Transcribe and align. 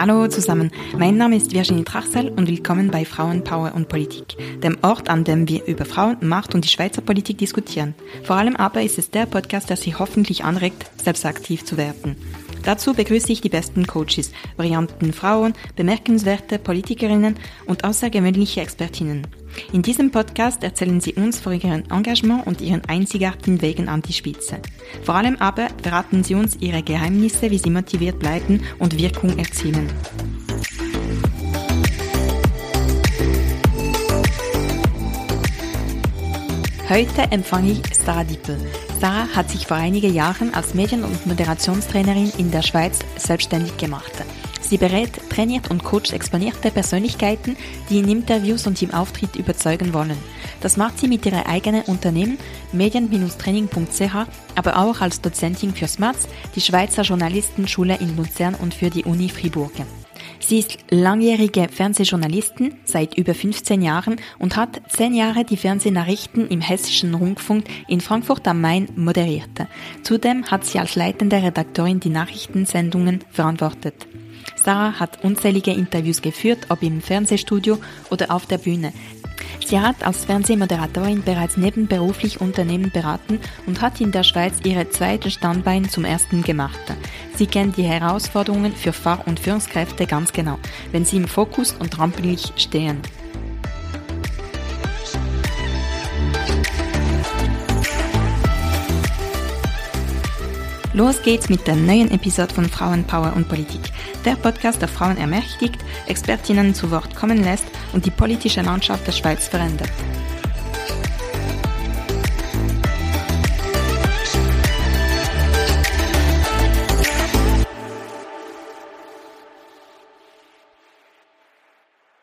Hallo 0.00 0.26
zusammen, 0.28 0.70
mein 0.96 1.18
Name 1.18 1.36
ist 1.36 1.52
Virginie 1.52 1.84
Trachsel 1.84 2.30
und 2.30 2.48
willkommen 2.48 2.90
bei 2.90 3.04
Frauenpower 3.04 3.74
und 3.74 3.90
Politik, 3.90 4.34
dem 4.62 4.78
Ort, 4.80 5.10
an 5.10 5.24
dem 5.24 5.46
wir 5.46 5.66
über 5.66 5.84
Frauen, 5.84 6.16
Macht 6.22 6.54
und 6.54 6.64
die 6.64 6.70
Schweizer 6.70 7.02
Politik 7.02 7.36
diskutieren. 7.36 7.94
Vor 8.24 8.36
allem 8.36 8.56
aber 8.56 8.80
ist 8.80 8.96
es 8.96 9.10
der 9.10 9.26
Podcast, 9.26 9.68
der 9.68 9.76
Sie 9.76 9.94
hoffentlich 9.94 10.42
anregt, 10.42 10.90
selbst 11.04 11.26
aktiv 11.26 11.66
zu 11.66 11.76
werden. 11.76 12.16
Dazu 12.62 12.94
begrüße 12.94 13.30
ich 13.30 13.42
die 13.42 13.50
besten 13.50 13.86
Coaches, 13.86 14.32
brillanten 14.56 15.12
Frauen, 15.12 15.52
bemerkenswerte 15.76 16.58
Politikerinnen 16.58 17.34
und 17.66 17.84
außergewöhnliche 17.84 18.62
Expertinnen. 18.62 19.26
In 19.72 19.82
diesem 19.82 20.10
Podcast 20.10 20.62
erzählen 20.64 21.00
sie 21.00 21.14
uns 21.14 21.40
von 21.40 21.52
ihrem 21.52 21.84
Engagement 21.90 22.46
und 22.46 22.60
ihren 22.60 22.84
einzigartigen 22.86 23.62
Wegen 23.62 23.88
an 23.88 24.02
die 24.02 24.12
Spitze. 24.12 24.60
Vor 25.02 25.14
allem 25.14 25.36
aber 25.36 25.68
verraten 25.82 26.24
sie 26.24 26.34
uns 26.34 26.56
ihre 26.60 26.82
Geheimnisse, 26.82 27.50
wie 27.50 27.58
sie 27.58 27.70
motiviert 27.70 28.18
bleiben 28.18 28.62
und 28.78 28.98
Wirkung 28.98 29.38
erzielen. 29.38 29.88
Heute 36.88 37.22
empfange 37.30 37.70
ich 37.70 37.82
Sarah 37.94 38.24
Dippel. 38.24 38.58
Sarah 39.00 39.28
hat 39.28 39.48
sich 39.48 39.64
vor 39.64 39.76
einigen 39.76 40.12
Jahren 40.12 40.52
als 40.54 40.74
Medien- 40.74 41.04
und 41.04 41.24
Moderationstrainerin 41.24 42.32
in 42.36 42.50
der 42.50 42.62
Schweiz 42.62 42.98
selbstständig 43.16 43.76
gemacht. 43.76 44.10
Sie 44.70 44.78
berät, 44.78 45.10
trainiert 45.30 45.68
und 45.68 45.82
coacht 45.82 46.12
exponierte 46.12 46.70
Persönlichkeiten, 46.70 47.56
die 47.88 47.98
in 47.98 48.08
Interviews 48.08 48.68
und 48.68 48.80
im 48.80 48.94
Auftritt 48.94 49.34
überzeugen 49.34 49.92
wollen. 49.92 50.16
Das 50.60 50.76
macht 50.76 51.00
sie 51.00 51.08
mit 51.08 51.26
ihrem 51.26 51.42
eigenen 51.42 51.82
Unternehmen 51.82 52.38
medien-training.ch, 52.70 54.14
aber 54.54 54.76
auch 54.76 55.00
als 55.00 55.20
Dozentin 55.20 55.74
für 55.74 55.88
SMATS, 55.88 56.28
die 56.54 56.60
Schweizer 56.60 57.02
Journalistenschule 57.02 57.96
in 57.96 58.16
Luzern 58.16 58.54
und 58.54 58.72
für 58.72 58.90
die 58.90 59.02
Uni 59.02 59.28
Fribourg. 59.28 59.72
Sie 60.38 60.60
ist 60.60 60.78
langjährige 60.88 61.66
Fernsehjournalistin 61.68 62.76
seit 62.84 63.18
über 63.18 63.34
15 63.34 63.82
Jahren 63.82 64.20
und 64.38 64.54
hat 64.54 64.82
zehn 64.88 65.14
Jahre 65.14 65.44
die 65.44 65.56
Fernsehnachrichten 65.56 66.46
im 66.46 66.60
Hessischen 66.60 67.14
Rundfunk 67.14 67.64
in 67.88 68.00
Frankfurt 68.00 68.46
am 68.46 68.60
Main 68.60 68.88
moderiert. 68.94 69.66
Zudem 70.04 70.48
hat 70.48 70.64
sie 70.64 70.78
als 70.78 70.94
leitende 70.94 71.42
Redaktorin 71.42 71.98
die 71.98 72.10
Nachrichtensendungen 72.10 73.24
verantwortet. 73.32 74.06
Sarah 74.56 74.98
hat 74.98 75.24
unzählige 75.24 75.72
Interviews 75.72 76.22
geführt, 76.22 76.66
ob 76.68 76.82
im 76.82 77.00
Fernsehstudio 77.00 77.78
oder 78.10 78.30
auf 78.30 78.46
der 78.46 78.58
Bühne. 78.58 78.92
Sie 79.66 79.78
hat 79.80 80.04
als 80.04 80.24
Fernsehmoderatorin 80.24 81.22
bereits 81.22 81.56
nebenberuflich 81.56 82.40
Unternehmen 82.40 82.90
beraten 82.90 83.40
und 83.66 83.80
hat 83.80 84.00
in 84.00 84.10
der 84.10 84.24
Schweiz 84.24 84.54
ihre 84.64 84.90
zweite 84.90 85.30
Standbein 85.30 85.88
zum 85.88 86.04
ersten 86.04 86.42
gemacht. 86.42 86.80
Sie 87.36 87.46
kennt 87.46 87.76
die 87.76 87.84
Herausforderungen 87.84 88.74
für 88.74 88.92
Fahr- 88.92 89.26
und 89.26 89.40
Führungskräfte 89.40 90.06
ganz 90.06 90.32
genau, 90.32 90.58
wenn 90.92 91.04
sie 91.04 91.16
im 91.16 91.28
Fokus 91.28 91.72
und 91.78 91.98
Rampenlicht 91.98 92.60
stehen. 92.60 93.00
Los 100.92 101.22
geht's 101.22 101.48
mit 101.48 101.68
der 101.68 101.76
neuen 101.76 102.10
Episode 102.10 102.52
von 102.52 102.68
Frauenpower 102.68 103.34
und 103.36 103.48
Politik. 103.48 103.80
Der 104.24 104.36
Podcast, 104.36 104.82
der 104.82 104.88
Frauen 104.88 105.16
ermächtigt, 105.16 105.80
Expertinnen 106.06 106.74
zu 106.74 106.90
Wort 106.90 107.16
kommen 107.16 107.42
lässt 107.42 107.64
und 107.94 108.04
die 108.04 108.10
politische 108.10 108.60
Landschaft 108.60 109.06
der 109.06 109.12
Schweiz 109.12 109.48
verändert. 109.48 109.90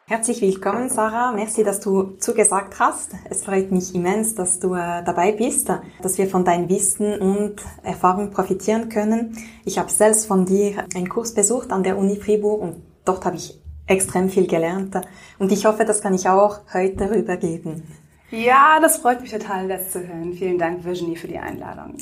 Herzlich 0.09 0.41
willkommen, 0.41 0.88
Sarah. 0.88 1.34
Merci, 1.34 1.66
dass 1.66 1.81
du 1.81 2.16
zugesagt 2.18 2.79
hast. 2.79 3.12
Es 3.29 3.44
freut 3.44 3.73
mich 3.73 3.94
immens, 3.94 4.35
dass 4.35 4.57
du 4.57 4.73
äh, 4.73 5.03
dabei 5.03 5.34
bist, 5.34 5.69
dass 6.01 6.18
wir 6.18 6.29
von 6.29 6.45
deinem 6.45 6.69
Wissen 6.69 7.19
und 7.19 7.57
Erfahrung 7.84 8.31
profitieren 8.31 8.88
können. 8.88 9.38
Ich 9.66 9.78
habe 9.78 9.91
selbst 9.91 10.25
von 10.25 10.45
dir 10.45 10.85
einen 10.95 11.09
Kurs 11.09 11.34
besucht 11.34 11.73
an 11.73 11.84
der 11.84 11.97
Uni 11.97 12.16
Fribourg 12.16 12.62
und 12.62 12.75
dort 13.03 13.25
habe 13.25 13.35
ich 13.35 13.59
extrem 13.85 14.29
viel 14.29 14.47
gelernt. 14.47 14.95
Und 15.40 15.51
ich 15.51 15.66
hoffe, 15.66 15.84
das 15.84 16.01
kann 16.01 16.13
ich 16.13 16.29
auch 16.29 16.62
heute 16.74 17.12
rübergeben. 17.12 17.84
Ja, 18.31 18.79
das 18.81 19.00
freut 19.00 19.19
mich 19.19 19.31
total, 19.31 19.68
das 19.68 19.91
zu 19.91 20.07
hören. 20.07 20.31
Vielen 20.31 20.57
Dank, 20.57 20.85
Virginie, 20.85 21.18
für 21.18 21.28
die 21.28 21.38
Einladung. 21.38 21.97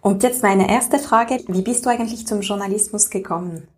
Und 0.00 0.22
jetzt 0.22 0.42
meine 0.42 0.66
erste 0.70 0.98
Frage. 0.98 1.44
Wie 1.46 1.60
bist 1.60 1.84
du 1.84 1.90
eigentlich 1.90 2.26
zum 2.26 2.40
Journalismus 2.40 3.10
gekommen? 3.10 3.68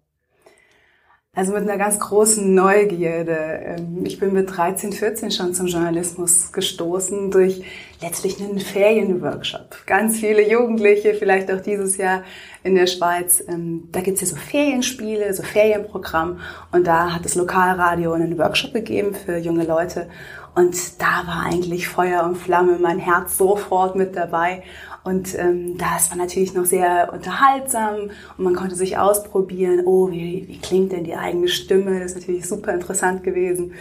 Also 1.34 1.54
mit 1.54 1.62
einer 1.62 1.78
ganz 1.78 1.98
großen 1.98 2.54
Neugierde. 2.54 3.38
Ähm, 3.64 4.04
ich 4.04 4.20
bin 4.20 4.34
mit 4.34 4.54
13, 4.54 4.92
14 4.92 5.30
schon 5.30 5.54
zum 5.54 5.66
Journalismus 5.66 6.52
gestoßen 6.52 7.30
durch 7.30 7.64
letztlich 8.02 8.38
einen 8.38 8.60
Ferienworkshop. 8.60 9.86
Ganz 9.86 10.18
viele 10.18 10.46
Jugendliche, 10.46 11.14
vielleicht 11.14 11.50
auch 11.50 11.60
dieses 11.62 11.96
Jahr 11.96 12.22
in 12.64 12.74
der 12.74 12.86
Schweiz. 12.86 13.42
Ähm, 13.48 13.88
da 13.92 14.02
gibt's 14.02 14.20
ja 14.20 14.26
so 14.26 14.36
Ferienspiele, 14.36 15.32
so 15.32 15.42
Ferienprogramm. 15.42 16.40
Und 16.70 16.86
da 16.86 17.14
hat 17.14 17.24
das 17.24 17.34
Lokalradio 17.34 18.12
einen 18.12 18.36
Workshop 18.36 18.74
gegeben 18.74 19.14
für 19.14 19.38
junge 19.38 19.64
Leute. 19.64 20.10
Und 20.54 21.00
da 21.00 21.26
war 21.26 21.46
eigentlich 21.46 21.88
Feuer 21.88 22.24
und 22.24 22.36
Flamme, 22.36 22.78
mein 22.78 22.98
Herz 22.98 23.38
sofort 23.38 23.96
mit 23.96 24.14
dabei. 24.16 24.64
Und 25.04 25.36
ähm, 25.36 25.76
das 25.78 26.10
war 26.10 26.16
natürlich 26.16 26.54
noch 26.54 26.64
sehr 26.64 27.12
unterhaltsam 27.12 28.10
und 28.36 28.44
man 28.44 28.54
konnte 28.54 28.76
sich 28.76 28.98
ausprobieren, 28.98 29.82
oh, 29.84 30.10
wie, 30.10 30.46
wie 30.46 30.58
klingt 30.58 30.92
denn 30.92 31.04
die 31.04 31.16
eigene 31.16 31.48
Stimme? 31.48 31.98
Das 31.98 32.12
ist 32.12 32.20
natürlich 32.20 32.46
super 32.46 32.72
interessant 32.72 33.24
gewesen. 33.24 33.74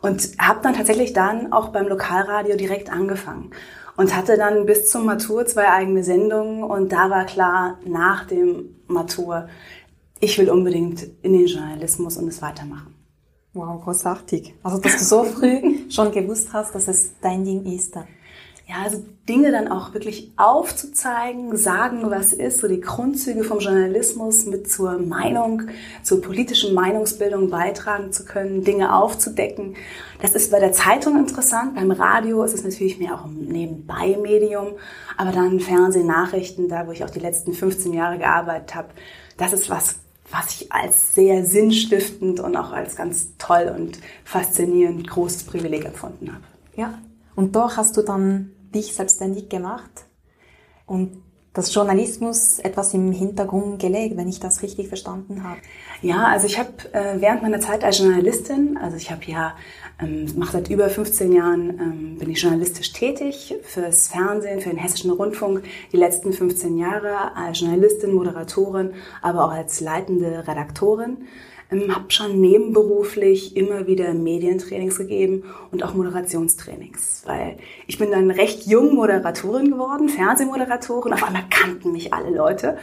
Und 0.00 0.30
habe 0.38 0.60
dann 0.62 0.74
tatsächlich 0.74 1.12
dann 1.12 1.52
auch 1.52 1.70
beim 1.70 1.88
Lokalradio 1.88 2.56
direkt 2.56 2.92
angefangen 2.92 3.50
und 3.96 4.16
hatte 4.16 4.36
dann 4.36 4.64
bis 4.64 4.88
zum 4.88 5.06
Matur 5.06 5.44
zwei 5.46 5.68
eigene 5.68 6.04
Sendungen 6.04 6.62
und 6.62 6.92
da 6.92 7.10
war 7.10 7.26
klar, 7.26 7.78
nach 7.84 8.24
dem 8.26 8.76
Matur, 8.86 9.48
ich 10.20 10.38
will 10.38 10.50
unbedingt 10.50 11.02
in 11.22 11.32
den 11.32 11.46
Journalismus 11.46 12.16
und 12.16 12.28
es 12.28 12.40
weitermachen. 12.40 12.94
Wow, 13.54 13.82
großartig. 13.82 14.54
Also, 14.62 14.78
dass 14.78 14.98
du 14.98 15.04
so 15.04 15.24
früh 15.24 15.80
schon 15.90 16.12
gewusst 16.12 16.52
hast, 16.52 16.76
dass 16.76 16.86
es 16.86 17.10
dein 17.20 17.44
Ding 17.44 17.66
ist. 17.66 17.96
Ja, 18.68 18.82
also 18.84 19.02
Dinge 19.26 19.50
dann 19.50 19.68
auch 19.68 19.94
wirklich 19.94 20.30
aufzuzeigen, 20.36 21.56
sagen, 21.56 22.10
was 22.10 22.34
ist, 22.34 22.58
so 22.58 22.68
die 22.68 22.82
Grundzüge 22.82 23.42
vom 23.42 23.60
Journalismus 23.60 24.44
mit 24.44 24.70
zur 24.70 24.98
Meinung, 24.98 25.62
zur 26.02 26.20
politischen 26.20 26.74
Meinungsbildung 26.74 27.48
beitragen 27.48 28.12
zu 28.12 28.26
können, 28.26 28.64
Dinge 28.64 28.94
aufzudecken. 28.94 29.74
Das 30.20 30.34
ist 30.34 30.50
bei 30.50 30.60
der 30.60 30.72
Zeitung 30.72 31.16
interessant, 31.16 31.76
beim 31.76 31.90
Radio 31.90 32.42
ist 32.42 32.52
es 32.52 32.62
natürlich 32.62 32.98
mehr 32.98 33.14
auch 33.14 33.24
ein 33.24 33.46
Nebenbei-Medium, 33.48 34.74
aber 35.16 35.32
dann 35.32 35.60
Fernsehen, 35.60 36.06
Nachrichten, 36.06 36.68
da 36.68 36.86
wo 36.86 36.92
ich 36.92 37.02
auch 37.04 37.10
die 37.10 37.20
letzten 37.20 37.54
15 37.54 37.94
Jahre 37.94 38.18
gearbeitet 38.18 38.74
habe, 38.74 38.88
das 39.38 39.54
ist 39.54 39.70
was, 39.70 39.96
was 40.30 40.60
ich 40.60 40.70
als 40.70 41.14
sehr 41.14 41.42
sinnstiftend 41.46 42.38
und 42.38 42.54
auch 42.54 42.72
als 42.72 42.96
ganz 42.96 43.28
toll 43.38 43.74
und 43.74 43.98
faszinierend 44.24 45.08
großes 45.08 45.44
Privileg 45.44 45.86
empfunden 45.86 46.34
habe. 46.34 46.44
Ja, 46.76 46.98
und 47.34 47.56
doch 47.56 47.78
hast 47.78 47.96
du 47.96 48.02
dann 48.02 48.50
dich 48.74 48.94
selbstständig 48.94 49.48
gemacht 49.48 50.06
und 50.86 51.22
das 51.58 51.74
Journalismus 51.74 52.60
etwas 52.60 52.94
im 52.94 53.10
Hintergrund 53.10 53.80
gelegt, 53.80 54.16
wenn 54.16 54.28
ich 54.28 54.38
das 54.38 54.62
richtig 54.62 54.86
verstanden 54.86 55.42
habe. 55.42 55.58
Ja, 56.02 56.28
also 56.28 56.46
ich 56.46 56.56
habe 56.56 56.70
äh, 56.92 57.20
während 57.20 57.42
meiner 57.42 57.58
Zeit 57.58 57.82
als 57.82 57.98
Journalistin, 57.98 58.78
also 58.80 58.96
ich 58.96 59.10
habe 59.10 59.24
ja, 59.24 59.56
ähm, 60.00 60.26
mache 60.36 60.52
seit 60.52 60.70
über 60.70 60.88
15 60.88 61.32
Jahren, 61.32 61.70
ähm, 61.70 62.18
bin 62.18 62.30
ich 62.30 62.40
journalistisch 62.40 62.92
tätig 62.92 63.56
fürs 63.64 64.06
Fernsehen, 64.06 64.60
für 64.60 64.68
den 64.68 64.78
Hessischen 64.78 65.10
Rundfunk, 65.10 65.64
die 65.92 65.96
letzten 65.96 66.32
15 66.32 66.76
Jahre 66.76 67.34
als 67.34 67.58
Journalistin, 67.58 68.12
Moderatorin, 68.12 68.92
aber 69.20 69.46
auch 69.46 69.52
als 69.52 69.80
leitende 69.80 70.46
Redaktorin 70.46 71.26
habe 71.70 72.10
schon 72.10 72.40
nebenberuflich 72.40 73.56
immer 73.56 73.86
wieder 73.86 74.14
Medientrainings 74.14 74.98
gegeben 74.98 75.44
und 75.70 75.82
auch 75.82 75.94
Moderationstrainings, 75.94 77.22
weil 77.26 77.58
ich 77.86 77.98
bin 77.98 78.10
dann 78.10 78.30
recht 78.30 78.66
jung 78.66 78.94
Moderatorin 78.94 79.70
geworden, 79.70 80.08
Fernsehmoderatorin, 80.08 81.12
auf 81.12 81.24
einmal 81.24 81.44
kannten 81.50 81.92
mich 81.92 82.14
alle 82.14 82.34
Leute 82.34 82.78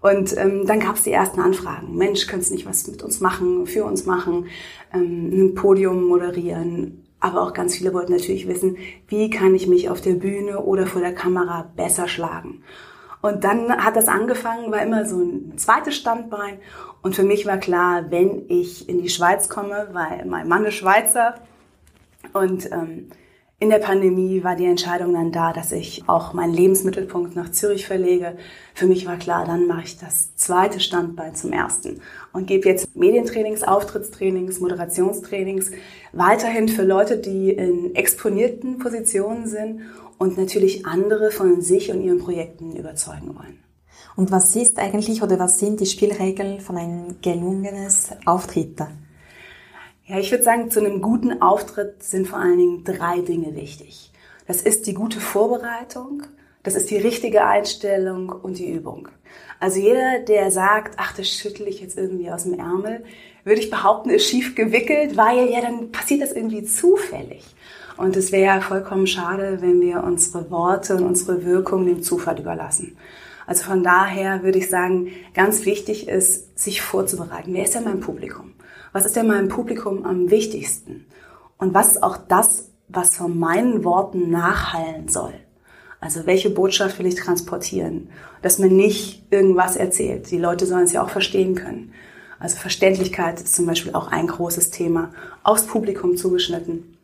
und 0.00 0.36
ähm, 0.36 0.66
dann 0.66 0.80
gab 0.80 0.96
es 0.96 1.02
die 1.04 1.12
ersten 1.12 1.40
Anfragen. 1.40 1.96
Mensch, 1.96 2.26
könntest 2.26 2.50
du 2.50 2.54
nicht 2.54 2.66
was 2.66 2.86
mit 2.86 3.02
uns 3.02 3.20
machen, 3.20 3.66
für 3.66 3.84
uns 3.84 4.06
machen, 4.06 4.46
ähm, 4.92 5.30
ein 5.32 5.54
Podium 5.54 6.04
moderieren? 6.04 7.02
Aber 7.18 7.42
auch 7.42 7.54
ganz 7.54 7.76
viele 7.76 7.94
wollten 7.94 8.12
natürlich 8.12 8.46
wissen, 8.46 8.76
wie 9.08 9.30
kann 9.30 9.54
ich 9.54 9.66
mich 9.66 9.88
auf 9.88 10.00
der 10.00 10.12
Bühne 10.12 10.60
oder 10.60 10.86
vor 10.86 11.00
der 11.00 11.14
Kamera 11.14 11.70
besser 11.74 12.06
schlagen? 12.06 12.62
Und 13.26 13.42
dann 13.42 13.84
hat 13.84 13.96
das 13.96 14.08
angefangen, 14.08 14.70
war 14.70 14.82
immer 14.82 15.04
so 15.04 15.18
ein 15.18 15.58
zweites 15.58 15.96
Standbein. 15.96 16.58
Und 17.02 17.16
für 17.16 17.24
mich 17.24 17.44
war 17.44 17.58
klar, 17.58 18.04
wenn 18.10 18.48
ich 18.48 18.88
in 18.88 19.02
die 19.02 19.08
Schweiz 19.08 19.48
komme, 19.48 19.88
weil 19.92 20.24
mein 20.26 20.46
Mann 20.46 20.64
ist 20.64 20.74
Schweizer 20.74 21.34
und 22.32 22.70
ähm, 22.70 23.10
In 23.58 23.70
der 23.70 23.78
Pandemie 23.78 24.44
war 24.44 24.54
die 24.54 24.66
Entscheidung 24.66 25.14
dann 25.14 25.32
da, 25.32 25.54
dass 25.54 25.72
ich 25.72 26.04
auch 26.08 26.34
meinen 26.34 26.52
Lebensmittelpunkt 26.52 27.34
nach 27.36 27.50
Zürich 27.52 27.86
verlege. 27.86 28.36
Für 28.74 28.84
mich 28.84 29.06
war 29.06 29.16
klar, 29.16 29.46
dann 29.46 29.66
mache 29.66 29.84
ich 29.84 29.98
das 29.98 30.36
zweite 30.36 30.78
Standbein 30.78 31.34
zum 31.34 31.54
ersten 31.54 32.02
und 32.34 32.46
gebe 32.46 32.68
jetzt 32.68 32.94
Medientrainings, 32.94 33.62
Auftrittstrainings, 33.62 34.60
Moderationstrainings 34.60 35.70
weiterhin 36.12 36.68
für 36.68 36.82
Leute, 36.82 37.16
die 37.16 37.48
in 37.50 37.94
exponierten 37.94 38.78
Positionen 38.78 39.46
sind 39.46 39.80
und 40.18 40.38
natürlich 40.38 40.86
andere 40.86 41.30
von 41.30 41.60
sich 41.60 41.90
und 41.90 42.02
ihren 42.02 42.18
Projekten 42.18 42.76
überzeugen 42.76 43.34
wollen. 43.36 43.58
Und 44.16 44.30
was 44.30 44.56
ist 44.56 44.78
eigentlich 44.78 45.22
oder 45.22 45.38
was 45.38 45.58
sind 45.58 45.80
die 45.80 45.86
Spielregeln 45.86 46.60
von 46.60 46.76
einem 46.76 47.20
gelungenes 47.20 48.10
Auftreten? 48.24 48.86
Ja, 50.06 50.18
ich 50.18 50.30
würde 50.30 50.44
sagen, 50.44 50.70
zu 50.70 50.80
einem 50.80 51.02
guten 51.02 51.42
Auftritt 51.42 52.02
sind 52.02 52.28
vor 52.28 52.38
allen 52.38 52.58
Dingen 52.58 52.84
drei 52.84 53.20
Dinge 53.20 53.54
wichtig. 53.56 54.12
Das 54.46 54.62
ist 54.62 54.86
die 54.86 54.94
gute 54.94 55.20
Vorbereitung, 55.20 56.22
das 56.62 56.76
ist 56.76 56.90
die 56.90 56.96
richtige 56.96 57.44
Einstellung 57.44 58.28
und 58.30 58.58
die 58.58 58.70
Übung. 58.70 59.08
Also 59.58 59.80
jeder, 59.80 60.20
der 60.20 60.50
sagt, 60.50 60.94
ach, 60.98 61.14
das 61.16 61.28
schüttel 61.28 61.66
ich 61.66 61.80
jetzt 61.80 61.98
irgendwie 61.98 62.30
aus 62.30 62.44
dem 62.44 62.58
Ärmel, 62.58 63.04
würde 63.44 63.60
ich 63.60 63.70
behaupten, 63.70 64.10
ist 64.10 64.28
schief 64.28 64.54
gewickelt, 64.54 65.16
weil 65.16 65.50
ja 65.50 65.60
dann 65.60 65.90
passiert 65.92 66.22
das 66.22 66.32
irgendwie 66.32 66.64
zufällig. 66.64 67.44
Und 67.96 68.16
es 68.16 68.32
wäre 68.32 68.60
vollkommen 68.60 69.06
schade, 69.06 69.58
wenn 69.60 69.80
wir 69.80 70.04
unsere 70.04 70.50
Worte 70.50 70.96
und 70.96 71.04
unsere 71.04 71.44
Wirkung 71.44 71.86
dem 71.86 72.02
Zufall 72.02 72.38
überlassen. 72.38 72.96
Also 73.46 73.64
von 73.64 73.82
daher 73.82 74.42
würde 74.42 74.58
ich 74.58 74.68
sagen, 74.68 75.08
ganz 75.34 75.64
wichtig 75.64 76.08
ist, 76.08 76.58
sich 76.58 76.82
vorzubereiten. 76.82 77.54
Wer 77.54 77.64
ist 77.64 77.74
denn 77.74 77.84
mein 77.84 78.00
Publikum? 78.00 78.52
Was 78.92 79.06
ist 79.06 79.16
denn 79.16 79.28
meinem 79.28 79.48
Publikum 79.48 80.04
am 80.04 80.30
wichtigsten? 80.30 81.06
Und 81.58 81.72
was 81.72 81.92
ist 81.92 82.02
auch 82.02 82.16
das, 82.16 82.70
was 82.88 83.16
von 83.16 83.38
meinen 83.38 83.84
Worten 83.84 84.30
nachhallen 84.30 85.08
soll? 85.08 85.34
Also 86.00 86.26
welche 86.26 86.50
Botschaft 86.50 86.98
will 86.98 87.06
ich 87.06 87.14
transportieren? 87.14 88.10
Dass 88.42 88.58
man 88.58 88.76
nicht 88.76 89.24
irgendwas 89.30 89.76
erzählt. 89.76 90.30
Die 90.30 90.38
Leute 90.38 90.66
sollen 90.66 90.84
es 90.84 90.92
ja 90.92 91.02
auch 91.02 91.10
verstehen 91.10 91.54
können. 91.54 91.92
Also 92.38 92.56
Verständlichkeit 92.56 93.40
ist 93.40 93.54
zum 93.54 93.66
Beispiel 93.66 93.94
auch 93.94 94.08
ein 94.08 94.26
großes 94.26 94.70
Thema. 94.70 95.10
Aufs 95.42 95.66
Publikum 95.66 96.16
zugeschnitten. 96.16 96.95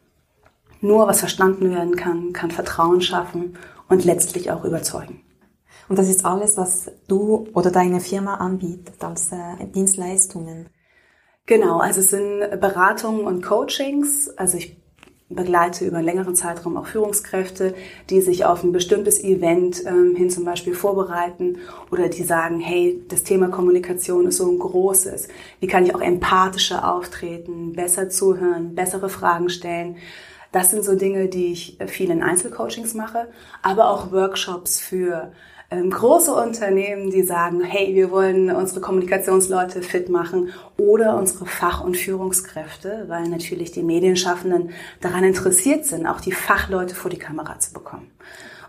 Nur 0.83 1.07
was 1.07 1.21
verstanden 1.21 1.71
werden 1.71 1.95
kann, 1.95 2.33
kann 2.33 2.51
Vertrauen 2.51 3.01
schaffen 3.01 3.57
und 3.89 4.05
letztlich 4.05 4.51
auch 4.51 4.65
überzeugen. 4.65 5.23
Und 5.89 5.99
das 5.99 6.09
ist 6.09 6.25
alles, 6.25 6.57
was 6.57 6.91
du 7.07 7.47
oder 7.55 7.71
deine 7.71 8.01
Firma 8.01 8.35
anbietet 8.35 9.03
als 9.03 9.31
äh, 9.31 9.67
Dienstleistungen. 9.73 10.69
Genau, 11.47 11.79
also 11.79 12.01
es 12.01 12.11
sind 12.11 12.61
Beratungen 12.61 13.27
und 13.27 13.43
Coachings. 13.45 14.29
Also 14.37 14.59
ich 14.59 14.83
begleite 15.29 15.85
über 15.85 15.99
einen 15.99 16.07
längeren 16.07 16.35
Zeitraum 16.35 16.77
auch 16.77 16.87
Führungskräfte, 16.87 17.75
die 18.11 18.21
sich 18.21 18.45
auf 18.45 18.65
ein 18.65 18.73
bestimmtes 18.73 19.23
Event 19.23 19.87
ähm, 19.87 20.17
hin 20.17 20.31
zum 20.31 20.45
Beispiel 20.45 20.75
vorbereiten 20.75 21.59
oder 21.93 22.09
die 22.09 22.25
sagen, 22.25 22.59
hey, 22.59 23.01
das 23.09 23.23
Thema 23.23 23.49
Kommunikation 23.49 24.27
ist 24.27 24.39
so 24.39 24.51
ein 24.51 24.59
großes. 24.59 25.29
Wie 25.61 25.69
kann 25.69 25.87
ich 25.87 25.95
auch 25.95 26.01
empathischer 26.01 26.93
auftreten, 26.93 27.73
besser 27.73 28.09
zuhören, 28.09 28.75
bessere 28.75 29.09
Fragen 29.09 29.49
stellen? 29.49 29.97
Das 30.53 30.71
sind 30.71 30.85
so 30.85 30.95
Dinge, 30.95 31.29
die 31.29 31.53
ich 31.53 31.79
viel 31.87 32.11
in 32.11 32.23
Einzelcoachings 32.23 32.95
mache, 32.95 33.29
aber 33.63 33.91
auch 33.91 34.13
Workshops 34.13 34.81
für 34.81 35.33
ähm, 35.73 35.89
große 35.91 36.35
Unternehmen, 36.35 37.11
die 37.11 37.23
sagen, 37.23 37.63
hey, 37.63 37.95
wir 37.95 38.11
wollen 38.11 38.51
unsere 38.51 38.83
Kommunikationsleute 38.83 39.81
fit 39.81 40.11
machen 40.11 40.51
oder 40.77 41.17
unsere 41.17 41.47
Fach- 41.47 41.83
und 41.83 41.97
Führungskräfte, 41.97 43.07
weil 43.09 43.29
natürlich 43.29 43.73
die 43.73 43.83
Medienschaffenden 43.83 44.71
daran 45.01 45.25
interessiert 45.25 45.87
sind, 45.87 46.07
auch 46.07 46.21
die 46.21 46.33
Fachleute 46.33 46.95
vor 46.95 47.11
die 47.11 47.19
Kamera 47.19 47.59
zu 47.59 47.73
bekommen. 47.73 48.11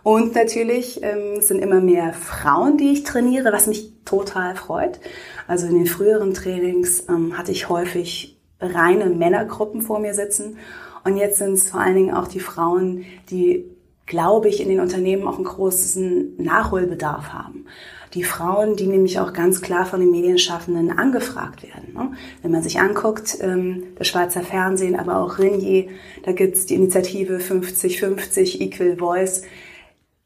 Und 0.03 0.35
natürlich 0.35 1.01
ähm, 1.03 1.41
sind 1.41 1.59
immer 1.59 1.81
mehr 1.81 2.13
Frauen, 2.13 2.77
die 2.77 2.91
ich 2.91 3.03
trainiere, 3.03 3.51
was 3.51 3.67
mich 3.67 3.91
total 4.05 4.55
freut. 4.55 4.99
Also 5.47 5.67
in 5.67 5.75
den 5.75 5.87
früheren 5.87 6.33
Trainings 6.33 7.07
ähm, 7.09 7.37
hatte 7.37 7.51
ich 7.51 7.67
häufig 7.67 8.37
reine 8.61 9.07
Männergruppen 9.07 9.81
vor 9.81 9.99
mir 9.99 10.13
sitzen. 10.13 10.57
Und 11.03 11.17
jetzt 11.17 11.37
sind 11.37 11.53
es 11.53 11.69
vor 11.69 11.79
allen 11.79 11.95
Dingen 11.95 12.13
auch 12.13 12.27
die 12.27 12.39
Frauen, 12.39 13.05
die 13.29 13.65
glaube 14.05 14.49
ich, 14.49 14.61
in 14.61 14.69
den 14.69 14.79
Unternehmen 14.79 15.27
auch 15.27 15.35
einen 15.35 15.45
großen 15.45 16.35
Nachholbedarf 16.37 17.31
haben. 17.31 17.65
Die 18.13 18.23
Frauen, 18.23 18.75
die 18.75 18.85
nämlich 18.85 19.19
auch 19.19 19.33
ganz 19.33 19.61
klar 19.61 19.85
von 19.85 19.99
den 19.99 20.11
Medienschaffenden 20.11 20.91
angefragt 20.91 21.63
werden. 21.63 21.93
Ne? 21.93 22.11
Wenn 22.41 22.51
man 22.51 22.61
sich 22.61 22.79
anguckt, 22.79 23.37
ähm, 23.41 23.83
das 23.95 24.07
Schweizer 24.07 24.41
Fernsehen, 24.41 24.99
aber 24.99 25.17
auch 25.17 25.39
Ringier, 25.39 25.87
da 26.23 26.31
gibt's 26.31 26.65
die 26.65 26.75
Initiative 26.75 27.37
50-50 27.37 28.59
Equal 28.59 28.97
Voice. 28.97 29.43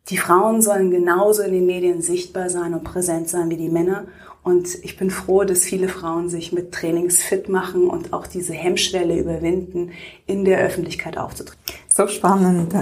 Die 0.10 0.18
Frauen 0.18 0.62
sollen 0.62 0.90
genauso 0.92 1.44
in 1.44 1.54
den 1.54 1.66
Medien 1.66 2.02
sichtbar 2.02 2.50
sein 2.50 2.74
und 2.74 2.84
präsent 2.84 3.30
sein 3.30 3.50
wie 3.50 3.58
die 3.58 3.70
Männer. 3.70 4.08
Und 4.48 4.82
ich 4.86 4.96
bin 4.96 5.10
froh, 5.10 5.44
dass 5.44 5.66
viele 5.66 5.90
Frauen 5.90 6.30
sich 6.30 6.54
mit 6.54 6.72
Trainings 6.72 7.22
fit 7.22 7.50
machen 7.50 7.90
und 7.90 8.14
auch 8.14 8.28
diese 8.28 8.54
Hemmschwelle 8.54 9.20
überwinden, 9.20 9.92
in 10.26 10.46
der 10.46 10.60
Öffentlichkeit 10.60 11.18
aufzutreten. 11.18 11.62
So 11.90 12.08
spannend. 12.08 12.74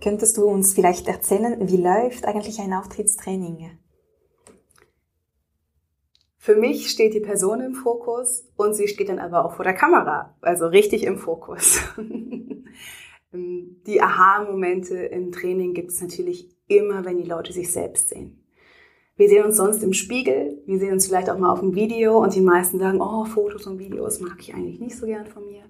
Könntest 0.00 0.36
du 0.36 0.46
uns 0.46 0.74
vielleicht 0.74 1.06
erzählen, 1.06 1.68
wie 1.68 1.76
läuft 1.76 2.24
eigentlich 2.24 2.58
ein 2.58 2.72
Auftrittstraining? 2.72 3.78
Für 6.36 6.56
mich 6.56 6.90
steht 6.90 7.14
die 7.14 7.20
Person 7.20 7.60
im 7.60 7.74
Fokus 7.74 8.48
und 8.56 8.74
sie 8.74 8.88
steht 8.88 9.10
dann 9.10 9.20
aber 9.20 9.44
auch 9.44 9.54
vor 9.54 9.64
der 9.64 9.74
Kamera, 9.74 10.34
also 10.40 10.66
richtig 10.66 11.04
im 11.04 11.16
Fokus. 11.16 11.78
die 13.32 14.02
Aha-Momente 14.02 14.96
im 14.96 15.30
Training 15.30 15.74
gibt 15.74 15.92
es 15.92 16.02
natürlich 16.02 16.50
immer, 16.66 17.04
wenn 17.04 17.18
die 17.18 17.28
Leute 17.28 17.52
sich 17.52 17.70
selbst 17.70 18.08
sehen. 18.08 18.43
Wir 19.16 19.28
sehen 19.28 19.44
uns 19.44 19.56
sonst 19.56 19.82
im 19.82 19.92
Spiegel, 19.92 20.60
wir 20.66 20.78
sehen 20.78 20.92
uns 20.92 21.06
vielleicht 21.06 21.30
auch 21.30 21.38
mal 21.38 21.52
auf 21.52 21.60
dem 21.60 21.74
Video 21.74 22.18
und 22.22 22.34
die 22.34 22.40
meisten 22.40 22.80
sagen, 22.80 23.00
oh, 23.00 23.24
Fotos 23.24 23.66
und 23.66 23.78
Videos 23.78 24.20
mag 24.20 24.36
ich 24.40 24.54
eigentlich 24.54 24.80
nicht 24.80 24.96
so 24.96 25.06
gern 25.06 25.26
von 25.26 25.46
mir. 25.46 25.62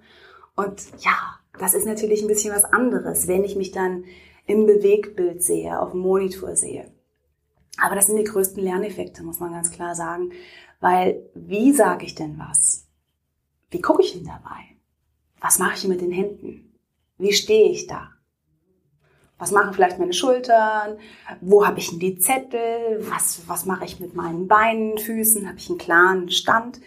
Und 0.56 0.82
ja, 1.00 1.38
das 1.58 1.75
ist 1.75 1.85
natürlich 1.87 2.23
ein 2.23 2.29
bisschen 2.29 2.55
was 2.55 2.64
anderes, 2.64 3.29
wenn 3.29 3.44
ich 3.44 3.56
mich 3.56 3.70
dann 3.70 4.05
im 4.46 4.67
Bewegtbild 4.67 5.43
sehe, 5.43 5.79
auf 5.79 5.91
dem 5.91 6.00
Monitor 6.00 6.56
sehe. 6.56 6.91
Aber 7.79 7.94
das 7.94 8.06
sind 8.06 8.17
die 8.17 8.25
größten 8.25 8.62
Lerneffekte, 8.62 9.23
muss 9.23 9.41
man 9.41 9.52
ganz 9.52 9.70
klar 9.70 9.94
sagen. 9.94 10.32
Weil 10.81 11.29
wie 11.35 11.73
sage 11.73 12.06
ich 12.06 12.14
denn 12.14 12.38
was? 12.38 12.87
Wie 13.70 13.81
gucke 13.81 14.02
ich 14.02 14.12
denn 14.12 14.25
dabei? 14.25 14.61
Was 15.41 15.58
mache 15.58 15.75
ich 15.75 15.88
mit 15.88 16.00
den 16.00 16.12
Händen? 16.12 16.75
Wie 17.19 17.32
stehe 17.32 17.70
ich 17.70 17.87
da? 17.87 18.13
Was 19.38 19.50
machen 19.50 19.75
vielleicht 19.75 19.98
meine 19.98 20.12
Schultern? 20.12 20.96
Wo 21.40 21.66
habe 21.66 21.78
ich 21.78 21.90
denn 21.90 21.98
die 21.98 22.19
Zettel? 22.19 23.05
Was, 23.10 23.43
was 23.46 23.67
mache 23.67 23.84
ich 23.84 24.00
mit 24.00 24.14
meinen 24.14 24.46
Beinen, 24.46 24.96
Füßen? 24.96 25.48
Habe 25.48 25.58
ich 25.58 25.69
einen 25.69 25.79
klaren 25.79 26.31
Stand? 26.31 26.81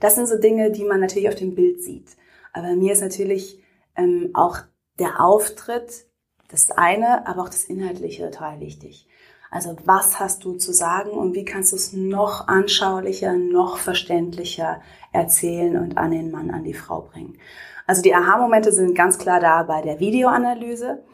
Das 0.00 0.14
sind 0.14 0.28
so 0.28 0.38
Dinge, 0.38 0.70
die 0.70 0.84
man 0.84 1.00
natürlich 1.00 1.28
auf 1.28 1.34
dem 1.34 1.54
Bild 1.54 1.82
sieht. 1.82 2.08
Aber 2.52 2.74
mir 2.76 2.92
ist 2.92 3.00
natürlich 3.00 3.62
ähm, 3.96 4.30
auch 4.34 4.58
der 4.98 5.20
Auftritt 5.20 6.06
das 6.48 6.70
eine, 6.70 7.26
aber 7.26 7.42
auch 7.42 7.48
das 7.48 7.64
Inhaltliche 7.64 8.30
total 8.30 8.60
wichtig. 8.60 9.08
Also 9.50 9.76
was 9.84 10.18
hast 10.18 10.44
du 10.44 10.54
zu 10.54 10.72
sagen 10.72 11.10
und 11.10 11.34
wie 11.34 11.44
kannst 11.44 11.72
du 11.72 11.76
es 11.76 11.92
noch 11.92 12.48
anschaulicher, 12.48 13.34
noch 13.34 13.78
verständlicher 13.78 14.82
erzählen 15.12 15.76
und 15.76 15.96
an 15.96 16.10
den 16.10 16.30
Mann, 16.30 16.50
an 16.50 16.64
die 16.64 16.74
Frau 16.74 17.02
bringen. 17.02 17.38
Also 17.86 18.02
die 18.02 18.14
Aha-Momente 18.14 18.72
sind 18.72 18.94
ganz 18.94 19.16
klar 19.18 19.40
da 19.40 19.62
bei 19.62 19.80
der 19.80 20.00
Videoanalyse. 20.00 21.04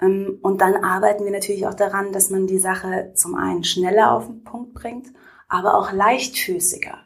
Ähm, 0.00 0.38
und 0.42 0.60
dann 0.60 0.76
arbeiten 0.76 1.24
wir 1.24 1.32
natürlich 1.32 1.66
auch 1.66 1.74
daran, 1.74 2.12
dass 2.12 2.30
man 2.30 2.46
die 2.46 2.58
Sache 2.58 3.12
zum 3.14 3.34
einen 3.34 3.64
schneller 3.64 4.12
auf 4.12 4.26
den 4.26 4.44
Punkt 4.44 4.74
bringt, 4.74 5.08
aber 5.48 5.74
auch 5.74 5.92
leichtfüßiger. 5.92 6.98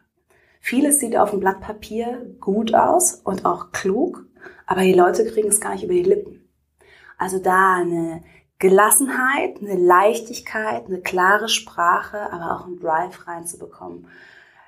Vieles 0.61 0.99
sieht 0.99 1.17
auf 1.17 1.31
dem 1.31 1.41
Blatt 1.41 1.61
Papier 1.61 2.35
gut 2.41 2.75
aus 2.75 3.15
und 3.15 3.45
auch 3.45 3.73
klug, 3.73 4.25
aber 4.67 4.83
die 4.83 4.95
Leute 4.95 5.27
kriegen 5.27 5.49
es 5.49 5.61
gar 5.61 5.73
nicht 5.73 5.85
über 5.85 5.93
die 5.93 6.03
Lippen. 6.03 6.49
Also 7.19 7.39
da 7.39 7.75
eine 7.77 8.23
Gelassenheit, 8.59 9.61
eine 9.61 9.77
Leichtigkeit, 9.77 10.87
eine 10.87 11.01
klare 11.01 11.49
Sprache, 11.49 12.33
aber 12.33 12.57
auch 12.57 12.67
einen 12.67 12.81
Drive 12.81 13.27
reinzubekommen. 13.27 14.07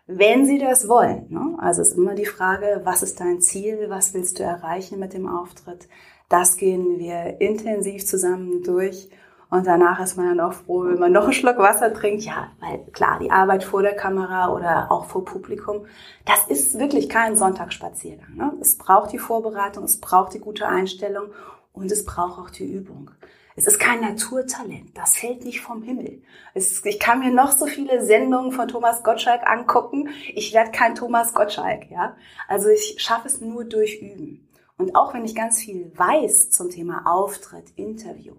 Wenn 0.06 0.46
Sie 0.46 0.58
das 0.58 0.86
wollen, 0.86 1.26
ne? 1.30 1.56
also 1.58 1.82
ist 1.82 1.96
immer 1.96 2.14
die 2.14 2.26
Frage, 2.26 2.82
was 2.84 3.02
ist 3.02 3.18
dein 3.18 3.40
Ziel, 3.40 3.86
was 3.88 4.14
willst 4.14 4.38
du 4.38 4.44
erreichen 4.44 5.00
mit 5.00 5.14
dem 5.14 5.28
Auftritt? 5.28 5.88
Das 6.28 6.56
gehen 6.56 6.98
wir 6.98 7.40
intensiv 7.40 8.04
zusammen 8.04 8.62
durch 8.62 9.08
und 9.48 9.66
danach 9.66 10.00
ist 10.00 10.16
man 10.16 10.26
dann 10.26 10.40
auch 10.40 10.52
froh, 10.52 10.84
wenn 10.86 10.98
man 10.98 11.12
noch 11.12 11.24
einen 11.24 11.32
Schluck 11.32 11.58
Wasser 11.58 11.94
trinkt. 11.94 12.24
Ja, 12.24 12.50
weil 12.60 12.84
klar, 12.92 13.18
die 13.20 13.30
Arbeit 13.30 13.62
vor 13.62 13.82
der 13.82 13.94
Kamera 13.94 14.52
oder 14.52 14.90
auch 14.90 15.04
vor 15.04 15.24
Publikum, 15.24 15.86
das 16.24 16.46
ist 16.48 16.78
wirklich 16.78 17.08
kein 17.08 17.36
Sonntagsspaziergang. 17.36 18.34
Ne? 18.34 18.52
Es 18.60 18.76
braucht 18.76 19.12
die 19.12 19.18
Vorbereitung, 19.18 19.84
es 19.84 20.00
braucht 20.00 20.34
die 20.34 20.40
gute 20.40 20.66
Einstellung 20.66 21.28
und 21.72 21.92
es 21.92 22.04
braucht 22.04 22.40
auch 22.40 22.50
die 22.50 22.64
Übung. 22.64 23.12
Es 23.58 23.66
ist 23.66 23.78
kein 23.78 24.00
Naturtalent. 24.00 24.90
Das 24.98 25.16
fällt 25.16 25.44
nicht 25.44 25.62
vom 25.62 25.82
Himmel. 25.82 26.22
Es, 26.52 26.84
ich 26.84 26.98
kann 26.98 27.20
mir 27.20 27.30
noch 27.30 27.52
so 27.52 27.64
viele 27.66 28.04
Sendungen 28.04 28.52
von 28.52 28.68
Thomas 28.68 29.02
Gottschalk 29.02 29.48
angucken. 29.48 30.10
Ich 30.34 30.52
werde 30.52 30.72
kein 30.72 30.94
Thomas 30.94 31.32
Gottschalk, 31.32 31.90
ja. 31.90 32.16
Also 32.48 32.68
ich 32.68 32.96
schaffe 32.98 33.28
es 33.28 33.40
nur 33.40 33.64
durch 33.64 34.02
Üben. 34.02 34.45
Und 34.78 34.94
auch 34.94 35.14
wenn 35.14 35.24
ich 35.24 35.34
ganz 35.34 35.60
viel 35.60 35.90
weiß 35.94 36.50
zum 36.50 36.70
Thema 36.70 37.02
Auftritt, 37.06 37.70
Interview, 37.76 38.34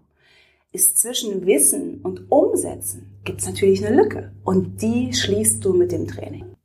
ist 0.72 0.98
zwischen 0.98 1.46
Wissen 1.46 2.02
und 2.02 2.32
Umsetzen 2.32 3.20
gibt 3.24 3.42
es 3.42 3.48
natürlich 3.48 3.86
eine 3.86 3.96
Lücke. 3.96 4.32
Und 4.44 4.82
die 4.82 5.14
schließt 5.14 5.64
du 5.64 5.74
mit 5.74 5.92
dem 5.92 6.08
Training. 6.08 6.56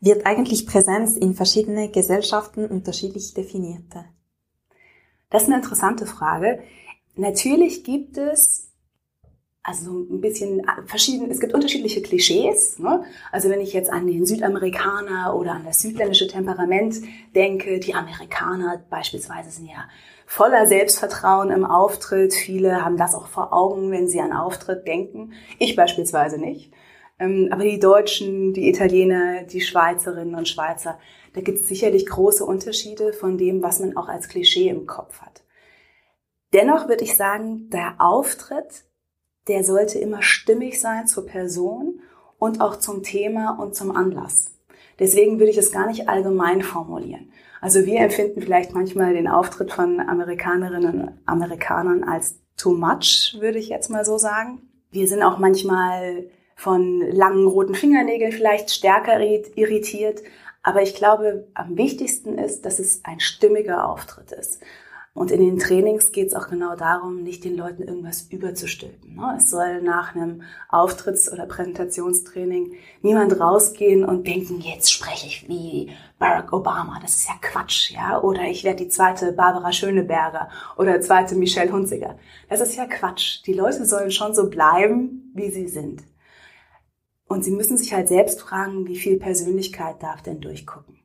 Wird 0.00 0.26
eigentlich 0.26 0.66
Präsenz 0.66 1.16
in 1.16 1.34
verschiedene 1.34 1.90
Gesellschaften 1.90 2.66
unterschiedlich 2.66 3.34
definiert? 3.34 3.84
Das 5.28 5.42
ist 5.42 5.48
eine 5.48 5.58
interessante 5.58 6.06
Frage. 6.06 6.60
Natürlich 7.14 7.84
gibt 7.84 8.16
es 8.16 8.69
also 9.62 9.90
ein 9.90 10.20
bisschen 10.20 10.66
verschieden, 10.86 11.30
es 11.30 11.40
gibt 11.40 11.52
unterschiedliche 11.52 12.02
Klischees. 12.02 12.78
Ne? 12.78 13.04
Also 13.30 13.50
wenn 13.50 13.60
ich 13.60 13.72
jetzt 13.72 13.92
an 13.92 14.06
den 14.06 14.24
Südamerikaner 14.24 15.36
oder 15.36 15.52
an 15.52 15.64
das 15.64 15.82
südländische 15.82 16.28
Temperament 16.28 16.96
denke, 17.34 17.78
die 17.78 17.94
Amerikaner 17.94 18.82
beispielsweise 18.88 19.50
sind 19.50 19.66
ja 19.66 19.88
voller 20.26 20.66
Selbstvertrauen 20.66 21.50
im 21.50 21.64
Auftritt. 21.64 22.32
Viele 22.32 22.84
haben 22.84 22.96
das 22.96 23.14
auch 23.14 23.26
vor 23.26 23.52
Augen, 23.52 23.90
wenn 23.90 24.08
sie 24.08 24.20
an 24.20 24.32
Auftritt 24.32 24.86
denken. 24.86 25.32
Ich 25.58 25.76
beispielsweise 25.76 26.38
nicht. 26.38 26.72
Ähm, 27.18 27.48
aber 27.50 27.64
die 27.64 27.78
Deutschen, 27.80 28.54
die 28.54 28.68
Italiener, 28.68 29.42
die 29.42 29.60
Schweizerinnen 29.60 30.34
und 30.34 30.48
Schweizer, 30.48 30.98
da 31.34 31.42
gibt 31.42 31.58
es 31.58 31.68
sicherlich 31.68 32.06
große 32.06 32.44
Unterschiede 32.44 33.12
von 33.12 33.36
dem, 33.36 33.62
was 33.62 33.80
man 33.80 33.96
auch 33.96 34.08
als 34.08 34.28
Klischee 34.28 34.68
im 34.68 34.86
Kopf 34.86 35.20
hat. 35.20 35.42
Dennoch 36.52 36.88
würde 36.88 37.04
ich 37.04 37.16
sagen, 37.16 37.68
der 37.70 37.96
Auftritt 37.98 38.84
der 39.50 39.64
sollte 39.64 39.98
immer 39.98 40.22
stimmig 40.22 40.80
sein 40.80 41.06
zur 41.06 41.26
Person 41.26 42.00
und 42.38 42.60
auch 42.60 42.76
zum 42.76 43.02
Thema 43.02 43.58
und 43.60 43.74
zum 43.74 43.94
Anlass. 43.94 44.52
Deswegen 44.98 45.38
würde 45.38 45.50
ich 45.50 45.58
es 45.58 45.72
gar 45.72 45.86
nicht 45.86 46.08
allgemein 46.08 46.62
formulieren. 46.62 47.32
Also 47.60 47.84
wir 47.84 47.98
empfinden 47.98 48.40
vielleicht 48.40 48.72
manchmal 48.72 49.12
den 49.12 49.28
Auftritt 49.28 49.72
von 49.72 50.00
Amerikanerinnen 50.00 51.00
und 51.00 51.18
Amerikanern 51.26 52.04
als 52.04 52.38
too 52.56 52.72
much, 52.72 53.36
würde 53.40 53.58
ich 53.58 53.68
jetzt 53.68 53.90
mal 53.90 54.04
so 54.04 54.18
sagen. 54.18 54.62
Wir 54.90 55.08
sind 55.08 55.22
auch 55.22 55.38
manchmal 55.38 56.30
von 56.54 57.00
langen 57.10 57.46
roten 57.46 57.74
Fingernägeln 57.74 58.32
vielleicht 58.32 58.70
stärker 58.70 59.20
irritiert. 59.20 60.22
Aber 60.62 60.82
ich 60.82 60.94
glaube, 60.94 61.48
am 61.54 61.76
wichtigsten 61.76 62.38
ist, 62.38 62.66
dass 62.66 62.78
es 62.78 63.04
ein 63.04 63.18
stimmiger 63.18 63.88
Auftritt 63.88 64.30
ist. 64.32 64.60
Und 65.12 65.32
in 65.32 65.40
den 65.40 65.58
Trainings 65.58 66.12
geht 66.12 66.28
es 66.28 66.34
auch 66.34 66.48
genau 66.48 66.76
darum, 66.76 67.24
nicht 67.24 67.44
den 67.44 67.56
Leuten 67.56 67.82
irgendwas 67.82 68.28
überzustülpen. 68.30 69.16
Ne? 69.16 69.34
Es 69.36 69.50
soll 69.50 69.82
nach 69.82 70.14
einem 70.14 70.42
Auftritts- 70.68 71.30
oder 71.32 71.46
Präsentationstraining 71.46 72.74
niemand 73.02 73.40
rausgehen 73.40 74.04
und 74.04 74.28
denken, 74.28 74.60
jetzt 74.60 74.92
spreche 74.92 75.26
ich 75.26 75.48
wie 75.48 75.90
Barack 76.20 76.52
Obama. 76.52 77.00
Das 77.02 77.16
ist 77.16 77.28
ja 77.28 77.34
Quatsch, 77.40 77.90
ja? 77.90 78.20
Oder 78.22 78.44
ich 78.44 78.62
werde 78.62 78.84
die 78.84 78.88
zweite 78.88 79.32
Barbara 79.32 79.72
Schöneberger 79.72 80.48
oder 80.76 81.00
zweite 81.00 81.34
Michelle 81.34 81.72
Hunziger. 81.72 82.16
Das 82.48 82.60
ist 82.60 82.76
ja 82.76 82.86
Quatsch. 82.86 83.44
Die 83.46 83.52
Leute 83.52 83.84
sollen 83.86 84.12
schon 84.12 84.32
so 84.32 84.48
bleiben, 84.48 85.32
wie 85.34 85.50
sie 85.50 85.66
sind. 85.66 86.04
Und 87.26 87.44
sie 87.44 87.52
müssen 87.52 87.76
sich 87.76 87.92
halt 87.92 88.06
selbst 88.06 88.40
fragen, 88.40 88.86
wie 88.86 88.96
viel 88.96 89.18
Persönlichkeit 89.18 90.02
darf 90.02 90.22
denn 90.22 90.40
durchgucken. 90.40 90.99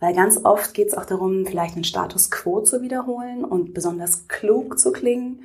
Weil 0.00 0.14
ganz 0.14 0.40
oft 0.44 0.72
geht 0.72 0.88
es 0.88 0.94
auch 0.94 1.04
darum, 1.04 1.46
vielleicht 1.46 1.74
einen 1.74 1.84
Status 1.84 2.30
quo 2.30 2.62
zu 2.62 2.82
wiederholen 2.82 3.44
und 3.44 3.74
besonders 3.74 4.26
klug 4.28 4.78
zu 4.78 4.92
klingen. 4.92 5.44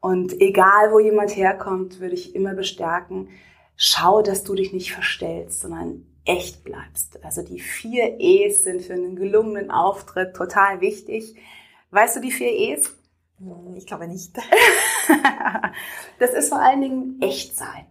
Und 0.00 0.38
egal, 0.40 0.92
wo 0.92 0.98
jemand 1.00 1.34
herkommt, 1.34 2.00
würde 2.00 2.14
ich 2.14 2.34
immer 2.34 2.54
bestärken, 2.54 3.30
schau, 3.76 4.20
dass 4.20 4.44
du 4.44 4.54
dich 4.54 4.74
nicht 4.74 4.92
verstellst, 4.92 5.60
sondern 5.60 6.06
echt 6.26 6.64
bleibst. 6.64 7.24
Also 7.24 7.42
die 7.42 7.60
vier 7.60 8.16
E's 8.18 8.62
sind 8.62 8.82
für 8.82 8.92
einen 8.92 9.16
gelungenen 9.16 9.70
Auftritt 9.70 10.36
total 10.36 10.82
wichtig. 10.82 11.34
Weißt 11.90 12.16
du 12.16 12.20
die 12.20 12.32
vier 12.32 12.52
E's? 12.52 12.94
Hm, 13.38 13.74
ich 13.76 13.86
glaube 13.86 14.06
nicht. 14.06 14.36
das 16.18 16.34
ist 16.34 16.50
vor 16.50 16.60
allen 16.60 16.80
Dingen 16.80 17.22
echt 17.22 17.56
sein. 17.56 17.86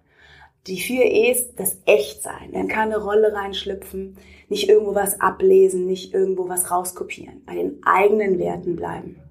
Die 0.68 0.80
vier 0.80 1.06
E's, 1.06 1.56
das 1.56 1.78
Echtsein. 1.86 2.52
In 2.54 2.68
keine 2.68 2.98
Rolle 2.98 3.34
reinschlüpfen, 3.34 4.18
nicht 4.50 4.70
irgendwo 4.70 4.96
was 4.96 5.20
ablesen, 5.22 5.86
nicht 5.86 6.14
irgendwo 6.14 6.50
was 6.50 6.72
rauskopieren. 6.72 7.44
Bei 7.46 7.56
den 7.56 7.82
eigenen 7.86 8.40
Werten 8.40 8.76
bleiben. 8.76 9.22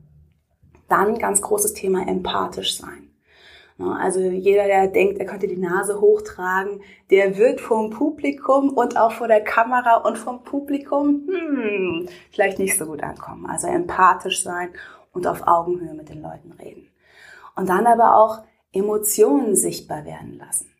Dann 0.88 1.19
ganz 1.19 1.40
großes 1.40 1.75
Thema 1.75 2.07
empathisch 2.07 2.76
sein. 2.76 3.12
Also 3.78 4.21
jeder, 4.21 4.66
der 4.66 4.87
denkt, 4.88 5.19
er 5.19 5.26
könnte 5.26 5.49
die 5.49 5.57
Nase 5.57 6.00
hochtragen, 6.00 6.83
der 7.11 7.37
wird 7.37 7.61
vom 7.61 7.90
Publikum 7.90 8.71
und 8.71 8.97
auch 8.97 9.12
vor 9.12 9.28
der 9.28 9.42
Kamera 9.42 9.97
und 9.97 10.19
vom 10.19 10.45
Publikum 10.45 11.26
hm, 11.26 12.09
vielleicht 12.31 12.59
nicht 12.59 12.78
so 12.78 12.87
gut 12.87 13.02
ankommen. 13.02 13.47
Also 13.47 13.66
empathisch 13.66 14.42
sein 14.42 14.71
und 15.12 15.26
auf 15.26 15.47
Augenhöhe 15.47 15.95
mit 15.95 16.11
den 16.11 16.23
Leuten 16.23 16.52
reden. 16.52 16.88
Und 17.57 17.69
dann 17.69 17.87
aber 17.87 18.16
auch 18.16 18.42
Emotionen 18.73 19.57
sichtbar 19.57 20.04
werden 20.04 20.38
lassen. 20.38 20.72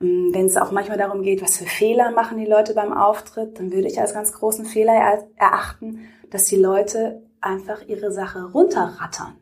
Mm, 0.00 0.32
wenn 0.32 0.46
es 0.46 0.56
auch 0.56 0.72
manchmal 0.72 0.98
darum 0.98 1.22
geht, 1.22 1.42
was 1.42 1.58
für 1.58 1.66
Fehler 1.66 2.10
machen 2.10 2.38
die 2.38 2.46
Leute 2.46 2.74
beim 2.74 2.92
Auftritt, 2.92 3.58
dann 3.58 3.72
würde 3.72 3.88
ich 3.88 4.00
als 4.00 4.14
ganz 4.14 4.32
großen 4.32 4.64
Fehler 4.64 4.94
erachten, 5.36 6.08
dass 6.30 6.44
die 6.46 6.56
Leute 6.56 7.22
einfach 7.40 7.82
ihre 7.86 8.12
Sache 8.12 8.50
runterrattern. 8.52 9.36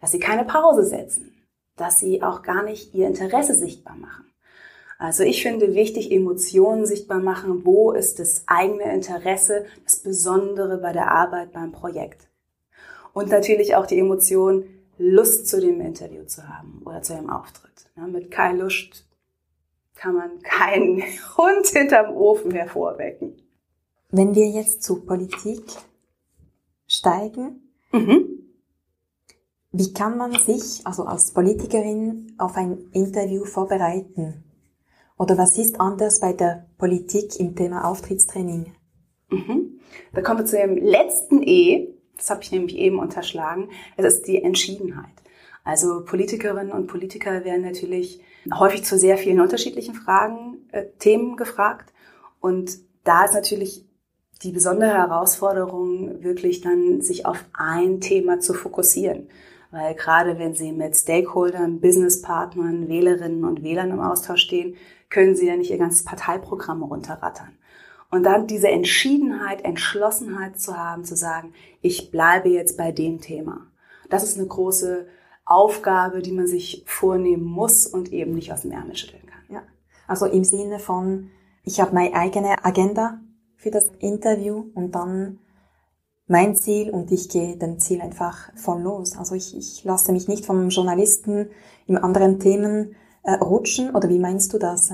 Dass 0.00 0.12
sie 0.12 0.20
keine 0.20 0.44
Pause 0.44 0.84
setzen. 0.84 1.32
Dass 1.76 1.98
sie 1.98 2.22
auch 2.22 2.42
gar 2.42 2.62
nicht 2.62 2.94
ihr 2.94 3.06
Interesse 3.06 3.54
sichtbar 3.54 3.96
machen. 3.96 4.24
Also 4.98 5.24
ich 5.24 5.42
finde 5.42 5.74
wichtig, 5.74 6.12
Emotionen 6.12 6.86
sichtbar 6.86 7.20
machen. 7.20 7.66
Wo 7.66 7.92
ist 7.92 8.20
das 8.20 8.44
eigene 8.46 8.92
Interesse, 8.94 9.66
das 9.82 9.96
Besondere 9.96 10.78
bei 10.78 10.92
der 10.92 11.10
Arbeit 11.10 11.52
beim 11.52 11.72
Projekt? 11.72 12.28
Und 13.12 13.30
natürlich 13.30 13.74
auch 13.76 13.86
die 13.86 13.98
Emotion, 13.98 14.64
Lust 14.98 15.48
zu 15.48 15.60
dem 15.60 15.80
Interview 15.80 16.24
zu 16.24 16.48
haben 16.48 16.82
oder 16.84 17.02
zu 17.02 17.14
dem 17.14 17.30
Auftritt. 17.30 17.90
Ja, 17.96 18.06
mit 18.06 18.30
keine 18.30 18.62
Lust 18.62 19.06
kann 19.94 20.14
man 20.14 20.42
keinen 20.42 21.02
Hund 21.36 21.66
hinterm 21.66 22.14
Ofen 22.14 22.50
hervorwecken. 22.50 23.36
Wenn 24.10 24.34
wir 24.34 24.48
jetzt 24.48 24.82
zu 24.82 25.04
Politik 25.04 25.64
steigen, 26.86 27.72
mhm. 27.92 28.26
wie 29.72 29.92
kann 29.92 30.16
man 30.16 30.32
sich 30.32 30.86
also 30.86 31.04
als 31.04 31.32
Politikerin 31.32 32.34
auf 32.38 32.56
ein 32.56 32.90
Interview 32.92 33.44
vorbereiten? 33.44 34.44
Oder 35.16 35.38
was 35.38 35.58
ist 35.58 35.80
anders 35.80 36.20
bei 36.20 36.32
der 36.32 36.66
Politik 36.76 37.38
im 37.38 37.54
Thema 37.54 37.88
Auftrittstraining? 37.88 38.74
Mhm. 39.30 39.80
Da 40.12 40.22
kommen 40.22 40.40
wir 40.40 40.46
zu 40.46 40.56
dem 40.56 40.76
letzten 40.76 41.42
E, 41.42 41.93
das 42.16 42.30
habe 42.30 42.42
ich 42.42 42.52
nämlich 42.52 42.76
eben 42.76 42.98
unterschlagen, 42.98 43.70
es 43.96 44.06
ist 44.06 44.26
die 44.26 44.42
Entschiedenheit. 44.42 45.14
Also 45.64 46.04
Politikerinnen 46.04 46.72
und 46.72 46.86
Politiker 46.86 47.44
werden 47.44 47.62
natürlich 47.62 48.20
häufig 48.52 48.84
zu 48.84 48.98
sehr 48.98 49.16
vielen 49.16 49.40
unterschiedlichen 49.40 49.94
Fragen, 49.94 50.68
äh, 50.72 50.84
Themen 50.98 51.36
gefragt. 51.36 51.92
Und 52.40 52.78
da 53.04 53.24
ist 53.24 53.34
natürlich 53.34 53.86
die 54.42 54.52
besondere 54.52 54.92
Herausforderung, 54.92 56.22
wirklich 56.22 56.60
dann 56.60 57.00
sich 57.00 57.24
auf 57.24 57.44
ein 57.54 58.00
Thema 58.00 58.40
zu 58.40 58.52
fokussieren. 58.52 59.28
Weil 59.70 59.94
gerade 59.94 60.38
wenn 60.38 60.54
Sie 60.54 60.70
mit 60.70 60.94
Stakeholdern, 60.96 61.80
Businesspartnern, 61.80 62.88
Wählerinnen 62.88 63.44
und 63.44 63.62
Wählern 63.62 63.90
im 63.90 64.00
Austausch 64.00 64.42
stehen, 64.42 64.76
können 65.08 65.34
Sie 65.34 65.46
ja 65.46 65.56
nicht 65.56 65.70
Ihr 65.70 65.78
ganzes 65.78 66.04
Parteiprogramm 66.04 66.82
runterrattern. 66.82 67.56
Und 68.14 68.22
dann 68.22 68.46
diese 68.46 68.68
Entschiedenheit, 68.68 69.64
Entschlossenheit 69.64 70.60
zu 70.60 70.78
haben, 70.78 71.04
zu 71.04 71.16
sagen, 71.16 71.52
ich 71.82 72.12
bleibe 72.12 72.48
jetzt 72.48 72.76
bei 72.76 72.92
dem 72.92 73.20
Thema. 73.20 73.66
Das 74.08 74.22
ist 74.22 74.38
eine 74.38 74.46
große 74.46 75.08
Aufgabe, 75.44 76.22
die 76.22 76.30
man 76.30 76.46
sich 76.46 76.84
vornehmen 76.86 77.42
muss 77.42 77.88
und 77.88 78.12
eben 78.12 78.36
nicht 78.36 78.52
aus 78.52 78.62
dem 78.62 78.70
Ärmel 78.70 78.94
schütteln 78.94 79.26
kann. 79.26 79.56
Ja. 79.56 79.62
Also 80.06 80.26
im 80.26 80.44
Sinne 80.44 80.78
von, 80.78 81.32
ich 81.64 81.80
habe 81.80 81.92
meine 81.92 82.14
eigene 82.14 82.64
Agenda 82.64 83.18
für 83.56 83.72
das 83.72 83.88
Interview 83.98 84.66
und 84.76 84.94
dann 84.94 85.40
mein 86.28 86.54
Ziel 86.54 86.90
und 86.90 87.10
ich 87.10 87.28
gehe 87.28 87.56
dem 87.56 87.80
Ziel 87.80 88.00
einfach 88.00 88.52
voll 88.54 88.80
los. 88.80 89.18
Also 89.18 89.34
ich, 89.34 89.56
ich 89.56 89.82
lasse 89.82 90.12
mich 90.12 90.28
nicht 90.28 90.46
vom 90.46 90.68
Journalisten 90.68 91.50
in 91.88 91.98
anderen 91.98 92.38
Themen 92.38 92.94
äh, 93.24 93.32
rutschen 93.32 93.92
oder 93.92 94.08
wie 94.08 94.20
meinst 94.20 94.52
du 94.52 94.58
das? 94.58 94.92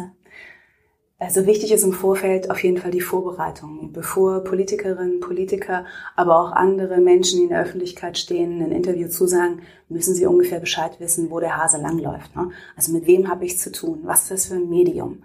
Also 1.22 1.44
wichtig 1.44 1.70
ist 1.70 1.84
im 1.84 1.92
Vorfeld 1.92 2.50
auf 2.50 2.64
jeden 2.64 2.78
Fall 2.78 2.90
die 2.90 3.02
Vorbereitung. 3.02 3.92
Bevor 3.92 4.42
Politikerinnen, 4.42 5.20
Politiker, 5.20 5.84
aber 6.16 6.40
auch 6.40 6.52
andere 6.52 6.96
Menschen, 6.96 7.36
die 7.36 7.42
in 7.42 7.50
der 7.50 7.60
Öffentlichkeit 7.60 8.16
stehen, 8.16 8.62
ein 8.62 8.72
Interview 8.72 9.06
zusagen, 9.06 9.60
müssen 9.90 10.14
sie 10.14 10.24
ungefähr 10.24 10.60
Bescheid 10.60 10.98
wissen, 10.98 11.30
wo 11.30 11.38
der 11.38 11.58
Hase 11.58 11.76
langläuft. 11.76 12.34
Ne? 12.34 12.50
Also 12.74 12.92
mit 12.92 13.06
wem 13.06 13.28
habe 13.28 13.44
ich 13.44 13.58
zu 13.58 13.70
tun? 13.70 14.00
Was 14.04 14.22
ist 14.22 14.30
das 14.30 14.46
für 14.46 14.54
ein 14.54 14.70
Medium? 14.70 15.22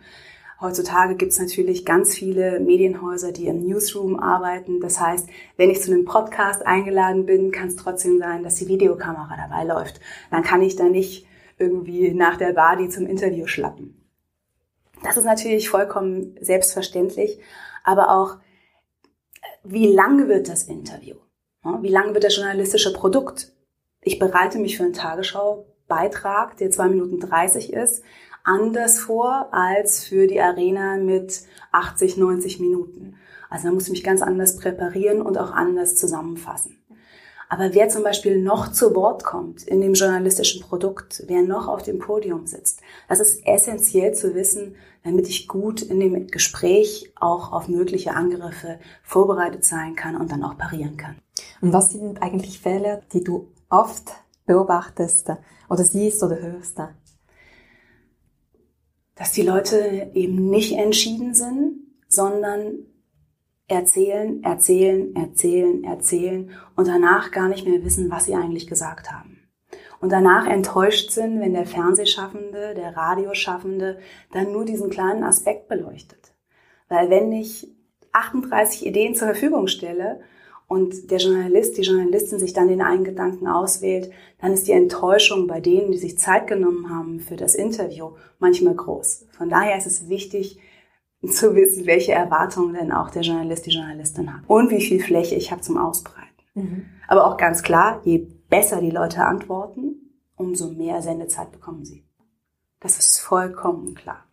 Heutzutage 0.59 1.15
gibt 1.15 1.31
es 1.31 1.39
natürlich 1.39 1.85
ganz 1.85 2.13
viele 2.13 2.59
Medienhäuser, 2.59 3.31
die 3.31 3.47
im 3.47 3.65
Newsroom 3.65 4.19
arbeiten. 4.19 4.81
Das 4.81 4.99
heißt, 4.99 5.29
wenn 5.55 5.69
ich 5.69 5.81
zu 5.81 5.93
einem 5.93 6.03
Podcast 6.03 6.67
eingeladen 6.67 7.25
bin, 7.25 7.53
kann 7.53 7.69
es 7.69 7.77
trotzdem 7.77 8.19
sein, 8.19 8.43
dass 8.43 8.55
die 8.55 8.67
Videokamera 8.67 9.37
dabei 9.37 9.63
läuft. 9.63 10.01
Dann 10.29 10.43
kann 10.43 10.61
ich 10.61 10.75
da 10.75 10.89
nicht 10.89 11.25
irgendwie 11.57 12.13
nach 12.13 12.35
der 12.35 12.51
Badi 12.51 12.89
zum 12.89 13.07
Interview 13.07 13.47
schlappen. 13.47 13.94
Das 15.05 15.17
ist 15.17 15.23
natürlich 15.23 15.69
vollkommen 15.69 16.35
selbstverständlich, 16.41 17.39
aber 17.83 18.09
auch, 18.09 18.37
wie 19.63 19.93
lang 19.93 20.27
wird 20.27 20.49
das 20.49 20.63
Interview? 20.63 21.15
Wie 21.81 21.89
lang 21.89 22.15
wird 22.15 22.23
das 22.23 22.35
journalistische 22.35 22.91
Produkt? 22.91 23.53
Ich 24.01 24.17
bereite 24.17 24.57
mich 24.57 24.77
für 24.77 24.83
einen 24.83 24.93
Tagesschau-Beitrag, 24.93 26.57
der 26.57 26.71
zwei 26.71 26.87
Minuten 26.87 27.19
30 27.19 27.71
ist, 27.71 28.03
anders 28.43 28.99
vor 28.99 29.49
als 29.51 30.03
für 30.03 30.25
die 30.25 30.41
Arena 30.41 30.97
mit 30.97 31.43
80, 31.71 32.17
90 32.17 32.59
Minuten. 32.59 33.15
Also 33.49 33.67
da 33.67 33.73
muss 33.73 33.85
ich 33.85 33.91
mich 33.91 34.03
ganz 34.03 34.23
anders 34.23 34.57
präparieren 34.57 35.21
und 35.21 35.37
auch 35.37 35.51
anders 35.51 35.95
zusammenfassen. 35.95 36.79
Aber 37.47 37.73
wer 37.73 37.89
zum 37.89 38.03
Beispiel 38.03 38.41
noch 38.41 38.71
zu 38.71 38.95
Wort 38.95 39.23
kommt 39.23 39.63
in 39.63 39.81
dem 39.81 39.93
journalistischen 39.93 40.61
Produkt, 40.61 41.23
wer 41.27 41.43
noch 41.43 41.67
auf 41.67 41.83
dem 41.83 41.99
Podium 41.99 42.47
sitzt, 42.47 42.81
das 43.07 43.19
ist 43.19 43.45
essentiell 43.45 44.13
zu 44.13 44.33
wissen, 44.33 44.75
damit 45.05 45.29
ich 45.29 45.47
gut 45.47 45.83
in 45.83 45.99
dem 45.99 46.27
Gespräch 46.27 47.13
auch 47.15 47.51
auf 47.51 47.67
mögliche 47.67 48.15
Angriffe 48.15 48.79
vorbereitet 49.03 49.63
sein 49.63 49.95
kann 49.95 50.17
und 50.17 50.31
dann 50.31 50.43
auch 50.43 50.57
parieren 50.57 50.97
kann. 50.97 51.17
Und 51.61 51.73
was 51.73 51.91
sind 51.91 52.23
eigentlich 52.23 52.59
Fehler, 52.59 53.01
die 53.13 53.23
du 53.23 53.53
oft 53.69 54.11
beobachtest 54.47 55.29
oder 55.69 55.83
siehst 55.83 56.23
oder 56.23 56.41
hörst? 56.41 56.79
Dass 59.13 59.31
die 59.31 59.43
Leute 59.43 60.11
eben 60.15 60.49
nicht 60.49 60.73
entschieden 60.73 61.35
sind, 61.35 61.81
sondern 62.07 62.79
erzählen, 63.67 64.43
erzählen, 64.43 65.15
erzählen, 65.15 65.83
erzählen 65.83 66.49
und 66.75 66.87
danach 66.87 67.31
gar 67.31 67.47
nicht 67.47 67.67
mehr 67.67 67.83
wissen, 67.83 68.09
was 68.09 68.25
sie 68.25 68.33
eigentlich 68.33 68.65
gesagt 68.65 69.11
haben. 69.11 69.34
Und 69.99 70.11
danach 70.11 70.47
enttäuscht 70.47 71.11
sind, 71.11 71.39
wenn 71.39 71.53
der 71.53 71.65
Fernsehschaffende, 71.65 72.73
der 72.75 72.95
Radioschaffende 72.95 73.99
dann 74.33 74.51
nur 74.51 74.65
diesen 74.65 74.89
kleinen 74.89 75.23
Aspekt 75.23 75.67
beleuchtet. 75.67 76.33
Weil 76.89 77.09
wenn 77.09 77.31
ich 77.31 77.67
38 78.11 78.85
Ideen 78.85 79.15
zur 79.15 79.27
Verfügung 79.27 79.67
stelle 79.67 80.21
und 80.67 81.11
der 81.11 81.19
Journalist, 81.19 81.77
die 81.77 81.83
Journalistin 81.83 82.39
sich 82.39 82.53
dann 82.53 82.67
den 82.67 82.81
einen 82.81 83.03
Gedanken 83.03 83.47
auswählt, 83.47 84.11
dann 84.39 84.51
ist 84.51 84.67
die 84.67 84.71
Enttäuschung 84.71 85.47
bei 85.47 85.59
denen, 85.59 85.91
die 85.91 85.97
sich 85.97 86.17
Zeit 86.17 86.47
genommen 86.47 86.89
haben 86.89 87.19
für 87.19 87.35
das 87.35 87.55
Interview, 87.55 88.11
manchmal 88.39 88.75
groß. 88.75 89.27
Von 89.31 89.49
daher 89.49 89.77
ist 89.77 89.87
es 89.87 90.09
wichtig, 90.09 90.59
zu 91.27 91.55
wissen, 91.55 91.85
welche 91.85 92.11
Erwartungen 92.11 92.73
denn 92.73 92.91
auch 92.91 93.09
der 93.09 93.23
Journalist, 93.23 93.65
die 93.65 93.71
Journalistin 93.71 94.31
hat 94.33 94.41
und 94.47 94.69
wie 94.69 94.81
viel 94.81 95.01
Fläche 95.01 95.35
ich 95.35 95.51
habe 95.51 95.61
zum 95.61 95.77
Ausbreiten. 95.77 96.29
Mhm. 96.53 96.85
Aber 97.07 97.25
auch 97.25 97.37
ganz 97.37 97.63
klar, 97.63 98.01
je 98.03 98.27
besser 98.55 98.79
die 98.79 98.89
Leute 98.91 99.25
antworten, 99.25 100.15
umso 100.37 100.69
mehr 100.71 101.01
Sendezeit 101.01 101.51
bekommen 101.51 101.83
sie. 101.83 102.05
Das 102.79 102.97
ist 102.97 103.19
vollkommen 103.19 103.95
klar. 103.95 104.23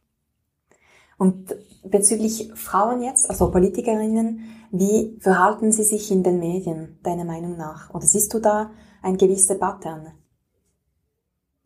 Und 1.18 1.56
bezüglich 1.82 2.52
Frauen 2.54 3.02
jetzt, 3.02 3.28
also 3.28 3.50
Politikerinnen, 3.50 4.44
wie 4.70 5.18
verhalten 5.18 5.72
sie 5.72 5.82
sich 5.82 6.12
in 6.12 6.22
den 6.22 6.38
Medien, 6.38 7.00
deiner 7.02 7.24
Meinung 7.24 7.56
nach? 7.56 7.92
Oder 7.94 8.06
siehst 8.06 8.32
du 8.32 8.38
da 8.38 8.70
ein 9.02 9.16
gewisses 9.16 9.58
Pattern? 9.58 10.12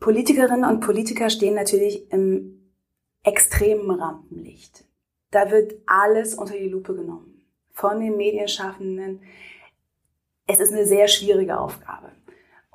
Politikerinnen 0.01 0.65
und 0.65 0.81
Politiker 0.81 1.29
stehen 1.29 1.57
natürlich 1.57 2.11
im 2.11 2.73
extremen 3.23 3.91
Rampenlicht. 3.91 4.87
Da 5.31 5.51
wird 5.51 5.75
alles 5.87 6.35
unter 6.35 6.55
die 6.55 6.71
Lupe 6.71 6.95
genommen. 6.95 7.43
Von 7.73 8.01
den 8.01 8.17
Medienschaffenden. 8.17 9.21
Es 10.47 10.59
ist 10.59 10.73
eine 10.73 10.87
sehr 10.87 11.09
schwierige 11.09 11.59
Aufgabe. 11.59 12.16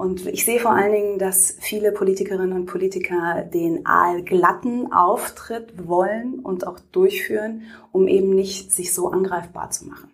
Und 0.01 0.25
ich 0.25 0.46
sehe 0.46 0.60
vor 0.60 0.72
allen 0.72 0.93
Dingen, 0.93 1.20
dass 1.20 1.55
viele 1.60 1.91
Politikerinnen 1.91 2.53
und 2.53 2.65
Politiker 2.65 3.43
den 3.43 3.86
aalglatten 3.86 4.91
Auftritt 4.91 5.88
wollen 5.88 6.39
und 6.39 6.65
auch 6.65 6.79
durchführen, 6.91 7.67
um 7.91 8.08
eben 8.08 8.34
nicht 8.34 8.72
sich 8.72 8.96
so 8.96 9.10
angreifbar 9.10 9.70
zu 9.70 9.86
machen. 9.86 10.10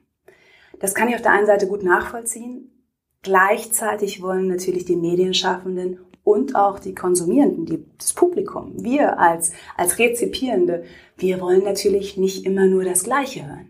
Das 0.82 0.94
kann 0.94 1.08
ich 1.08 1.16
auf 1.16 1.22
der 1.22 1.32
einen 1.32 1.46
Seite 1.46 1.68
gut 1.68 1.84
nachvollziehen. 1.84 2.70
Gleichzeitig 3.22 4.22
wollen 4.22 4.50
natürlich 4.50 4.84
die 4.84 4.98
Medienschaffenden 4.98 6.00
und 6.22 6.58
auch 6.58 6.80
die 6.80 6.94
Konsumierenden, 6.94 7.66
die, 7.66 7.86
das 7.98 8.12
Publikum, 8.12 8.74
wir 8.84 9.18
als, 9.18 9.54
als 9.78 10.00
Rezipierende, 10.00 10.84
wir 11.16 11.40
wollen 11.40 11.64
natürlich 11.64 12.18
nicht 12.18 12.46
immer 12.46 12.66
nur 12.66 12.84
das 12.84 13.06
Gleiche 13.06 13.48
hören. 13.48 13.70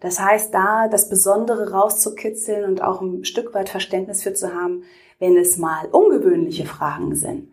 Das 0.00 0.20
heißt, 0.20 0.52
da 0.54 0.88
das 0.88 1.08
Besondere 1.08 1.70
rauszukitzeln 1.70 2.64
und 2.64 2.82
auch 2.82 3.00
ein 3.00 3.24
Stück 3.24 3.54
weit 3.54 3.68
Verständnis 3.68 4.22
für 4.22 4.34
zu 4.34 4.52
haben, 4.52 4.82
wenn 5.18 5.36
es 5.36 5.58
mal 5.58 5.86
ungewöhnliche 5.86 6.66
Fragen 6.66 7.14
sind, 7.14 7.50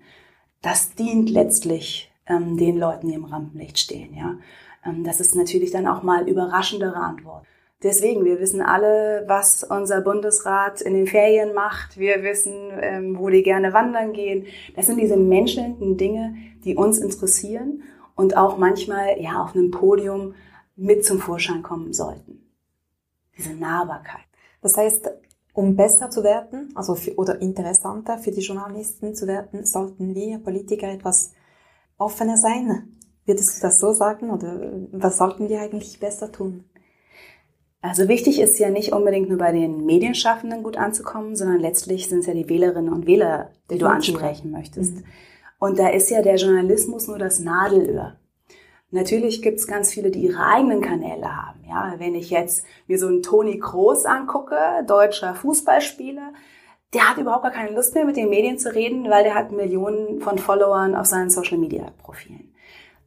das 0.61 0.95
dient 0.95 1.29
letztlich 1.29 2.11
ähm, 2.27 2.57
den 2.57 2.77
Leuten, 2.77 3.07
die 3.07 3.13
im 3.13 3.25
Rampenlicht 3.25 3.79
stehen. 3.79 4.15
Ja, 4.15 4.37
ähm, 4.85 5.03
das 5.03 5.19
ist 5.19 5.35
natürlich 5.35 5.71
dann 5.71 5.87
auch 5.87 6.03
mal 6.03 6.27
überraschendere 6.27 6.97
Antworten. 6.97 7.45
Deswegen, 7.83 8.25
wir 8.25 8.39
wissen 8.39 8.61
alle, 8.61 9.25
was 9.27 9.63
unser 9.63 10.01
Bundesrat 10.01 10.81
in 10.81 10.93
den 10.93 11.07
Ferien 11.07 11.53
macht. 11.53 11.99
Wir 11.99 12.23
wissen, 12.23 12.71
ähm, 12.79 13.19
wo 13.19 13.29
die 13.29 13.43
gerne 13.43 13.73
wandern 13.73 14.13
gehen. 14.13 14.47
Das 14.75 14.87
sind 14.87 14.99
diese 14.99 15.17
menschlichen 15.17 15.97
Dinge, 15.97 16.35
die 16.63 16.75
uns 16.75 16.97
interessieren 16.97 17.83
und 18.15 18.37
auch 18.37 18.57
manchmal 18.57 19.21
ja 19.21 19.43
auf 19.43 19.55
einem 19.55 19.71
Podium 19.71 20.33
mit 20.75 21.05
zum 21.05 21.19
Vorschein 21.19 21.61
kommen 21.61 21.93
sollten. 21.93 22.41
Diese 23.37 23.53
Nahbarkeit. 23.53 24.25
Das 24.61 24.77
heißt, 24.77 25.11
um 25.55 25.77
besser 25.77 26.09
zu 26.09 26.23
werden, 26.23 26.69
also 26.75 26.95
für, 26.95 27.15
oder 27.15 27.41
interessanter 27.41 28.17
für 28.17 28.31
die 28.31 28.41
Journalisten 28.41 29.15
zu 29.15 29.25
werden, 29.25 29.65
sollten 29.65 30.13
wir 30.13 30.39
Politiker 30.39 30.91
etwas 30.91 31.31
offener 31.97 32.37
sein. 32.37 32.97
Würdest 33.25 33.57
du 33.57 33.61
das 33.61 33.79
so 33.79 33.93
sagen 33.93 34.29
oder 34.29 34.73
was 34.91 35.17
sollten 35.17 35.49
wir 35.49 35.61
eigentlich 35.61 35.99
besser 35.99 36.31
tun? 36.31 36.65
Also 37.81 38.07
wichtig 38.07 38.39
ist 38.41 38.59
ja 38.59 38.69
nicht 38.69 38.91
unbedingt 38.91 39.29
nur 39.29 39.37
bei 39.37 39.51
den 39.51 39.85
Medienschaffenden 39.85 40.61
gut 40.61 40.75
anzukommen, 40.75 41.35
sondern 41.35 41.59
letztlich 41.59 42.09
sind 42.09 42.19
es 42.19 42.25
ja 42.25 42.33
die 42.33 42.49
Wählerinnen 42.49 42.91
und 42.91 43.07
Wähler, 43.07 43.51
die 43.71 43.77
du 43.77 43.85
ansprechen 43.87 44.51
möchtest. 44.51 44.95
Mhm. 44.95 45.03
Und 45.59 45.79
da 45.79 45.87
ist 45.89 46.09
ja 46.09 46.21
der 46.21 46.35
Journalismus 46.35 47.07
nur 47.07 47.17
das 47.17 47.39
Nadelöhr. 47.39 48.17
Natürlich 48.95 49.41
gibt 49.41 49.59
es 49.59 49.67
ganz 49.67 49.91
viele, 49.91 50.09
die 50.09 50.21
ihre 50.21 50.41
eigenen 50.41 50.79
Kanäle 50.79 51.35
haben. 51.35 51.59
Ja, 51.67 51.95
wenn 51.97 52.15
ich 52.15 52.29
jetzt 52.29 52.65
mir 52.87 52.97
so 52.97 53.07
einen 53.07 53.21
Toni 53.21 53.59
Kroos 53.59 54.05
angucke, 54.05 54.55
deutscher 54.87 55.35
Fußballspieler, 55.35 56.31
der 56.93 57.09
hat 57.09 57.17
überhaupt 57.17 57.43
gar 57.43 57.51
keine 57.51 57.75
Lust 57.75 57.93
mehr 57.93 58.05
mit 58.05 58.15
den 58.15 58.29
Medien 58.29 58.57
zu 58.57 58.73
reden, 58.73 59.09
weil 59.09 59.25
der 59.25 59.35
hat 59.35 59.51
Millionen 59.51 60.21
von 60.21 60.37
Followern 60.37 60.95
auf 60.95 61.07
seinen 61.07 61.29
Social 61.29 61.57
Media 61.57 61.91
Profilen. 61.97 62.53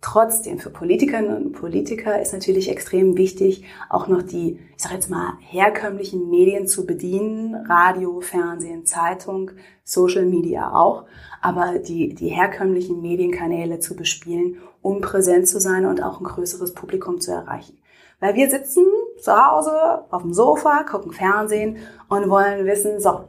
Trotzdem, 0.02 0.58
für 0.58 0.68
Politikerinnen 0.68 1.34
und 1.34 1.52
Politiker 1.52 2.20
ist 2.20 2.34
natürlich 2.34 2.70
extrem 2.70 3.16
wichtig, 3.16 3.64
auch 3.88 4.08
noch 4.08 4.22
die, 4.22 4.58
ich 4.76 4.82
sage 4.82 4.96
jetzt 4.96 5.08
mal, 5.08 5.38
herkömmlichen 5.40 6.28
Medien 6.28 6.68
zu 6.68 6.84
bedienen. 6.84 7.54
Radio, 7.66 8.20
Fernsehen, 8.20 8.84
Zeitung, 8.84 9.52
Social 9.84 10.26
Media 10.26 10.70
auch. 10.72 11.06
Aber 11.40 11.78
die, 11.78 12.14
die 12.14 12.28
herkömmlichen 12.28 13.00
Medienkanäle 13.00 13.80
zu 13.80 13.96
bespielen, 13.96 14.58
um 14.82 15.00
präsent 15.00 15.48
zu 15.48 15.60
sein 15.60 15.86
und 15.86 16.02
auch 16.02 16.20
ein 16.20 16.24
größeres 16.24 16.74
Publikum 16.74 17.20
zu 17.20 17.32
erreichen. 17.32 17.78
Weil 18.20 18.34
wir 18.34 18.50
sitzen 18.50 18.84
zu 19.20 19.32
Hause 19.32 20.04
auf 20.10 20.22
dem 20.22 20.32
Sofa, 20.32 20.82
gucken 20.82 21.12
Fernsehen 21.12 21.78
und 22.08 22.28
wollen 22.28 22.66
wissen, 22.66 23.00
so, 23.00 23.28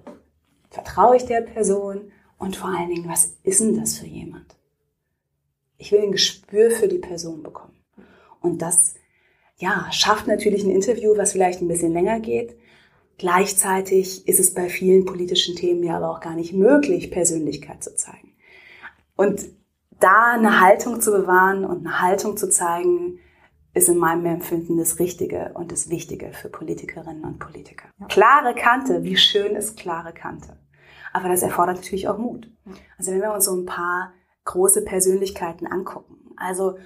vertraue 0.70 1.18
ich 1.18 1.26
der 1.26 1.42
Person? 1.42 2.12
Und 2.38 2.56
vor 2.56 2.70
allen 2.70 2.90
Dingen, 2.90 3.10
was 3.10 3.38
ist 3.44 3.60
denn 3.60 3.80
das 3.80 3.98
für 3.98 4.08
jemand? 4.08 4.56
Ich 5.78 5.92
will 5.92 6.02
ein 6.02 6.12
Gespür 6.12 6.72
für 6.72 6.88
die 6.88 7.00
Person 7.00 7.44
bekommen. 7.44 7.76
Und 8.42 8.62
das, 8.62 8.96
ja, 9.58 9.88
schafft 9.92 10.28
natürlich 10.28 10.64
ein 10.64 10.72
Interview, 10.72 11.18
was 11.18 11.34
vielleicht 11.34 11.62
ein 11.62 11.68
bisschen 11.68 11.94
länger 11.94 12.20
geht. 12.20 12.58
Gleichzeitig 13.18 14.28
ist 14.28 14.40
es 14.40 14.54
bei 14.54 14.70
vielen 14.70 15.06
politischen 15.06 15.56
Themen 15.56 15.84
ja 15.84 15.98
aber 15.98 16.10
auch 16.10 16.22
gar 16.22 16.36
nicht 16.36 16.54
möglich, 16.54 17.12
Persönlichkeit 17.12 17.84
zu 17.84 17.94
zeigen. 17.96 18.34
Und 19.18 19.50
da 20.00 20.34
eine 20.34 20.62
Haltung 20.62 21.02
zu 21.02 21.12
bewahren 21.12 21.66
und 21.66 21.86
eine 21.86 22.02
Haltung 22.02 22.38
zu 22.38 22.50
zeigen, 22.50 23.20
ist 23.74 23.90
in 23.90 23.98
meinem 23.98 24.26
Empfinden 24.26 24.78
das 24.78 25.00
Richtige 25.00 25.52
und 25.54 25.72
das 25.72 25.90
Wichtige 25.90 26.32
für 26.34 26.50
Politikerinnen 26.50 27.24
und 27.24 27.40
Politiker. 27.40 27.88
Klare 28.08 28.56
Kante, 28.56 29.04
wie 29.04 29.18
schön 29.18 29.56
ist 29.56 29.78
klare 29.78 30.14
Kante. 30.14 30.58
Aber 31.14 31.30
das 31.30 31.44
erfordert 31.44 31.78
natürlich 31.78 32.08
auch 32.08 32.18
Mut. 32.18 32.50
Also 32.98 33.12
wenn 33.12 33.22
wir 33.22 33.34
uns 33.34 33.46
so 33.46 33.56
ein 33.56 33.66
paar 33.66 34.14
große 34.46 34.84
Persönlichkeiten 34.84 35.68
angucken. 35.68 36.34
Also 36.36 36.78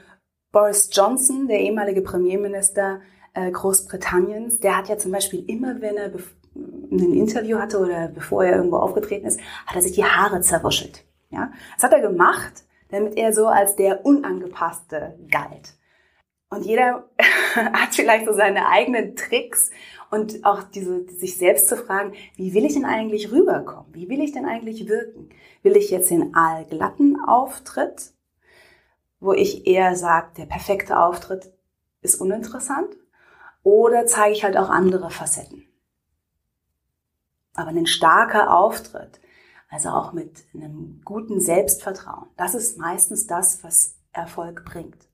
Boris 0.51 0.89
Johnson, 0.91 1.47
der 1.47 1.61
ehemalige 1.61 2.01
Premierminister 2.01 3.01
äh, 3.33 3.49
Großbritanniens, 3.51 4.59
der 4.59 4.77
hat 4.77 4.89
ja 4.89 4.97
zum 4.97 5.11
Beispiel 5.11 5.43
immer, 5.47 5.81
wenn 5.81 5.97
er 5.97 6.11
ein 6.55 7.13
Interview 7.13 7.57
hatte 7.57 7.79
oder 7.79 8.07
bevor 8.09 8.43
er 8.43 8.57
irgendwo 8.57 8.77
aufgetreten 8.77 9.25
ist, 9.25 9.39
hat 9.65 9.75
er 9.75 9.81
sich 9.81 9.93
die 9.93 10.05
Haare 10.05 10.41
zerwuschelt. 10.41 11.05
Ja, 11.29 11.51
das 11.75 11.83
hat 11.83 11.93
er 11.93 12.01
gemacht, 12.01 12.63
damit 12.93 13.17
er 13.17 13.33
so 13.33 13.47
als 13.47 13.75
der 13.75 14.05
Unangepasste 14.05 15.17
galt. 15.31 15.73
Und 16.49 16.63
jeder 16.63 17.09
hat 17.55 17.95
vielleicht 17.95 18.27
so 18.27 18.33
seine 18.33 18.67
eigenen 18.67 19.15
Tricks 19.15 19.71
und 20.11 20.45
auch 20.45 20.61
diese, 20.61 21.09
sich 21.09 21.37
selbst 21.37 21.67
zu 21.67 21.75
fragen, 21.75 22.13
wie 22.35 22.53
will 22.53 22.65
ich 22.65 22.75
denn 22.75 22.85
eigentlich 22.85 23.31
rüberkommen? 23.31 23.91
Wie 23.95 24.09
will 24.09 24.21
ich 24.21 24.31
denn 24.31 24.45
eigentlich 24.45 24.87
wirken? 24.87 25.29
Will 25.63 25.75
ich 25.75 25.89
jetzt 25.89 26.11
den 26.11 26.35
allglatten 26.35 27.17
Auftritt, 27.27 28.13
wo 29.19 29.33
ich 29.33 29.65
eher 29.65 29.95
sage, 29.95 30.27
der 30.37 30.45
perfekte 30.45 30.99
Auftritt 30.99 31.51
ist 32.01 32.21
uninteressant? 32.21 32.95
Oder 33.63 34.05
zeige 34.05 34.33
ich 34.33 34.43
halt 34.43 34.55
auch 34.55 34.69
andere 34.69 35.09
Facetten? 35.09 35.65
Aber 37.55 37.69
ein 37.69 37.87
starker 37.87 38.55
Auftritt, 38.55 39.19
also 39.73 39.89
auch 39.89 40.13
mit 40.13 40.45
einem 40.53 41.01
guten 41.03 41.39
Selbstvertrauen, 41.39 42.27
das 42.37 42.53
ist 42.53 42.77
meistens 42.77 43.25
das, 43.25 43.63
was 43.63 43.95
Erfolg 44.11 44.63
bringt. 44.65 45.09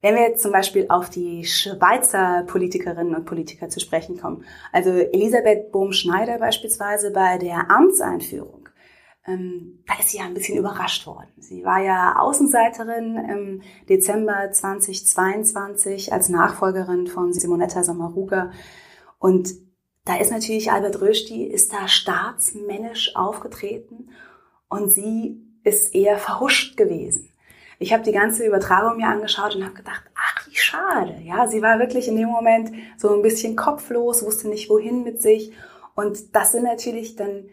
Wenn 0.00 0.16
wir 0.16 0.22
jetzt 0.22 0.42
zum 0.42 0.52
Beispiel 0.52 0.86
auf 0.88 1.08
die 1.08 1.44
Schweizer 1.44 2.42
Politikerinnen 2.46 3.14
und 3.14 3.24
Politiker 3.24 3.68
zu 3.68 3.80
sprechen 3.80 4.18
kommen, 4.18 4.44
also 4.72 4.90
Elisabeth 4.90 5.70
Bohm-Schneider 5.70 6.38
beispielsweise 6.38 7.12
bei 7.12 7.38
der 7.38 7.70
Amtseinführung, 7.70 8.68
ähm, 9.26 9.84
da 9.86 9.94
ist 9.98 10.10
sie 10.10 10.18
ja 10.18 10.24
ein 10.24 10.34
bisschen 10.34 10.58
überrascht 10.58 11.06
worden. 11.06 11.30
Sie 11.38 11.64
war 11.64 11.80
ja 11.80 12.16
Außenseiterin 12.18 13.16
im 13.16 13.62
Dezember 13.88 14.50
2022 14.50 16.12
als 16.12 16.28
Nachfolgerin 16.28 17.06
von 17.06 17.32
Simonetta 17.32 17.82
Sommaruga 17.84 18.50
und 19.18 19.54
da 20.04 20.16
ist 20.16 20.30
natürlich 20.30 20.70
Albert 20.70 21.00
Rösti, 21.00 21.44
ist 21.44 21.72
da 21.72 21.88
staatsmännisch 21.88 23.16
aufgetreten 23.16 24.10
und 24.68 24.90
sie 24.90 25.40
ist 25.62 25.94
eher 25.94 26.18
verhuscht 26.18 26.76
gewesen. 26.76 27.30
Ich 27.78 27.92
habe 27.92 28.02
die 28.02 28.12
ganze 28.12 28.46
Übertragung 28.46 28.98
mir 28.98 29.08
angeschaut 29.08 29.56
und 29.56 29.64
habe 29.64 29.74
gedacht, 29.74 30.04
ach, 30.14 30.46
wie 30.46 30.56
schade. 30.56 31.16
Ja, 31.24 31.48
sie 31.48 31.62
war 31.62 31.78
wirklich 31.78 32.06
in 32.06 32.16
dem 32.16 32.28
Moment 32.28 32.70
so 32.98 33.14
ein 33.14 33.22
bisschen 33.22 33.56
kopflos, 33.56 34.24
wusste 34.24 34.48
nicht 34.48 34.70
wohin 34.70 35.02
mit 35.02 35.20
sich. 35.20 35.52
Und 35.94 36.34
das 36.36 36.52
sind 36.52 36.64
natürlich 36.64 37.16
dann 37.16 37.48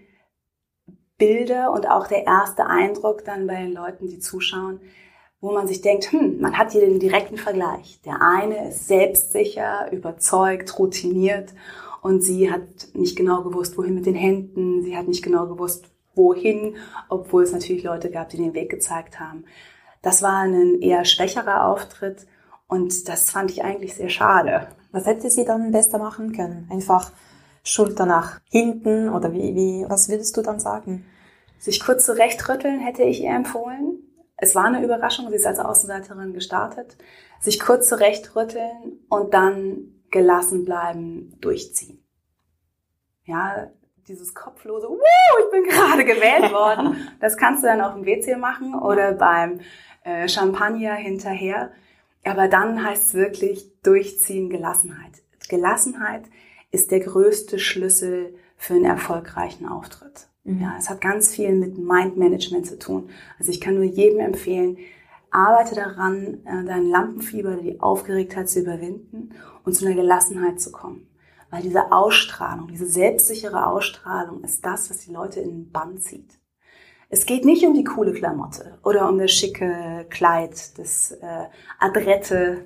Bilder 1.18 1.72
und 1.72 1.88
auch 1.88 2.08
der 2.08 2.26
erste 2.26 2.66
Eindruck 2.66 3.24
dann 3.24 3.48
bei 3.48 3.56
den 3.56 3.74
Leuten, 3.74 4.08
die 4.08 4.20
zuschauen, 4.20 4.82
wo 5.40 5.52
man 5.52 5.68
sich 5.68 5.82
denkt, 5.82 6.12
hm, 6.12 6.40
man 6.40 6.58
hat 6.58 6.72
hier 6.72 6.82
den 6.82 7.00
direkten 7.00 7.38
Vergleich. 7.38 8.02
Der 8.06 8.22
eine 8.22 8.70
ist 8.70 8.88
selbstsicher, 8.88 9.92
überzeugt, 9.92 10.78
routiniert 10.78 11.54
und 12.02 12.22
sie 12.22 12.52
hat 12.52 12.90
nicht 12.94 13.16
genau 13.16 13.44
gewusst, 13.44 13.78
wohin 13.78 13.96
mit 13.96 14.06
den 14.06 14.16
Händen, 14.16 14.84
sie 14.84 14.98
hat 14.98 15.08
nicht 15.08 15.24
genau 15.24 15.48
gewusst, 15.48 15.86
wohin, 16.16 16.76
obwohl 17.10 17.44
es 17.44 17.52
natürlich 17.52 17.84
Leute 17.84 18.10
gab, 18.10 18.30
die 18.30 18.38
den 18.38 18.54
Weg 18.54 18.70
gezeigt 18.70 19.20
haben. 19.20 19.46
Das 20.02 20.22
war 20.22 20.40
ein 20.40 20.82
eher 20.82 21.06
schwächerer 21.06 21.68
Auftritt 21.68 22.26
und 22.68 23.08
das 23.08 23.30
fand 23.30 23.52
ich 23.52 23.64
eigentlich 23.64 23.96
sehr 23.96 24.10
schade. 24.10 24.68
Was 24.92 25.06
hätte 25.06 25.30
sie 25.30 25.46
dann 25.46 25.72
besser 25.72 26.00
machen 26.00 26.34
können? 26.34 26.68
Einfach 26.72 27.12
Schulter 27.64 28.06
nach 28.06 28.40
hinten 28.50 29.10
oder 29.10 29.32
wie, 29.34 29.56
wie, 29.56 29.86
was 29.88 30.10
würdest 30.10 30.36
du 30.36 30.42
dann 30.42 30.60
sagen? 30.60 31.06
Sich 31.60 31.80
kurz 31.80 32.06
zurechtrütteln 32.06 32.80
hätte 32.80 33.04
ich 33.04 33.22
ihr 33.22 33.30
empfohlen. 33.30 34.00
Es 34.36 34.56
war 34.56 34.66
eine 34.66 34.84
Überraschung, 34.84 35.30
sie 35.30 35.36
ist 35.36 35.46
als 35.46 35.60
Außenseiterin 35.60 36.34
gestartet. 36.34 36.98
Sich 37.40 37.60
kurz 37.60 37.88
zurechtrütteln 37.88 39.00
und 39.10 39.34
dann 39.36 40.01
gelassen 40.12 40.66
bleiben, 40.66 41.38
durchziehen. 41.42 42.04
Ja, 43.26 43.72
dieses 44.08 44.34
kopflose, 44.34 44.88
Wuh, 44.90 45.00
ich 45.40 45.52
bin 45.52 45.64
gerade 45.64 46.04
gewählt 46.04 46.52
worden. 46.54 46.96
Das 47.20 47.38
kannst 47.38 47.64
du 47.64 47.68
dann 47.68 47.82
auf 47.82 47.94
dem 47.94 48.06
WC 48.06 48.36
machen 48.36 48.76
oder 48.76 49.14
beim 49.14 49.62
äh, 50.04 50.28
Champagner 50.28 50.96
hinterher. 50.96 51.72
Aber 52.24 52.48
dann 52.48 52.84
heißt 52.84 53.08
es 53.08 53.14
wirklich 53.14 53.72
durchziehen, 53.82 54.50
Gelassenheit. 54.50 55.24
Gelassenheit 55.50 56.24
ist 56.72 56.92
der 56.92 57.00
größte 57.00 57.60
Schlüssel 57.60 58.36
für 58.58 58.76
einen 58.76 58.86
erfolgreichen 58.86 59.68
Auftritt. 59.68 60.28
Mhm. 60.44 60.62
Ja, 60.62 60.76
es 60.78 60.90
hat 60.90 61.02
ganz 61.02 61.34
viel 61.34 61.54
mit 61.56 61.78
Mindmanagement 61.78 62.66
zu 62.66 62.78
tun. 62.78 63.10
Also 63.40 63.52
ich 63.52 63.62
kann 63.62 63.76
nur 63.76 63.84
jedem 63.84 64.20
empfehlen, 64.20 64.78
arbeite 65.32 65.76
daran, 65.76 66.46
äh, 66.46 66.64
dein 66.66 66.88
Lampenfieber, 66.88 67.56
die 67.56 67.80
Aufgeregtheit 67.80 68.50
zu 68.50 68.60
überwinden 68.60 69.34
und 69.64 69.74
zu 69.74 69.86
einer 69.86 69.96
Gelassenheit 69.96 70.60
zu 70.60 70.72
kommen. 70.72 71.08
Weil 71.50 71.64
diese 71.64 71.92
Ausstrahlung, 71.92 72.68
diese 72.68 72.86
selbstsichere 72.86 73.66
Ausstrahlung 73.68 74.44
ist 74.44 74.66
das, 74.66 74.90
was 74.90 75.00
die 75.00 75.12
Leute 75.12 75.40
in 75.40 75.50
den 75.50 75.72
Bann 75.72 75.98
zieht. 75.98 76.40
Es 77.10 77.26
geht 77.26 77.44
nicht 77.44 77.66
um 77.66 77.74
die 77.74 77.84
coole 77.84 78.14
Klamotte 78.14 78.78
oder 78.84 79.10
um 79.10 79.20
das 79.20 79.32
schicke 79.32 80.06
Kleid, 80.10 80.78
das 80.78 81.12
äh, 81.12 81.46
adrette 81.78 82.64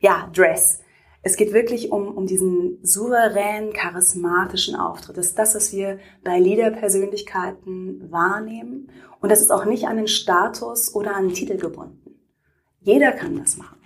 ja, 0.00 0.28
Dress. 0.34 0.80
Es 1.22 1.36
geht 1.36 1.52
wirklich 1.52 1.90
um, 1.90 2.08
um 2.08 2.26
diesen 2.26 2.78
souveränen, 2.82 3.72
charismatischen 3.72 4.74
Auftritt. 4.74 5.16
Das 5.16 5.26
ist 5.26 5.38
das, 5.38 5.54
was 5.54 5.72
wir 5.72 5.98
bei 6.22 6.38
Leaderpersönlichkeiten 6.38 8.10
wahrnehmen. 8.10 8.90
Und 9.20 9.30
das 9.30 9.40
ist 9.40 9.50
auch 9.50 9.64
nicht 9.64 9.86
an 9.86 9.96
den 9.96 10.08
Status 10.08 10.94
oder 10.94 11.16
an 11.16 11.28
den 11.28 11.34
Titel 11.34 11.56
gebunden. 11.56 12.03
Jeder 12.84 13.12
kann 13.12 13.38
das 13.38 13.56
machen. 13.56 13.78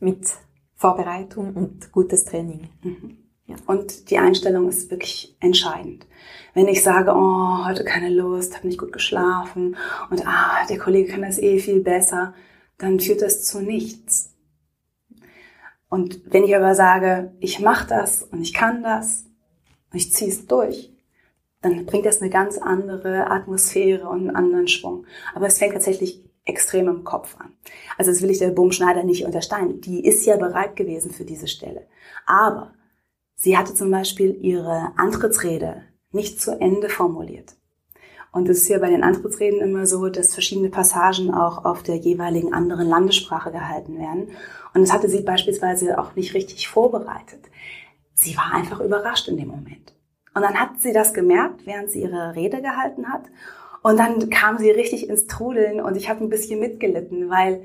Mit 0.00 0.28
Vorbereitung 0.74 1.54
und 1.54 1.92
gutes 1.92 2.24
Training. 2.24 2.68
Mhm. 2.82 3.16
Ja. 3.46 3.56
Und 3.66 4.10
die 4.10 4.18
Einstellung 4.18 4.68
ist 4.68 4.90
wirklich 4.90 5.36
entscheidend. 5.38 6.06
Wenn 6.52 6.66
ich 6.66 6.82
sage, 6.82 7.12
oh, 7.14 7.64
heute 7.64 7.84
keine 7.84 8.10
Lust, 8.10 8.56
habe 8.56 8.66
nicht 8.66 8.78
gut 8.78 8.92
geschlafen 8.92 9.76
und 10.10 10.26
ah, 10.26 10.66
der 10.68 10.78
Kollege 10.78 11.12
kann 11.12 11.22
das 11.22 11.38
eh 11.38 11.58
viel 11.58 11.80
besser, 11.80 12.34
dann 12.76 12.98
führt 12.98 13.22
das 13.22 13.44
zu 13.44 13.60
nichts. 13.60 14.34
Und 15.88 16.20
wenn 16.32 16.42
ich 16.42 16.56
aber 16.56 16.74
sage, 16.74 17.32
ich 17.38 17.60
mache 17.60 17.86
das 17.86 18.24
und 18.24 18.42
ich 18.42 18.52
kann 18.52 18.82
das 18.82 19.26
und 19.92 19.98
ich 19.98 20.12
ziehe 20.12 20.30
es 20.30 20.46
durch, 20.46 20.92
dann 21.60 21.86
bringt 21.86 22.06
das 22.06 22.20
eine 22.20 22.30
ganz 22.30 22.58
andere 22.58 23.30
Atmosphäre 23.30 24.08
und 24.08 24.20
einen 24.20 24.36
anderen 24.36 24.68
Schwung. 24.68 25.06
Aber 25.34 25.46
es 25.46 25.58
fängt 25.58 25.74
tatsächlich 25.74 26.23
extrem 26.44 26.88
im 26.88 27.04
Kopf 27.04 27.36
an. 27.38 27.52
Also 27.96 28.10
das 28.10 28.22
will 28.22 28.30
ich 28.30 28.38
der 28.38 28.50
Bohm-Schneider 28.50 29.04
nicht 29.04 29.24
untersteigen. 29.24 29.80
Die 29.80 30.04
ist 30.04 30.26
ja 30.26 30.36
bereit 30.36 30.76
gewesen 30.76 31.10
für 31.10 31.24
diese 31.24 31.48
Stelle. 31.48 31.86
Aber 32.26 32.72
Sie 33.36 33.58
hatte 33.58 33.74
zum 33.74 33.90
Beispiel 33.90 34.38
ihre 34.40 34.92
Antrittsrede 34.96 35.82
nicht 36.12 36.40
zu 36.40 36.58
Ende 36.60 36.88
formuliert. 36.88 37.56
Und 38.32 38.48
es 38.48 38.62
ist 38.62 38.68
ja 38.68 38.78
bei 38.78 38.90
den 38.90 39.04
Antrittsreden 39.04 39.60
immer 39.60 39.86
so, 39.86 40.08
dass 40.08 40.34
verschiedene 40.34 40.70
Passagen 40.70 41.32
auch 41.32 41.64
auf 41.64 41.82
der 41.82 41.96
jeweiligen 41.96 42.52
anderen 42.52 42.88
Landessprache 42.88 43.52
gehalten 43.52 43.98
werden. 43.98 44.30
Und 44.72 44.82
das 44.82 44.92
hatte 44.92 45.08
sie 45.08 45.20
beispielsweise 45.20 45.98
auch 45.98 46.16
nicht 46.16 46.34
richtig 46.34 46.68
vorbereitet. 46.68 47.40
Sie 48.14 48.36
war 48.36 48.54
einfach 48.54 48.80
überrascht 48.80 49.28
in 49.28 49.36
dem 49.36 49.48
Moment. 49.48 49.94
Und 50.34 50.42
dann 50.42 50.58
hat 50.58 50.80
sie 50.80 50.92
das 50.92 51.14
gemerkt, 51.14 51.64
während 51.64 51.90
sie 51.90 52.02
ihre 52.02 52.34
Rede 52.34 52.60
gehalten 52.60 53.12
hat. 53.12 53.22
Und 53.84 53.98
dann 53.98 54.30
kam 54.30 54.56
sie 54.56 54.70
richtig 54.70 55.10
ins 55.10 55.26
Trudeln 55.26 55.78
und 55.78 55.94
ich 55.94 56.08
habe 56.08 56.24
ein 56.24 56.30
bisschen 56.30 56.58
mitgelitten, 56.58 57.28
weil 57.28 57.64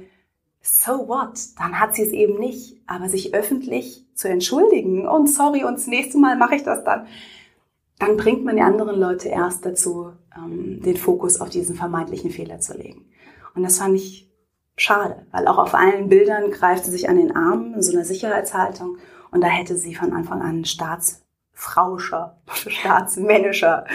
so 0.62 1.08
what? 1.08 1.40
Dann 1.58 1.80
hat 1.80 1.96
sie 1.96 2.02
es 2.02 2.12
eben 2.12 2.38
nicht. 2.38 2.76
Aber 2.88 3.08
sich 3.08 3.34
öffentlich 3.34 4.06
zu 4.16 4.28
entschuldigen 4.28 5.08
und 5.08 5.28
sorry 5.28 5.64
und 5.64 5.76
das 5.76 5.88
nächste 5.88 6.18
Mal 6.18 6.36
mache 6.36 6.56
ich 6.56 6.64
das 6.64 6.84
dann, 6.84 7.08
dann 8.00 8.18
bringt 8.18 8.44
man 8.44 8.58
die 8.58 8.62
anderen 8.62 9.00
Leute 9.00 9.30
erst 9.30 9.66
dazu, 9.66 10.12
ähm, 10.36 10.82
den 10.82 10.98
Fokus 10.98 11.40
auf 11.40 11.50
diesen 11.52 11.78
vermeintlichen 11.78 12.32
Fehler 12.32 12.60
zu 12.60 12.78
legen. 12.78 13.06
Und 13.56 13.64
das 13.64 13.78
fand 13.78 13.96
ich 13.96 14.30
schade, 14.76 15.26
weil 15.32 15.48
auch 15.48 15.58
auf 15.58 15.74
allen 15.74 16.10
Bildern 16.10 16.52
greift 16.52 16.84
sie 16.84 16.92
sich 16.92 17.08
an 17.08 17.16
den 17.16 17.34
Arm 17.34 17.76
in 17.76 17.82
so 17.82 17.94
einer 17.94 18.04
Sicherheitshaltung 18.04 18.98
und 19.32 19.40
da 19.40 19.48
hätte 19.48 19.78
sie 19.78 19.96
von 19.96 20.12
Anfang 20.12 20.42
an 20.42 20.66
staatsfrauscher, 21.60 22.38
staatsmännischer, 22.54 23.86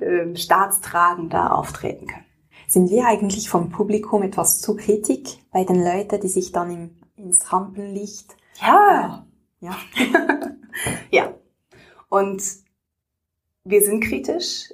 äh, 0.00 0.34
staatstragender 0.36 1.56
auftreten 1.56 2.06
können. 2.06 2.24
Sind 2.66 2.90
wir 2.90 3.06
eigentlich 3.06 3.48
vom 3.48 3.70
Publikum 3.70 4.22
etwas 4.22 4.60
zu 4.60 4.74
kritisch 4.76 5.38
bei 5.52 5.64
den 5.64 5.82
Leuten, 5.82 6.20
die 6.20 6.28
sich 6.28 6.52
dann 6.52 6.70
im, 6.70 6.90
ins 7.16 7.52
Rampenlicht... 7.52 8.36
Ja. 8.60 9.26
Äh, 9.60 9.66
ja. 9.66 9.76
ja. 11.10 11.34
Und 12.08 12.42
wir 13.64 13.82
sind 13.82 14.02
kritisch. 14.02 14.72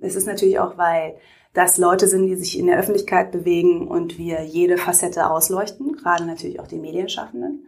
Es 0.00 0.14
ist 0.14 0.26
natürlich 0.26 0.58
auch, 0.58 0.78
weil 0.78 1.16
das 1.52 1.76
Leute 1.76 2.08
sind, 2.08 2.26
die 2.26 2.36
sich 2.36 2.58
in 2.58 2.66
der 2.66 2.78
Öffentlichkeit 2.78 3.30
bewegen 3.30 3.86
und 3.86 4.18
wir 4.18 4.42
jede 4.44 4.78
Facette 4.78 5.30
ausleuchten, 5.30 5.96
gerade 5.96 6.24
natürlich 6.24 6.58
auch 6.60 6.66
die 6.66 6.78
Medienschaffenden. 6.78 7.66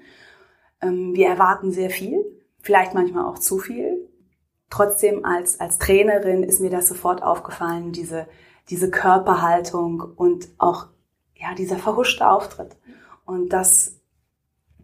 Ähm, 0.80 1.14
wir 1.14 1.28
erwarten 1.28 1.70
sehr 1.70 1.90
viel, 1.90 2.24
vielleicht 2.60 2.94
manchmal 2.94 3.26
auch 3.26 3.38
zu 3.38 3.58
viel. 3.58 4.08
Trotzdem 4.70 5.24
als, 5.24 5.60
als 5.60 5.78
Trainerin 5.78 6.42
ist 6.42 6.60
mir 6.60 6.70
das 6.70 6.88
sofort 6.88 7.22
aufgefallen, 7.22 7.92
diese 7.92 8.26
diese 8.70 8.90
Körperhaltung 8.90 10.00
und 10.16 10.48
auch 10.58 10.86
ja 11.34 11.54
dieser 11.54 11.76
verhuschte 11.76 12.28
Auftritt. 12.28 12.76
Und 13.24 13.52
das 13.52 14.00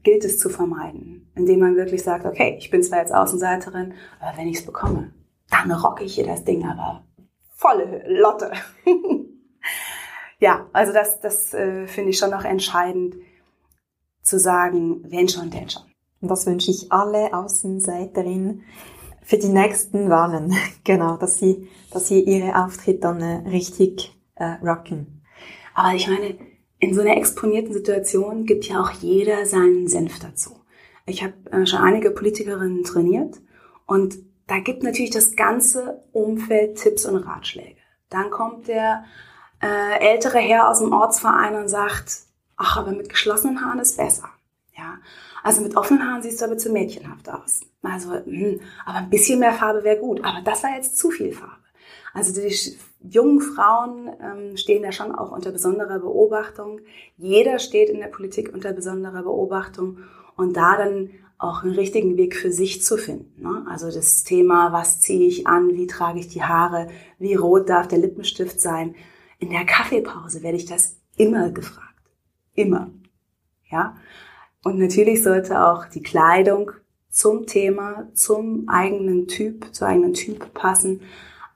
gilt 0.03 0.25
es 0.25 0.39
zu 0.39 0.49
vermeiden, 0.49 1.31
indem 1.35 1.61
man 1.61 1.77
wirklich 1.77 2.03
sagt, 2.03 2.25
okay, 2.25 2.57
ich 2.59 2.71
bin 2.71 2.83
zwar 2.83 3.01
jetzt 3.01 3.15
Außenseiterin, 3.15 3.95
aber 4.21 4.37
wenn 4.37 4.49
ich 4.49 4.59
es 4.59 4.67
bekomme, 4.67 5.13
dann 5.51 5.71
rocke 5.73 6.05
ich 6.05 6.15
hier 6.15 6.27
das 6.27 6.45
Ding 6.45 6.67
aber 6.67 7.05
volle 7.55 8.05
Lotte. 8.07 8.53
ja, 10.39 10.67
also 10.73 10.93
das, 10.93 11.21
das 11.21 11.53
äh, 11.53 11.87
finde 11.87 12.11
ich 12.11 12.19
schon 12.19 12.31
noch 12.31 12.45
entscheidend 12.45 13.17
zu 14.23 14.39
sagen, 14.39 15.05
wenn 15.11 15.29
schon, 15.29 15.51
denn 15.51 15.69
schon. 15.69 15.83
Und 16.23 16.31
das 16.31 16.47
wünsche 16.47 16.71
ich 16.71 16.91
alle 16.93 17.35
Außenseiterinnen 17.35 18.63
für 19.31 19.39
die 19.39 19.49
nächsten 19.49 20.11
Wahlen, 20.11 20.53
genau, 20.85 21.17
dass 21.17 21.39
sie, 21.39 21.69
dass 21.93 22.09
sie 22.09 22.21
ihre 22.21 22.57
Auftritte 22.57 22.99
dann 22.99 23.21
äh, 23.21 23.49
richtig 23.49 24.13
äh, 24.35 24.57
rocken. 24.61 25.23
Aber 25.73 25.95
ich 25.95 26.09
meine, 26.09 26.37
in 26.81 26.95
so 26.95 27.01
einer 27.01 27.17
exponierten 27.17 27.73
Situation 27.73 28.45
gibt 28.45 28.65
ja 28.65 28.81
auch 28.81 28.91
jeder 28.91 29.47
seinen 29.47 29.87
Senf 29.87 30.19
dazu. 30.19 30.57
Ich 31.07 31.23
habe 31.23 31.35
äh, 31.53 31.65
schon 31.65 31.79
einige 31.79 32.11
Politikerinnen 32.11 32.83
trainiert 32.83 33.37
und 33.87 34.17
da 34.49 34.59
gibt 34.59 34.83
natürlich 34.83 35.13
das 35.13 35.37
ganze 35.37 36.03
Umfeld 36.11 36.79
Tipps 36.83 37.07
und 37.07 37.19
Ratschläge. 37.19 37.77
Dann 38.09 38.31
kommt 38.31 38.67
der 38.67 39.05
äh, 39.63 40.11
ältere 40.11 40.39
Herr 40.39 40.69
aus 40.69 40.81
dem 40.81 40.93
Ortsverein 40.93 41.55
und 41.55 41.69
sagt, 41.69 42.23
ach, 42.57 42.79
aber 42.79 42.91
mit 42.91 43.09
geschlossenen 43.09 43.65
Haaren 43.65 43.79
ist 43.79 43.97
besser. 43.97 44.29
Ja, 44.77 44.99
also 45.43 45.63
mit 45.63 45.77
offenen 45.77 46.07
Haaren 46.07 46.23
siehst 46.23 46.41
du 46.41 46.45
aber 46.45 46.59
zu 46.59 46.71
mädchenhaft 46.71 47.29
aus. 47.29 47.61
Also, 47.83 48.11
mh, 48.11 48.23
hm, 48.25 48.61
aber 48.85 48.99
ein 48.99 49.11
bisschen 49.11 49.39
mehr 49.39 49.53
Farbe 49.53 49.85
wäre 49.85 49.99
gut. 49.99 50.25
Aber 50.25 50.41
das 50.45 50.63
war 50.63 50.75
jetzt 50.75 50.99
zu 50.99 51.11
viel 51.11 51.33
Farbe. 51.33 51.55
Also 52.13 52.33
die 52.33 52.53
jungen 53.03 53.41
Frauen 53.41 54.11
ähm, 54.21 54.57
stehen 54.57 54.83
da 54.83 54.93
schon 54.93 55.15
auch 55.15 55.33
unter 55.33 55.53
besonderer 55.53 56.01
Beobachtung. 56.01 56.81
Jeder 57.17 57.59
steht 57.59 57.89
in 57.89 58.01
der 58.01 58.09
Politik 58.09 58.53
unter 58.53 58.73
besonderer 58.73 59.23
Beobachtung. 59.23 59.99
Und 60.37 60.57
da 60.57 60.77
dann 60.77 61.11
auch 61.41 61.63
einen 61.63 61.75
richtigen 61.75 62.17
Weg 62.17 62.37
für 62.37 62.53
sich 62.53 62.83
zu 62.83 62.99
finden. 62.99 63.43
Ne? 63.43 63.65
Also 63.69 63.91
das 63.91 64.25
Thema, 64.25 64.73
was 64.73 65.01
ziehe 65.01 65.27
ich 65.27 65.47
an, 65.47 65.75
wie 65.75 65.87
trage 65.87 66.21
ich 66.21 66.29
die 66.29 66.43
Haare, 66.43 66.89
wie 67.19 67.35
rot 67.35 67.69
darf 67.69 67.89
der 67.89 67.99
Lippenstift 67.99 68.61
sein. 68.61 68.95
In 69.39 69.51
der 69.51 69.65
Kaffeepause 69.65 70.43
werde 70.43 70.59
ich 70.59 70.67
das 70.67 70.99
immer 71.17 71.51
gefragt. 71.51 71.89
Immer. 72.55 72.91
Ja. 73.71 73.97
Und 74.63 74.79
natürlich 74.79 75.23
sollte 75.23 75.65
auch 75.65 75.87
die 75.87 76.03
Kleidung 76.03 76.73
zum 77.09 77.47
Thema, 77.47 78.09
zum 78.15 78.69
eigenen 78.69 79.27
Typ, 79.27 79.75
zur 79.75 79.89
eigenen 79.89 80.15
Typ 80.15 80.53
passen, 80.55 81.03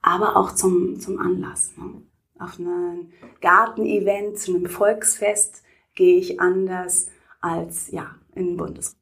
aber 0.02 0.36
auch 0.36 0.54
zum, 0.54 0.98
zum 0.98 1.18
Anlass. 1.18 1.72
Ne? 1.76 2.02
Auf 2.38 2.58
ein 2.58 3.12
Gartenevent, 3.40 4.38
zu 4.38 4.54
einem 4.54 4.66
Volksfest 4.66 5.62
gehe 5.94 6.18
ich 6.18 6.40
anders 6.40 7.08
als 7.40 7.90
ja, 7.90 8.16
in 8.34 8.56
Bundesrat. 8.56 8.96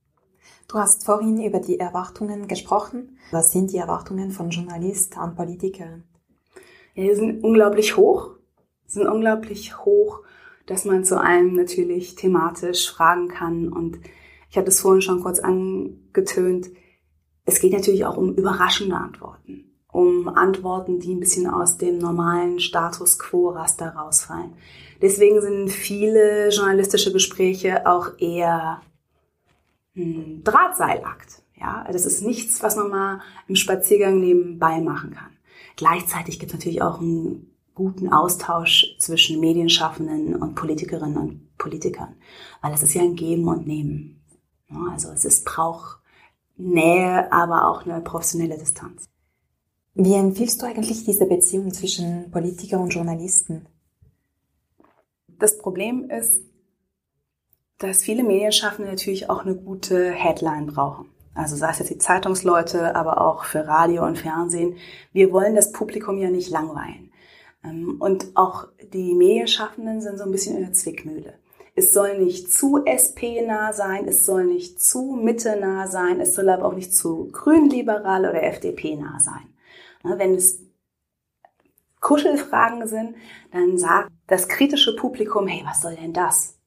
Du 0.69 0.79
hast 0.79 1.05
vorhin 1.05 1.43
über 1.43 1.61
die 1.61 1.79
Erwartungen 1.79 2.49
gesprochen. 2.49 3.19
Was 3.31 3.53
sind 3.53 3.73
die 3.73 3.79
Erwartungen 3.79 4.31
von 4.31 4.51
Journalisten 4.51 5.19
an 5.19 5.35
Politiker? 5.35 6.01
Ja, 6.95 7.05
die 7.05 7.15
sind 7.15 7.45
unglaublich 7.45 7.97
hoch. 7.97 8.37
Die 8.87 8.93
sind 8.93 9.07
unglaublich 9.07 9.79
hoch, 9.85 10.23
dass 10.67 10.85
man 10.85 11.05
zu 11.05 11.21
allem 11.21 11.55
natürlich 11.55 12.15
thematisch 12.15 12.91
fragen 12.91 13.29
kann. 13.29 13.69
Und 13.69 13.99
ich 14.51 14.57
hatte 14.57 14.69
es 14.69 14.81
vorhin 14.81 15.03
schon 15.03 15.23
kurz 15.23 15.39
angetönt. 15.39 16.71
Es 17.45 17.61
geht 17.61 17.73
natürlich 17.73 18.05
auch 18.05 18.17
um 18.17 18.35
überraschende 18.35 18.97
Antworten. 18.97 19.65
Um 19.91 20.29
Antworten, 20.29 21.01
die 21.01 21.15
ein 21.15 21.21
bisschen 21.21 21.47
aus 21.47 21.77
dem 21.77 21.99
normalen 21.99 22.61
Status 22.61 23.19
quo-Raster 23.19 23.95
rausfallen. 23.95 24.55
Deswegen 25.03 25.41
sind 25.41 25.71
viele 25.71 26.49
journalistische 26.51 27.13
Gespräche 27.13 27.87
auch 27.87 28.19
eher 28.19 28.81
hm, 29.95 30.43
Drahtseilakt. 30.45 31.43
Ja, 31.61 31.85
das 31.93 32.07
ist 32.07 32.23
nichts, 32.23 32.63
was 32.63 32.77
man 32.77 32.89
mal 32.89 33.21
im 33.49 33.57
Spaziergang 33.57 34.19
nebenbei 34.19 34.81
machen 34.81 35.11
kann. 35.11 35.37
Gleichzeitig 35.77 36.39
gibt 36.39 36.53
es 36.53 36.59
natürlich 36.59 36.83
auch 36.83 37.01
einen 37.01 37.52
guten 37.75 38.13
Austausch 38.13 38.97
zwischen 38.99 39.41
Medienschaffenden 39.41 40.37
und 40.37 40.55
Politikerinnen 40.55 41.17
und 41.17 41.59
Politikern, 41.59 42.17
weil 42.61 42.73
es 42.75 42.83
ist 42.83 42.95
ja 42.95 43.03
ein 43.03 43.17
Geben 43.17 43.49
und 43.49 43.67
Nehmen. 43.67 44.23
Also 44.91 45.11
es 45.11 45.25
ist 45.25 45.45
braucht 45.45 46.01
Nähe, 46.57 47.33
aber 47.33 47.69
auch 47.69 47.85
eine 47.85 48.01
professionelle 48.01 48.59
Distanz. 48.59 49.09
Wie 49.95 50.15
empfiehlst 50.15 50.63
du 50.63 50.67
eigentlich 50.67 51.05
diese 51.05 51.27
Beziehung 51.27 51.73
zwischen 51.73 52.31
Politiker 52.31 52.81
und 52.81 52.95
Journalisten? 52.95 53.67
Das 55.29 55.59
Problem 55.59 56.09
ist, 56.09 56.43
dass 57.79 58.05
viele 58.05 58.23
Medienschaffende 58.23 58.91
natürlich 58.91 59.29
auch 59.29 59.45
eine 59.45 59.57
gute 59.57 60.13
Headline 60.13 60.67
brauchen. 60.67 61.09
Also 61.35 61.57
sei 61.57 61.71
es 61.71 61.79
jetzt 61.81 61.91
die 61.91 61.99
Zeitungsleute, 61.99 62.95
aber 62.95 63.21
auch 63.21 63.45
für 63.45 63.67
Radio 63.67 64.07
und 64.07 64.19
Fernsehen. 64.19 64.77
Wir 65.13 65.33
wollen 65.33 65.55
das 65.55 65.73
Publikum 65.73 66.19
ja 66.19 66.31
nicht 66.31 66.51
langweilen. 66.51 67.12
Ähm, 67.65 67.97
und 68.01 68.37
auch 68.37 68.69
die 68.93 69.15
Medienschaffenden 69.15 70.01
sind 70.01 70.19
so 70.19 70.25
ein 70.25 70.31
bisschen 70.31 70.57
in 70.57 70.63
der 70.63 70.73
Zwickmühle. 70.73 71.35
Es 71.75 71.95
soll 71.95 72.19
nicht 72.19 72.53
zu 72.53 72.85
SP-nah 72.85 73.73
sein, 73.73 74.07
es 74.07 74.27
soll 74.27 74.45
nicht 74.45 74.81
zu 74.81 75.19
Mitte-nah 75.21 75.87
sein, 75.87 76.21
es 76.21 76.35
soll 76.35 76.51
aber 76.51 76.67
auch 76.67 76.75
nicht 76.75 76.95
zu 76.95 77.31
grünliberal 77.33 78.29
oder 78.29 78.43
FDP-nah 78.43 79.19
sein. 79.21 79.55
Wenn 80.03 80.35
es 80.35 80.61
Kuschelfragen 82.01 82.87
sind, 82.87 83.15
dann 83.53 83.79
sagt 83.79 84.11
das 84.27 84.49
kritische 84.49 84.97
Publikum, 84.97 85.47
hey, 85.47 85.63
was 85.65 85.81
soll 85.81 85.95
denn 85.95 86.13
das? 86.13 86.59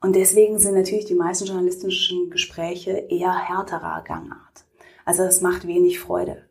Und 0.00 0.16
deswegen 0.16 0.58
sind 0.58 0.74
natürlich 0.74 1.04
die 1.04 1.14
meisten 1.14 1.46
journalistischen 1.46 2.30
Gespräche 2.30 2.90
eher 2.90 3.32
härterer 3.32 4.02
Gangart. 4.02 4.64
Also 5.04 5.22
es 5.22 5.40
macht 5.40 5.66
wenig 5.66 6.00
Freude. 6.00 6.48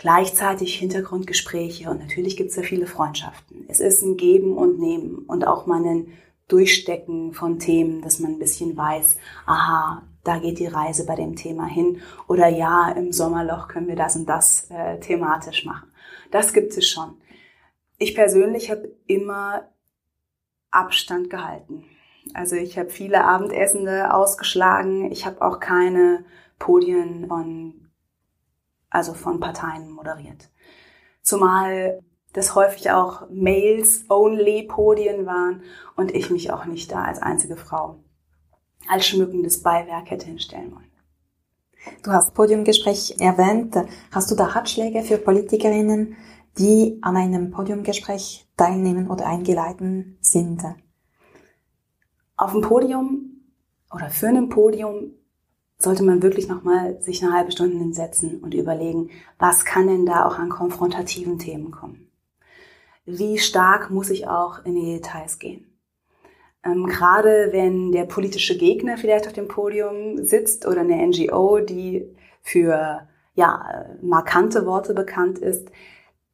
Gleichzeitig 0.00 0.78
Hintergrundgespräche 0.78 1.90
und 1.90 2.00
natürlich 2.00 2.34
gibt 2.38 2.48
es 2.48 2.56
ja 2.56 2.62
viele 2.62 2.86
Freundschaften. 2.86 3.66
Es 3.68 3.80
ist 3.80 4.00
ein 4.00 4.16
Geben 4.16 4.56
und 4.56 4.80
Nehmen 4.80 5.26
und 5.26 5.46
auch 5.46 5.66
mal 5.66 5.84
ein 5.84 6.14
Durchstecken 6.48 7.34
von 7.34 7.58
Themen, 7.58 8.00
dass 8.00 8.18
man 8.18 8.32
ein 8.32 8.38
bisschen 8.38 8.74
weiß, 8.78 9.18
aha, 9.44 10.02
da 10.24 10.38
geht 10.38 10.58
die 10.58 10.66
Reise 10.66 11.04
bei 11.04 11.16
dem 11.16 11.36
Thema 11.36 11.66
hin 11.66 12.00
oder 12.28 12.48
ja, 12.48 12.88
im 12.92 13.12
Sommerloch 13.12 13.68
können 13.68 13.88
wir 13.88 13.94
das 13.94 14.16
und 14.16 14.24
das 14.24 14.70
äh, 14.70 14.98
thematisch 15.00 15.66
machen. 15.66 15.92
Das 16.30 16.54
gibt 16.54 16.74
es 16.78 16.88
schon. 16.88 17.20
Ich 17.98 18.14
persönlich 18.14 18.70
habe 18.70 18.96
immer 19.06 19.68
Abstand 20.70 21.28
gehalten. 21.28 21.84
Also 22.32 22.56
ich 22.56 22.78
habe 22.78 22.88
viele 22.88 23.22
Abendessende 23.22 24.14
ausgeschlagen. 24.14 25.12
Ich 25.12 25.26
habe 25.26 25.42
auch 25.42 25.60
keine 25.60 26.24
Podien 26.58 27.26
von, 27.28 27.79
also 28.90 29.14
von 29.14 29.40
Parteien 29.40 29.90
moderiert. 29.90 30.50
Zumal 31.22 32.00
das 32.32 32.54
häufig 32.54 32.90
auch 32.90 33.28
Mails-only-Podien 33.30 35.26
waren 35.26 35.62
und 35.96 36.14
ich 36.14 36.30
mich 36.30 36.52
auch 36.52 36.64
nicht 36.64 36.92
da 36.92 37.04
als 37.04 37.20
einzige 37.20 37.56
Frau 37.56 38.02
als 38.88 39.06
schmückendes 39.06 39.62
Beiwerk 39.62 40.10
hätte 40.10 40.26
hinstellen 40.26 40.72
wollen. 40.72 40.90
Du 42.02 42.10
hast 42.10 42.34
Podiumgespräch 42.34 43.16
erwähnt. 43.20 43.76
Hast 44.10 44.30
du 44.30 44.34
da 44.34 44.46
Ratschläge 44.46 45.02
für 45.02 45.18
Politikerinnen, 45.18 46.16
die 46.58 46.98
an 47.02 47.16
einem 47.16 47.50
Podiumgespräch 47.50 48.48
teilnehmen 48.56 49.08
oder 49.08 49.26
eingeladen 49.26 50.18
sind? 50.20 50.62
auf 52.40 52.52
dem 52.52 52.62
Podium 52.62 53.42
oder 53.92 54.08
für 54.08 54.28
ein 54.28 54.48
Podium 54.48 55.12
sollte 55.80 56.02
man 56.04 56.22
wirklich 56.22 56.46
nochmal 56.46 57.00
sich 57.00 57.22
eine 57.22 57.32
halbe 57.32 57.52
Stunde 57.52 57.78
hinsetzen 57.78 58.40
und 58.40 58.54
überlegen, 58.54 59.10
was 59.38 59.64
kann 59.64 59.86
denn 59.86 60.04
da 60.04 60.26
auch 60.26 60.38
an 60.38 60.50
konfrontativen 60.50 61.38
Themen 61.38 61.70
kommen? 61.70 62.10
Wie 63.06 63.38
stark 63.38 63.90
muss 63.90 64.10
ich 64.10 64.28
auch 64.28 64.64
in 64.64 64.74
die 64.74 64.92
Details 64.94 65.38
gehen? 65.38 65.66
Ähm, 66.62 66.86
gerade 66.86 67.48
wenn 67.52 67.92
der 67.92 68.04
politische 68.04 68.58
Gegner 68.58 68.98
vielleicht 68.98 69.26
auf 69.26 69.32
dem 69.32 69.48
Podium 69.48 70.22
sitzt 70.22 70.66
oder 70.66 70.82
eine 70.82 71.06
NGO, 71.06 71.60
die 71.60 72.06
für 72.42 73.08
ja, 73.34 73.86
markante 74.02 74.66
Worte 74.66 74.92
bekannt 74.92 75.38
ist, 75.38 75.70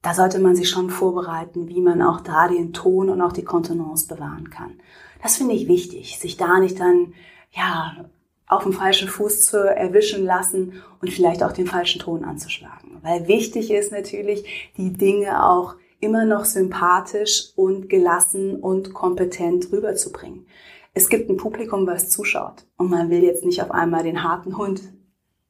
da 0.02 0.12
sollte 0.12 0.40
man 0.40 0.56
sich 0.56 0.68
schon 0.68 0.90
vorbereiten, 0.90 1.68
wie 1.68 1.80
man 1.80 2.02
auch 2.02 2.20
da 2.20 2.48
den 2.48 2.72
Ton 2.72 3.08
und 3.10 3.20
auch 3.20 3.32
die 3.32 3.44
Kontenance 3.44 4.08
bewahren 4.08 4.50
kann. 4.50 4.80
Das 5.22 5.36
finde 5.36 5.54
ich 5.54 5.68
wichtig, 5.68 6.18
sich 6.18 6.36
da 6.36 6.58
nicht 6.58 6.80
dann, 6.80 7.14
ja, 7.52 8.06
auf 8.48 8.62
dem 8.62 8.72
falschen 8.72 9.08
Fuß 9.08 9.44
zu 9.44 9.58
erwischen 9.58 10.24
lassen 10.24 10.82
und 11.00 11.12
vielleicht 11.12 11.42
auch 11.42 11.52
den 11.52 11.66
falschen 11.66 12.00
Ton 12.00 12.24
anzuschlagen. 12.24 12.98
Weil 13.02 13.28
wichtig 13.28 13.70
ist 13.70 13.92
natürlich, 13.92 14.72
die 14.76 14.92
Dinge 14.92 15.44
auch 15.44 15.76
immer 16.00 16.24
noch 16.24 16.44
sympathisch 16.44 17.52
und 17.56 17.88
gelassen 17.88 18.56
und 18.56 18.94
kompetent 18.94 19.72
rüberzubringen. 19.72 20.46
Es 20.94 21.08
gibt 21.08 21.28
ein 21.28 21.36
Publikum, 21.36 21.86
was 21.86 22.10
zuschaut 22.10 22.66
und 22.76 22.90
man 22.90 23.10
will 23.10 23.22
jetzt 23.22 23.44
nicht 23.44 23.62
auf 23.62 23.70
einmal 23.70 24.02
den 24.02 24.22
harten 24.22 24.56
Hund, 24.56 24.82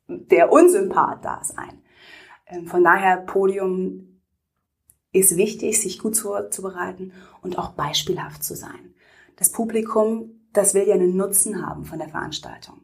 der 0.08 0.52
Unsympath 0.52 1.24
da 1.24 1.40
sein. 1.42 1.82
Ähm, 2.46 2.66
von 2.66 2.82
daher 2.82 3.18
Podium 3.18 4.20
ist 5.12 5.36
wichtig, 5.36 5.80
sich 5.80 5.98
gut 5.98 6.16
vorzubereiten 6.16 7.12
und 7.42 7.58
auch 7.58 7.70
beispielhaft 7.70 8.42
zu 8.42 8.54
sein 8.54 8.94
das 9.36 9.52
Publikum, 9.52 10.40
das 10.52 10.74
will 10.74 10.88
ja 10.88 10.94
einen 10.94 11.16
Nutzen 11.16 11.64
haben 11.64 11.84
von 11.84 11.98
der 11.98 12.08
Veranstaltung. 12.08 12.80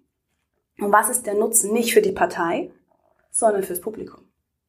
Und 0.82 0.92
was 0.92 1.08
ist 1.08 1.26
der 1.26 1.34
Nutzen? 1.34 1.72
Nicht 1.72 1.94
für 1.94 2.02
die 2.02 2.12
Partei, 2.12 2.70
sondern 3.30 3.62
fürs 3.62 3.80
Publikum. 3.80 4.20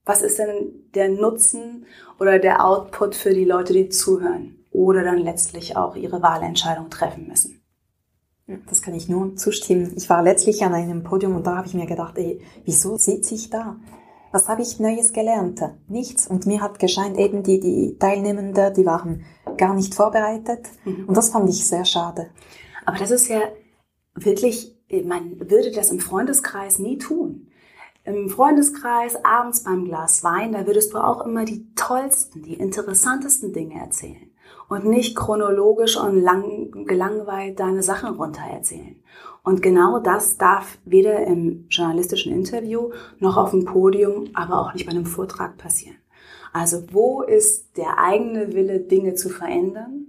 Was 0.05 0.21
ist 0.21 0.37
denn 0.37 0.89
der 0.93 1.09
Nutzen 1.09 1.85
oder 2.19 2.39
der 2.39 2.65
Output 2.65 3.15
für 3.15 3.33
die 3.33 3.45
Leute, 3.45 3.73
die 3.73 3.89
zuhören 3.89 4.65
oder 4.71 5.03
dann 5.03 5.17
letztlich 5.17 5.77
auch 5.77 5.95
ihre 5.95 6.21
Wahlentscheidung 6.21 6.89
treffen 6.89 7.27
müssen? 7.27 7.61
Das 8.67 8.81
kann 8.81 8.93
ich 8.93 9.07
nur 9.07 9.37
zustimmen. 9.37 9.93
Ich 9.95 10.09
war 10.09 10.21
letztlich 10.21 10.63
an 10.63 10.73
einem 10.73 11.03
Podium 11.03 11.35
und 11.35 11.47
da 11.47 11.55
habe 11.55 11.67
ich 11.67 11.73
mir 11.73 11.85
gedacht, 11.85 12.17
ey, 12.17 12.41
wieso 12.65 12.97
sitze 12.97 13.35
ich 13.35 13.49
da? 13.49 13.77
Was 14.33 14.49
habe 14.49 14.61
ich 14.61 14.79
Neues 14.79 15.13
gelernt? 15.13 15.61
Nichts. 15.87 16.27
Und 16.27 16.45
mir 16.45 16.61
hat 16.61 16.79
gescheint 16.79 17.17
eben 17.17 17.43
die, 17.43 17.59
die 17.59 17.97
Teilnehmenden, 17.97 18.73
die 18.73 18.85
waren 18.85 19.23
gar 19.57 19.73
nicht 19.73 19.95
vorbereitet. 19.95 20.67
Mhm. 20.83 21.05
Und 21.07 21.15
das 21.15 21.29
fand 21.29 21.49
ich 21.49 21.65
sehr 21.65 21.85
schade. 21.85 22.31
Aber 22.85 22.97
das 22.97 23.11
ist 23.11 23.29
ja 23.29 23.39
wirklich, 24.15 24.75
man 25.01 25.39
würde 25.49 25.71
das 25.71 25.91
im 25.91 25.99
Freundeskreis 25.99 26.77
nie 26.77 26.97
tun. 26.97 27.47
Im 28.05 28.29
Freundeskreis, 28.29 29.23
abends 29.23 29.63
beim 29.63 29.85
Glas 29.85 30.23
Wein, 30.23 30.51
da 30.51 30.67
würdest 30.67 30.93
du 30.93 30.97
auch 30.97 31.25
immer 31.25 31.45
die 31.45 31.73
tollsten, 31.75 32.43
die 32.43 32.55
interessantesten 32.55 33.53
Dinge 33.53 33.79
erzählen 33.79 34.29
und 34.67 34.85
nicht 34.85 35.15
chronologisch 35.15 35.97
und 35.97 36.21
lang, 36.21 36.85
gelangweilt 36.85 37.59
deine 37.59 37.81
Sachen 37.81 38.15
runtererzählen. 38.15 39.01
Und 39.43 39.61
genau 39.61 39.99
das 39.99 40.37
darf 40.37 40.77
weder 40.85 41.25
im 41.25 41.65
journalistischen 41.69 42.33
Interview 42.33 42.91
noch 43.19 43.37
auf 43.37 43.51
dem 43.51 43.65
Podium, 43.65 44.29
aber 44.33 44.59
auch 44.59 44.73
nicht 44.73 44.85
bei 44.85 44.91
einem 44.91 45.05
Vortrag 45.05 45.57
passieren. 45.57 45.97
Also 46.53 46.83
wo 46.91 47.21
ist 47.21 47.77
der 47.77 47.99
eigene 47.99 48.53
Wille, 48.53 48.79
Dinge 48.79 49.15
zu 49.15 49.29
verändern, 49.29 50.07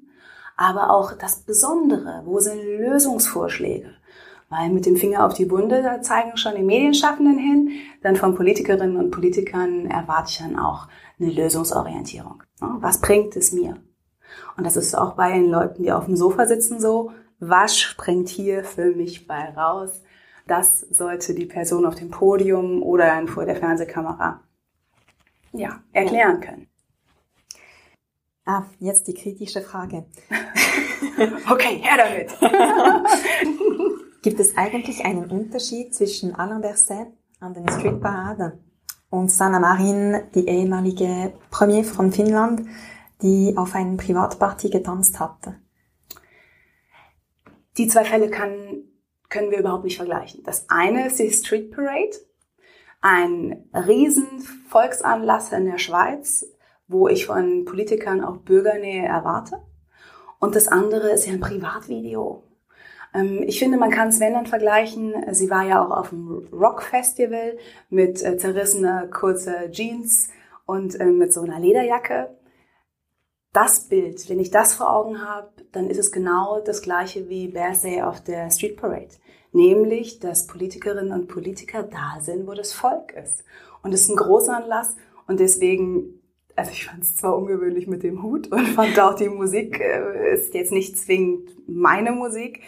aber 0.57 0.91
auch 0.91 1.13
das 1.13 1.41
Besondere, 1.41 2.23
wo 2.25 2.39
sind 2.39 2.63
Lösungsvorschläge? 2.63 3.91
Weil 4.51 4.71
mit 4.71 4.87
dem 4.87 4.97
Finger 4.97 5.27
auf 5.27 5.35
die 5.35 5.51
Wunde, 5.51 5.83
da 5.83 6.01
zeigen 6.03 6.37
schon 6.37 6.55
die 6.55 6.63
Medienschaffenden 6.63 7.39
hin, 7.39 7.71
dann 8.03 8.17
von 8.17 8.35
Politikerinnen 8.35 8.97
und 8.97 9.11
Politikern 9.11 9.87
erwarte 9.87 10.31
ich 10.31 10.39
dann 10.39 10.59
auch 10.59 10.89
eine 11.19 11.31
Lösungsorientierung. 11.31 12.43
Was 12.61 13.01
bringt 13.01 13.37
es 13.37 13.53
mir? 13.53 13.77
Und 14.57 14.65
das 14.65 14.77
ist 14.77 14.95
auch 14.95 15.15
bei 15.15 15.33
den 15.33 15.51
Leuten, 15.51 15.83
die 15.83 15.93
auf 15.93 16.07
dem 16.07 16.17
Sofa 16.17 16.47
sitzen 16.47 16.81
so, 16.81 17.13
was 17.41 17.79
springt 17.79 18.29
hier 18.29 18.65
für 18.65 18.95
mich 18.95 19.27
bei 19.27 19.51
raus? 19.51 20.03
Das 20.47 20.81
sollte 20.81 21.35
die 21.35 21.47
Person 21.47 21.87
auf 21.87 21.95
dem 21.95 22.11
Podium 22.11 22.83
oder 22.83 23.07
dann 23.07 23.29
vor 23.29 23.45
der 23.45 23.57
Fernsehkamera 23.57 24.41
ja, 25.53 25.81
erklären 25.93 26.41
können. 26.41 26.69
Ah, 28.47 28.65
jetzt 28.79 29.09
die 29.09 29.15
kritische 29.15 29.63
Frage. 29.63 30.05
okay, 31.51 31.81
her 31.83 31.97
damit. 31.97 32.37
Gibt 34.25 34.41
es 34.41 34.57
eigentlich 34.57 35.05
einen 35.05 35.31
Unterschied 35.31 35.95
zwischen 35.95 36.35
Alain 36.35 36.63
Berset 36.63 37.09
an 37.41 37.53
den 37.53 37.69
Streetparaden 37.69 38.53
und 39.11 39.31
Sanna 39.31 39.59
Marin, 39.59 40.23
die 40.35 40.49
ehemalige 40.49 41.35
Premier 41.51 41.85
von 41.85 42.11
Finnland, 42.11 42.67
die 43.21 43.53
auf 43.55 43.75
einem 43.75 43.99
Privatparty 43.99 44.71
getanzt 44.71 45.21
hatte? 45.21 45.57
Die 47.77 47.87
zwei 47.87 48.07
Fälle 48.07 48.31
kann, 48.31 48.85
können 49.29 49.51
wir 49.51 49.59
überhaupt 49.59 49.85
nicht 49.85 49.99
vergleichen. 49.99 50.43
Das 50.43 50.71
eine 50.71 51.09
ist 51.09 51.19
die 51.19 51.31
Street 51.31 51.71
Parade, 51.71 52.17
ein 53.03 53.69
riesen 53.75 54.41
Volksanlass 54.71 55.53
in 55.53 55.67
der 55.67 55.77
Schweiz, 55.77 56.47
wo 56.89 57.09
ich 57.09 57.27
von 57.27 57.67
Politikern 57.67 58.25
auch 58.25 58.39
Bürgernähe 58.39 59.05
erwarte. 59.05 59.61
Und 60.41 60.55
das 60.55 60.69
andere 60.69 61.11
ist 61.11 61.27
ja 61.27 61.35
ein 61.35 61.41
Privatvideo. 61.41 62.43
Ähm, 63.15 63.43
ich 63.47 63.59
finde, 63.59 63.79
man 63.79 63.91
kann 63.91 64.13
Sven 64.13 64.35
dann 64.35 64.47
vergleichen. 64.47 65.15
Sie 65.33 65.49
war 65.49 65.65
ja 65.65 65.85
auch 65.85 65.91
auf 65.91 66.11
dem 66.11 66.49
Rock-Festival 66.53 67.57
mit 67.89 68.23
äh, 68.23 68.37
zerrissener 68.37 69.07
kurzer 69.07 69.71
Jeans 69.71 70.29
und 70.67 70.99
äh, 71.01 71.07
mit 71.07 71.33
so 71.33 71.43
einer 71.43 71.61
Lederjacke. 71.61 72.37
Das 73.53 73.89
Bild, 73.89 74.29
wenn 74.29 74.41
ich 74.41 74.51
das 74.51 74.75
vor 74.75 74.93
Augen 74.93 75.25
habe, 75.25 75.53
dann 75.71 75.89
ist 75.89 75.99
es 75.99 76.11
genau 76.11 76.61
das 76.61 76.83
gleiche 76.83 77.29
wie 77.29 77.49
Bersay 77.49 78.03
auf 78.03 78.21
der 78.21 78.51
Street 78.51 78.77
Parade. 78.77 79.15
Nämlich, 79.53 80.19
dass 80.19 80.49
Politikerinnen 80.49 81.13
und 81.13 81.29
Politiker 81.29 81.85
da 81.85 82.21
sind, 82.21 82.49
wo 82.49 82.55
das 82.55 82.73
Volk 82.73 83.13
ist. 83.13 83.45
Und 83.85 83.95
es 83.95 84.03
ist 84.03 84.11
ein 84.11 84.17
Großanlass 84.17 84.97
und 85.29 85.39
deswegen 85.39 86.21
also 86.57 86.71
ich 86.71 86.87
fand 86.87 87.03
es 87.03 87.17
zwar 87.17 87.37
ungewöhnlich 87.37 87.87
mit 87.87 88.03
dem 88.03 88.23
Hut 88.23 88.51
und 88.53 88.67
fand 88.69 88.99
auch 89.01 89.15
die 89.15 89.29
Musik 89.29 89.81
äh, 89.81 90.35
ist 90.35 90.55
jetzt 90.55 90.73
nicht 90.73 90.97
zwingend 90.99 91.51
meine 91.67 92.13
Musik, 92.13 92.63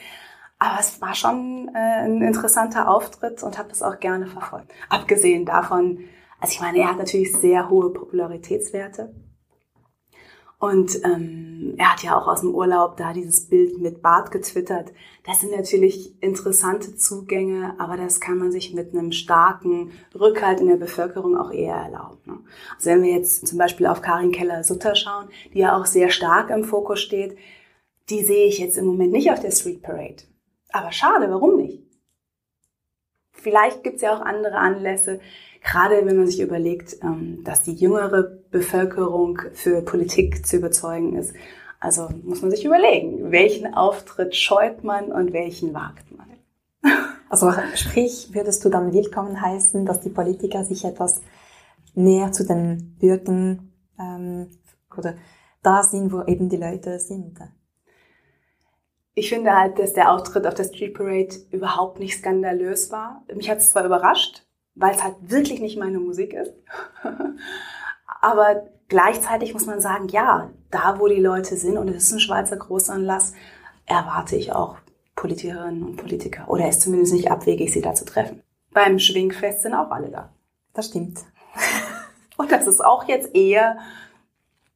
aber 0.58 0.80
es 0.80 1.00
war 1.00 1.14
schon 1.14 1.70
äh, 1.74 2.04
ein 2.04 2.22
interessanter 2.22 2.88
Auftritt 2.88 3.42
und 3.42 3.58
habe 3.58 3.68
das 3.68 3.82
auch 3.82 4.00
gerne 4.00 4.26
verfolgt. 4.26 4.72
Abgesehen 4.88 5.44
davon, 5.44 6.00
also 6.40 6.52
ich 6.52 6.60
meine, 6.60 6.78
er 6.78 6.90
hat 6.90 6.98
natürlich 6.98 7.32
sehr 7.36 7.68
hohe 7.68 7.90
Popularitätswerte. 7.90 9.14
Und 10.58 11.04
ähm, 11.04 11.74
er 11.76 11.92
hat 11.92 12.02
ja 12.02 12.18
auch 12.18 12.26
aus 12.26 12.40
dem 12.40 12.54
Urlaub 12.54 12.96
da 12.96 13.12
dieses 13.12 13.46
Bild 13.46 13.78
mit 13.78 14.00
Bart 14.00 14.30
getwittert. 14.30 14.90
Das 15.26 15.42
sind 15.42 15.52
natürlich 15.52 16.20
interessante 16.22 16.96
Zugänge, 16.96 17.74
aber 17.78 17.98
das 17.98 18.20
kann 18.20 18.38
man 18.38 18.50
sich 18.50 18.72
mit 18.72 18.94
einem 18.94 19.12
starken 19.12 19.92
Rückhalt 20.14 20.60
in 20.60 20.68
der 20.68 20.76
Bevölkerung 20.76 21.36
auch 21.36 21.52
eher 21.52 21.74
erlauben. 21.74 22.18
Ne? 22.24 22.38
Also 22.74 22.88
wenn 22.88 23.02
wir 23.02 23.12
jetzt 23.12 23.46
zum 23.46 23.58
Beispiel 23.58 23.86
auf 23.86 24.00
Karin 24.00 24.32
Keller-Sutter 24.32 24.94
schauen, 24.94 25.28
die 25.52 25.58
ja 25.58 25.76
auch 25.76 25.84
sehr 25.84 26.08
stark 26.08 26.48
im 26.48 26.64
Fokus 26.64 27.00
steht, 27.00 27.36
die 28.08 28.24
sehe 28.24 28.46
ich 28.46 28.58
jetzt 28.58 28.78
im 28.78 28.86
Moment 28.86 29.12
nicht 29.12 29.30
auf 29.30 29.40
der 29.40 29.50
Street 29.50 29.82
Parade. 29.82 30.22
Aber 30.76 30.92
schade, 30.92 31.30
warum 31.30 31.56
nicht? 31.56 31.82
Vielleicht 33.32 33.82
gibt 33.82 33.96
es 33.96 34.02
ja 34.02 34.14
auch 34.14 34.20
andere 34.20 34.58
Anlässe, 34.58 35.20
gerade 35.62 36.04
wenn 36.04 36.16
man 36.16 36.26
sich 36.26 36.40
überlegt, 36.40 36.98
ähm, 37.02 37.42
dass 37.44 37.62
die 37.62 37.72
jüngere 37.72 38.22
Bevölkerung 38.50 39.40
für 39.54 39.80
Politik 39.80 40.46
zu 40.46 40.56
überzeugen 40.56 41.16
ist. 41.16 41.32
Also 41.80 42.10
muss 42.22 42.42
man 42.42 42.50
sich 42.50 42.66
überlegen, 42.66 43.32
welchen 43.32 43.72
Auftritt 43.72 44.36
scheut 44.36 44.84
man 44.84 45.12
und 45.12 45.32
welchen 45.32 45.72
wagt 45.72 46.10
man. 46.12 46.26
Also 47.28 47.52
sprich, 47.74 48.28
würdest 48.34 48.64
du 48.64 48.68
dann 48.68 48.92
willkommen 48.92 49.40
heißen, 49.40 49.84
dass 49.84 50.00
die 50.00 50.10
Politiker 50.10 50.62
sich 50.62 50.84
etwas 50.84 51.22
näher 51.94 52.30
zu 52.30 52.46
den 52.46 52.96
Bürgern 53.00 53.72
ähm, 53.98 54.48
oder 54.96 55.14
da 55.60 55.82
sind, 55.82 56.12
wo 56.12 56.22
eben 56.22 56.48
die 56.48 56.56
Leute 56.56 57.00
sind? 57.00 57.40
Ich 59.18 59.30
finde 59.30 59.56
halt, 59.56 59.78
dass 59.78 59.94
der 59.94 60.12
Auftritt 60.12 60.46
auf 60.46 60.52
der 60.52 60.64
Street 60.64 60.92
Parade 60.92 61.34
überhaupt 61.50 61.98
nicht 61.98 62.18
skandalös 62.18 62.90
war. 62.90 63.24
Mich 63.34 63.48
hat 63.48 63.58
es 63.58 63.70
zwar 63.70 63.86
überrascht, 63.86 64.42
weil 64.74 64.94
es 64.94 65.02
halt 65.02 65.14
wirklich 65.20 65.58
nicht 65.58 65.78
meine 65.78 65.98
Musik 65.98 66.34
ist. 66.34 66.52
Aber 68.20 68.66
gleichzeitig 68.88 69.54
muss 69.54 69.64
man 69.64 69.80
sagen, 69.80 70.08
ja, 70.08 70.50
da 70.70 71.00
wo 71.00 71.08
die 71.08 71.14
Leute 71.20 71.56
sind 71.56 71.78
und 71.78 71.88
es 71.88 72.04
ist 72.04 72.12
ein 72.12 72.20
Schweizer 72.20 72.58
Großanlass, 72.58 73.32
erwarte 73.86 74.36
ich 74.36 74.52
auch 74.52 74.76
Politikerinnen 75.14 75.82
und 75.82 75.96
Politiker. 75.96 76.50
Oder 76.50 76.68
ist 76.68 76.82
zumindest 76.82 77.14
nicht 77.14 77.30
abwegig, 77.30 77.72
sie 77.72 77.80
da 77.80 77.94
zu 77.94 78.04
treffen. 78.04 78.42
Beim 78.72 78.98
Schwingfest 78.98 79.62
sind 79.62 79.72
auch 79.72 79.90
alle 79.92 80.10
da. 80.10 80.34
Das 80.74 80.88
stimmt. 80.88 81.20
und 82.36 82.52
das 82.52 82.66
ist 82.66 82.84
auch 82.84 83.08
jetzt 83.08 83.34
eher 83.34 83.78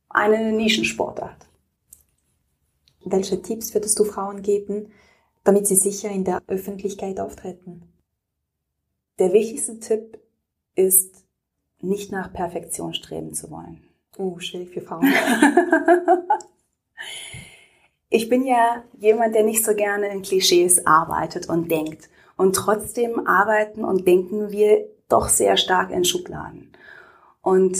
eine 0.08 0.50
Nischensportart. 0.52 1.49
Welche 3.04 3.40
Tipps 3.40 3.72
würdest 3.74 3.98
du 3.98 4.04
Frauen 4.04 4.42
geben, 4.42 4.92
damit 5.44 5.66
sie 5.66 5.76
sicher 5.76 6.10
in 6.10 6.24
der 6.24 6.42
Öffentlichkeit 6.46 7.18
auftreten? 7.18 7.82
Der 9.18 9.32
wichtigste 9.32 9.80
Tipp 9.80 10.18
ist, 10.74 11.24
nicht 11.80 12.12
nach 12.12 12.32
Perfektion 12.32 12.92
streben 12.92 13.34
zu 13.34 13.50
wollen. 13.50 13.82
Oh, 14.18 14.38
schwierig 14.38 14.70
für 14.70 14.82
Frauen. 14.82 15.10
ich 18.10 18.28
bin 18.28 18.44
ja 18.44 18.84
jemand, 18.98 19.34
der 19.34 19.44
nicht 19.44 19.64
so 19.64 19.74
gerne 19.74 20.08
in 20.08 20.22
Klischees 20.22 20.86
arbeitet 20.86 21.48
und 21.48 21.70
denkt. 21.70 22.10
Und 22.36 22.54
trotzdem 22.54 23.26
arbeiten 23.26 23.84
und 23.84 24.06
denken 24.06 24.50
wir 24.50 24.86
doch 25.08 25.28
sehr 25.28 25.56
stark 25.56 25.90
in 25.90 26.04
Schubladen. 26.04 26.72
Und 27.42 27.78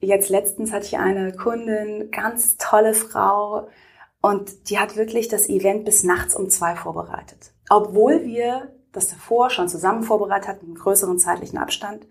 jetzt 0.00 0.28
letztens 0.28 0.72
hatte 0.72 0.86
ich 0.86 0.98
eine 0.98 1.32
Kundin, 1.32 2.10
ganz 2.10 2.56
tolle 2.56 2.94
Frau, 2.94 3.68
und 4.22 4.70
die 4.70 4.78
hat 4.78 4.96
wirklich 4.96 5.28
das 5.28 5.48
Event 5.48 5.84
bis 5.84 6.04
nachts 6.04 6.34
um 6.34 6.48
zwei 6.48 6.76
vorbereitet. 6.76 7.52
Obwohl 7.68 8.24
wir 8.24 8.72
das 8.92 9.08
davor 9.08 9.50
schon 9.50 9.68
zusammen 9.68 10.04
vorbereitet 10.04 10.48
hatten, 10.48 10.66
einen 10.66 10.74
größeren 10.76 11.18
zeitlichen 11.18 11.58
Abstand. 11.58 12.06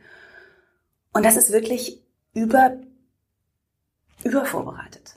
Und 1.14 1.26
das 1.26 1.38
ist 1.38 1.52
wirklich 1.52 2.04
über, 2.34 2.78
übervorbereitet. 4.24 5.16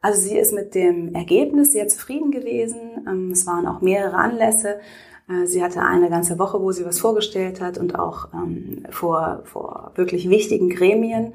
Also 0.00 0.20
sie 0.20 0.38
ist 0.38 0.52
mit 0.52 0.74
dem 0.74 1.14
Ergebnis 1.14 1.72
sehr 1.72 1.88
zufrieden 1.88 2.30
gewesen. 2.30 3.04
Ähm, 3.06 3.30
es 3.30 3.46
waren 3.46 3.66
auch 3.66 3.80
mehrere 3.80 4.16
Anlässe. 4.16 4.80
Äh, 5.28 5.46
sie 5.46 5.62
hatte 5.62 5.80
eine 5.80 6.08
ganze 6.08 6.38
Woche, 6.38 6.60
wo 6.60 6.72
sie 6.72 6.86
was 6.86 7.00
vorgestellt 7.00 7.60
hat 7.60 7.76
und 7.76 7.98
auch 7.98 8.28
ähm, 8.32 8.84
vor, 8.90 9.42
vor 9.44 9.92
wirklich 9.94 10.28
wichtigen 10.30 10.70
Gremien. 10.70 11.34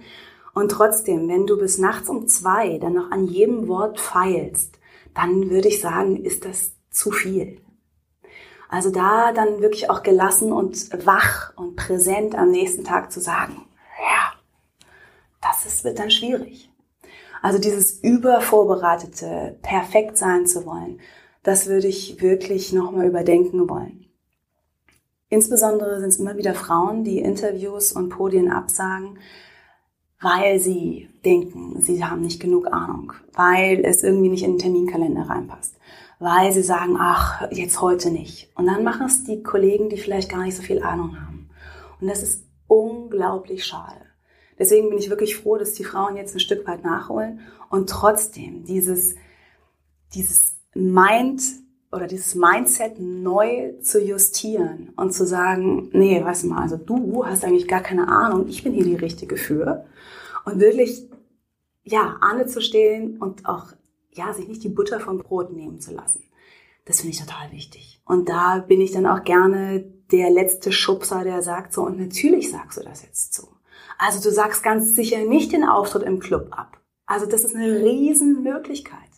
Und 0.53 0.71
trotzdem, 0.71 1.27
wenn 1.27 1.45
du 1.45 1.57
bis 1.57 1.77
nachts 1.77 2.09
um 2.09 2.27
zwei 2.27 2.77
dann 2.79 2.93
noch 2.93 3.11
an 3.11 3.25
jedem 3.25 3.67
Wort 3.67 3.99
feilst, 3.99 4.78
dann 5.19 5.49
würde 5.49 5.67
ich 5.67 5.81
sagen, 5.81 6.23
ist 6.23 6.45
das 6.45 6.71
zu 6.89 7.11
viel. 7.11 7.61
Also 8.69 8.89
da 8.89 9.33
dann 9.33 9.61
wirklich 9.61 9.89
auch 9.89 10.01
gelassen 10.01 10.53
und 10.53 10.89
wach 11.05 11.51
und 11.57 11.75
präsent 11.75 12.35
am 12.35 12.51
nächsten 12.51 12.85
Tag 12.85 13.11
zu 13.11 13.19
sagen, 13.19 13.65
ja, 13.99 14.33
das 15.41 15.65
ist, 15.65 15.83
wird 15.83 15.99
dann 15.99 16.09
schwierig. 16.09 16.71
Also 17.41 17.59
dieses 17.59 17.99
übervorbereitete, 17.99 19.57
perfekt 19.61 20.17
sein 20.17 20.45
zu 20.45 20.65
wollen, 20.65 21.01
das 21.43 21.67
würde 21.67 21.87
ich 21.87 22.21
wirklich 22.21 22.71
nochmal 22.71 23.07
überdenken 23.07 23.67
wollen. 23.69 24.05
Insbesondere 25.29 25.99
sind 25.99 26.09
es 26.09 26.17
immer 26.19 26.37
wieder 26.37 26.53
Frauen, 26.53 27.03
die 27.03 27.19
Interviews 27.19 27.91
und 27.91 28.09
Podien 28.09 28.51
absagen, 28.51 29.19
weil 30.21 30.59
sie 30.59 31.09
denken, 31.23 31.79
sie 31.81 32.03
haben 32.03 32.21
nicht 32.21 32.41
genug 32.41 32.67
Ahnung, 32.71 33.13
weil 33.33 33.83
es 33.85 34.03
irgendwie 34.03 34.29
nicht 34.29 34.43
in 34.43 34.53
den 34.53 34.59
Terminkalender 34.59 35.29
reinpasst, 35.29 35.77
weil 36.19 36.51
sie 36.51 36.63
sagen, 36.63 36.97
ach, 36.99 37.49
jetzt 37.51 37.81
heute 37.81 38.11
nicht. 38.11 38.49
Und 38.55 38.67
dann 38.67 38.83
machen 38.83 39.07
es 39.07 39.23
die 39.23 39.43
Kollegen, 39.43 39.89
die 39.89 39.97
vielleicht 39.97 40.29
gar 40.29 40.43
nicht 40.43 40.57
so 40.57 40.63
viel 40.63 40.83
Ahnung 40.83 41.19
haben. 41.19 41.49
Und 42.01 42.07
das 42.07 42.21
ist 42.23 42.45
unglaublich 42.67 43.65
schade. 43.65 44.01
Deswegen 44.57 44.89
bin 44.89 44.99
ich 44.99 45.09
wirklich 45.09 45.37
froh, 45.37 45.57
dass 45.57 45.73
die 45.73 45.85
Frauen 45.85 46.17
jetzt 46.17 46.35
ein 46.35 46.41
Stück 46.41 46.67
weit 46.67 46.83
nachholen 46.83 47.39
und 47.69 47.89
trotzdem 47.89 48.65
dieses, 48.65 49.15
dieses 50.13 50.57
Mind 50.73 51.41
oder 51.91 52.07
dieses 52.07 52.35
Mindset 52.35 52.99
neu 52.99 53.73
zu 53.81 54.01
justieren 54.01 54.93
und 54.95 55.11
zu 55.11 55.25
sagen, 55.25 55.89
nee, 55.91 56.23
weißt 56.23 56.43
du 56.43 56.47
mal, 56.47 56.61
also 56.61 56.77
du 56.77 57.25
hast 57.25 57.43
eigentlich 57.43 57.67
gar 57.67 57.81
keine 57.81 58.07
Ahnung, 58.07 58.47
ich 58.47 58.63
bin 58.63 58.73
hier 58.73 58.83
die 58.83 58.95
Richtige 58.95 59.37
für. 59.37 59.85
Und 60.45 60.59
wirklich, 60.59 61.07
ja, 61.83 62.17
Ahne 62.21 62.45
zu 62.45 62.61
stehen 62.61 63.17
und 63.17 63.47
auch, 63.47 63.67
ja, 64.11 64.33
sich 64.33 64.47
nicht 64.47 64.63
die 64.63 64.69
Butter 64.69 64.99
vom 64.99 65.17
Brot 65.17 65.51
nehmen 65.51 65.79
zu 65.79 65.93
lassen. 65.93 66.23
Das 66.85 67.01
finde 67.01 67.13
ich 67.13 67.19
total 67.19 67.51
wichtig. 67.51 68.01
Und 68.05 68.29
da 68.29 68.59
bin 68.59 68.81
ich 68.81 68.91
dann 68.91 69.05
auch 69.05 69.23
gerne 69.23 69.85
der 70.11 70.29
letzte 70.31 70.71
Schubser, 70.71 71.23
der 71.23 71.41
sagt 71.41 71.73
so, 71.73 71.83
und 71.83 71.99
natürlich 71.99 72.51
sagst 72.51 72.79
du 72.79 72.83
das 72.83 73.03
jetzt 73.03 73.33
so. 73.33 73.47
Also 73.97 74.21
du 74.21 74.33
sagst 74.33 74.63
ganz 74.63 74.95
sicher 74.95 75.23
nicht 75.25 75.51
den 75.51 75.63
Auftritt 75.63 76.03
im 76.03 76.19
Club 76.19 76.47
ab. 76.51 76.79
Also 77.05 77.25
das 77.25 77.43
ist 77.43 77.55
eine 77.55 77.79
Riesenmöglichkeit. 77.79 79.08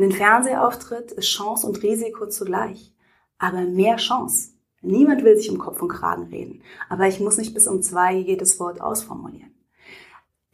Ein 0.00 0.12
Fernsehauftritt 0.12 1.12
ist 1.12 1.28
Chance 1.28 1.66
und 1.66 1.82
Risiko 1.82 2.26
zugleich, 2.26 2.94
aber 3.38 3.60
mehr 3.60 3.96
Chance. 3.96 4.52
Niemand 4.80 5.24
will 5.24 5.36
sich 5.36 5.50
um 5.50 5.58
Kopf 5.58 5.82
und 5.82 5.90
Kragen 5.90 6.28
reden, 6.28 6.62
aber 6.88 7.06
ich 7.06 7.20
muss 7.20 7.36
nicht 7.36 7.52
bis 7.52 7.66
um 7.66 7.82
zwei 7.82 8.14
jedes 8.14 8.58
Wort 8.58 8.80
ausformulieren. 8.80 9.52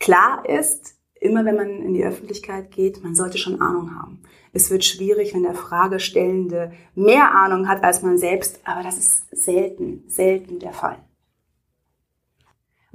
Klar 0.00 0.44
ist, 0.48 0.96
immer 1.20 1.44
wenn 1.44 1.54
man 1.54 1.68
in 1.68 1.94
die 1.94 2.04
Öffentlichkeit 2.04 2.72
geht, 2.72 3.04
man 3.04 3.14
sollte 3.14 3.38
schon 3.38 3.60
Ahnung 3.60 3.94
haben. 3.94 4.20
Es 4.52 4.68
wird 4.70 4.84
schwierig, 4.84 5.32
wenn 5.32 5.44
der 5.44 5.54
Fragestellende 5.54 6.72
mehr 6.96 7.32
Ahnung 7.32 7.68
hat 7.68 7.84
als 7.84 8.02
man 8.02 8.18
selbst, 8.18 8.58
aber 8.64 8.82
das 8.82 8.98
ist 8.98 9.28
selten, 9.30 10.02
selten 10.08 10.58
der 10.58 10.72
Fall. 10.72 11.05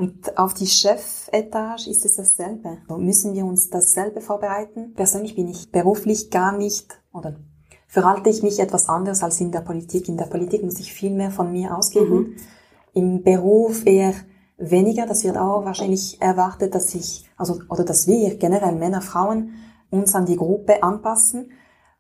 Und 0.02 0.36
auf 0.36 0.56
die 0.56 0.66
Chefetage 0.66 1.86
ist 1.86 2.06
es 2.06 2.16
dasselbe. 2.16 2.80
Müssen 2.97 3.36
wir 3.36 3.45
uns 3.45 3.70
dasselbe 3.70 4.20
vorbereiten? 4.20 4.95
Persönlich 4.95 5.36
bin 5.36 5.47
ich 5.47 5.72
beruflich 5.72 6.32
gar 6.32 6.58
nicht 6.58 6.99
oder 7.14 7.36
verhalte 7.88 8.32
ich 8.32 8.41
mich 8.41 8.60
etwas 8.60 8.89
anders 8.89 9.22
als 9.22 9.39
in 9.39 9.52
der 9.52 9.60
Politik. 9.60 10.10
In 10.10 10.18
der 10.18 10.26
Politik 10.26 10.64
muss 10.64 10.80
ich 10.80 10.91
viel 10.91 11.12
mehr 11.12 11.30
von 11.30 11.52
mir 11.52 11.78
ausgeben. 11.78 12.16
Mhm. 12.16 12.36
Im 12.93 13.24
Beruf 13.24 13.86
eher 13.86 14.16
weniger. 14.58 15.06
Das 15.06 15.24
wird 15.24 15.38
auch 15.38 15.66
wahrscheinlich 15.66 16.20
erwartet, 16.20 16.74
dass 16.74 16.95
ich, 16.95 17.30
also, 17.38 17.60
oder 17.70 17.84
dass 17.84 18.08
wir 18.08 18.38
generell 18.38 18.74
Männer, 18.74 19.02
Frauen 19.02 19.52
uns 19.91 20.16
an 20.16 20.26
die 20.26 20.38
Gruppe 20.38 20.82
anpassen. 20.82 21.52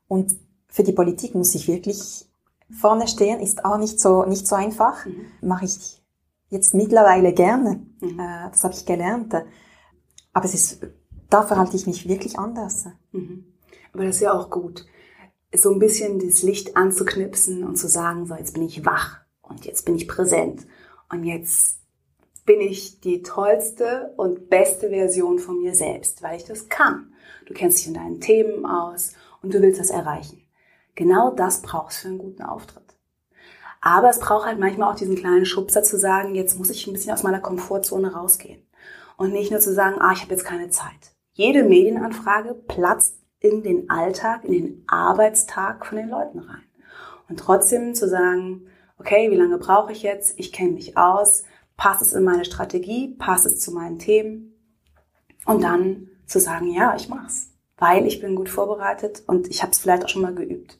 Und 0.07 0.35
für 0.69 0.81
die 0.81 0.93
Politik 0.93 1.35
muss 1.35 1.53
ich 1.53 1.67
wirklich 1.67 2.27
vorne 2.71 3.07
stehen, 3.07 3.39
ist 3.41 3.63
auch 3.63 3.77
nicht 3.77 3.99
so, 3.99 4.25
nicht 4.25 4.47
so 4.47 4.55
einfach. 4.55 5.05
Mhm. 5.05 5.47
Mache 5.47 5.65
ich 5.65 6.00
jetzt 6.51 6.75
mittlerweile 6.75 7.33
gerne. 7.33 7.81
Mhm. 8.01 8.19
Äh, 8.19 8.49
das 8.51 8.63
habe 8.63 8.75
ich 8.75 8.85
gelernt. 8.85 9.33
Aber 10.33 10.45
es 10.45 10.53
ist, 10.53 10.85
da 11.29 11.41
verhalte 11.41 11.75
ich 11.75 11.87
mich 11.87 12.07
wirklich 12.07 12.37
anders. 12.37 12.85
Mhm. 13.11 13.45
Aber 13.93 14.05
das 14.05 14.17
ist 14.17 14.21
ja 14.21 14.33
auch 14.33 14.51
gut. 14.51 14.85
So 15.53 15.71
ein 15.71 15.79
bisschen 15.79 16.19
das 16.19 16.43
Licht 16.43 16.77
anzuknipsen 16.77 17.63
und 17.63 17.77
zu 17.77 17.87
sagen, 17.87 18.25
so 18.27 18.35
jetzt 18.35 18.53
bin 18.53 18.63
ich 18.63 18.85
wach 18.85 19.21
und 19.41 19.65
jetzt 19.65 19.85
bin 19.85 19.95
ich 19.95 20.07
präsent 20.07 20.65
und 21.09 21.23
jetzt 21.23 21.79
bin 22.45 22.61
ich 22.61 23.01
die 23.01 23.21
tollste 23.21 24.13
und 24.17 24.49
beste 24.49 24.89
Version 24.89 25.39
von 25.39 25.59
mir 25.59 25.75
selbst, 25.75 26.23
weil 26.23 26.37
ich 26.37 26.45
das 26.45 26.69
kann. 26.69 27.13
Du 27.45 27.53
kennst 27.53 27.79
dich 27.79 27.87
in 27.87 27.93
deinen 27.93 28.21
Themen 28.21 28.65
aus 28.65 29.13
und 29.41 29.53
du 29.53 29.61
willst 29.61 29.79
das 29.79 29.89
erreichen. 29.89 30.41
Genau 30.95 31.31
das 31.31 31.61
brauchst 31.61 31.99
du 31.99 32.01
für 32.01 32.07
einen 32.09 32.17
guten 32.17 32.43
Auftritt. 32.43 32.80
Aber 33.81 34.09
es 34.09 34.19
braucht 34.19 34.45
halt 34.45 34.59
manchmal 34.59 34.91
auch 34.91 34.97
diesen 34.97 35.15
kleinen 35.15 35.45
Schubser 35.45 35.81
zu 35.81 35.97
sagen, 35.97 36.35
jetzt 36.35 36.57
muss 36.57 36.69
ich 36.69 36.85
ein 36.85 36.93
bisschen 36.93 37.13
aus 37.13 37.23
meiner 37.23 37.39
Komfortzone 37.39 38.13
rausgehen. 38.13 38.61
Und 39.17 39.33
nicht 39.33 39.51
nur 39.51 39.59
zu 39.59 39.73
sagen, 39.73 39.99
ah, 39.99 40.13
ich 40.13 40.21
habe 40.21 40.31
jetzt 40.31 40.45
keine 40.45 40.69
Zeit. 40.69 41.15
Jede 41.33 41.63
Medienanfrage 41.63 42.53
platzt 42.53 43.17
in 43.39 43.63
den 43.63 43.89
Alltag, 43.89 44.43
in 44.45 44.51
den 44.51 44.83
Arbeitstag 44.87 45.85
von 45.85 45.97
den 45.97 46.09
Leuten 46.09 46.39
rein. 46.39 46.63
Und 47.27 47.39
trotzdem 47.39 47.95
zu 47.95 48.07
sagen, 48.07 48.67
okay, 48.99 49.31
wie 49.31 49.35
lange 49.35 49.57
brauche 49.57 49.91
ich 49.91 50.03
jetzt? 50.03 50.37
Ich 50.37 50.53
kenne 50.53 50.71
mich 50.71 50.95
aus. 50.97 51.43
Passt 51.75 52.03
es 52.03 52.13
in 52.13 52.23
meine 52.23 52.45
Strategie? 52.45 53.15
Passt 53.17 53.47
es 53.47 53.59
zu 53.59 53.71
meinen 53.71 53.97
Themen? 53.97 54.53
Und 55.45 55.63
dann 55.63 56.09
zu 56.27 56.39
sagen, 56.39 56.71
ja, 56.71 56.95
ich 56.95 57.09
mach's, 57.09 57.51
weil 57.77 58.05
ich 58.05 58.21
bin 58.21 58.35
gut 58.35 58.49
vorbereitet 58.49 59.23
und 59.25 59.47
ich 59.47 59.63
habe 59.63 59.71
es 59.71 59.79
vielleicht 59.79 60.05
auch 60.05 60.09
schon 60.09 60.21
mal 60.21 60.35
geübt. 60.35 60.77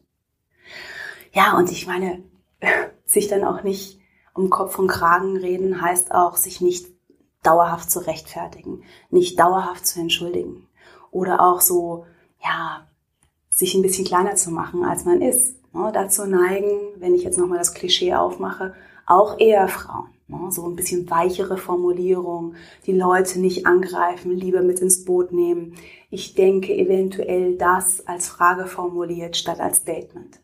Ja, 1.31 1.57
und 1.57 1.71
ich 1.71 1.87
meine, 1.87 2.23
sich 3.05 3.27
dann 3.27 3.43
auch 3.43 3.63
nicht 3.63 3.99
um 4.33 4.49
Kopf 4.49 4.79
und 4.79 4.87
Kragen 4.87 5.37
reden, 5.37 5.81
heißt 5.81 6.13
auch, 6.13 6.37
sich 6.37 6.61
nicht 6.61 6.87
dauerhaft 7.43 7.91
zu 7.91 7.99
rechtfertigen, 7.99 8.83
nicht 9.09 9.39
dauerhaft 9.39 9.85
zu 9.85 9.99
entschuldigen 9.99 10.67
oder 11.11 11.41
auch 11.41 11.61
so, 11.61 12.05
ja, 12.43 12.87
sich 13.49 13.75
ein 13.75 13.81
bisschen 13.81 14.05
kleiner 14.05 14.35
zu 14.35 14.51
machen, 14.51 14.83
als 14.83 15.05
man 15.05 15.21
ist. 15.21 15.55
Ne? 15.73 15.91
Dazu 15.93 16.25
neigen, 16.25 16.71
wenn 16.97 17.13
ich 17.13 17.23
jetzt 17.23 17.37
nochmal 17.37 17.57
das 17.57 17.73
Klischee 17.73 18.13
aufmache, 18.13 18.73
auch 19.05 19.39
eher 19.39 19.67
Frauen. 19.67 20.09
Ne? 20.27 20.51
So 20.51 20.65
ein 20.65 20.75
bisschen 20.75 21.09
weichere 21.09 21.57
Formulierung, 21.57 22.55
die 22.85 22.93
Leute 22.93 23.39
nicht 23.39 23.65
angreifen, 23.65 24.31
lieber 24.31 24.61
mit 24.61 24.79
ins 24.79 25.03
Boot 25.03 25.31
nehmen. 25.33 25.75
Ich 26.09 26.33
denke 26.33 26.73
eventuell 26.73 27.57
das 27.57 28.07
als 28.07 28.29
Frage 28.29 28.67
formuliert 28.67 29.35
statt 29.35 29.59
als 29.59 29.77
Statement. 29.77 30.40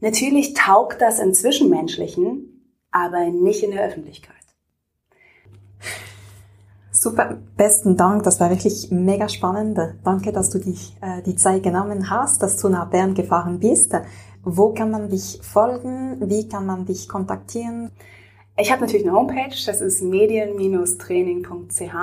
Natürlich 0.00 0.54
taugt 0.54 1.00
das 1.00 1.18
im 1.18 1.34
Zwischenmenschlichen, 1.34 2.66
aber 2.90 3.26
nicht 3.26 3.62
in 3.62 3.72
der 3.72 3.84
Öffentlichkeit. 3.84 4.36
Super, 6.90 7.38
besten 7.56 7.96
Dank. 7.96 8.24
Das 8.24 8.40
war 8.40 8.50
wirklich 8.50 8.90
mega 8.90 9.28
spannend. 9.28 9.78
Danke, 10.04 10.32
dass 10.32 10.50
du 10.50 10.58
dich 10.58 10.94
äh, 11.00 11.22
die 11.22 11.34
Zeit 11.34 11.62
genommen 11.62 12.10
hast, 12.10 12.42
dass 12.42 12.58
du 12.58 12.68
nach 12.68 12.90
Bern 12.90 13.14
gefahren 13.14 13.58
bist. 13.58 13.94
Wo 14.42 14.74
kann 14.74 14.90
man 14.90 15.08
dich 15.08 15.38
folgen? 15.42 16.16
Wie 16.28 16.46
kann 16.48 16.66
man 16.66 16.84
dich 16.84 17.08
kontaktieren? 17.08 17.90
Ich 18.58 18.70
habe 18.70 18.82
natürlich 18.82 19.06
eine 19.06 19.16
Homepage, 19.16 19.54
das 19.64 19.80
ist 19.80 20.02
medien-training.ch. 20.02 21.94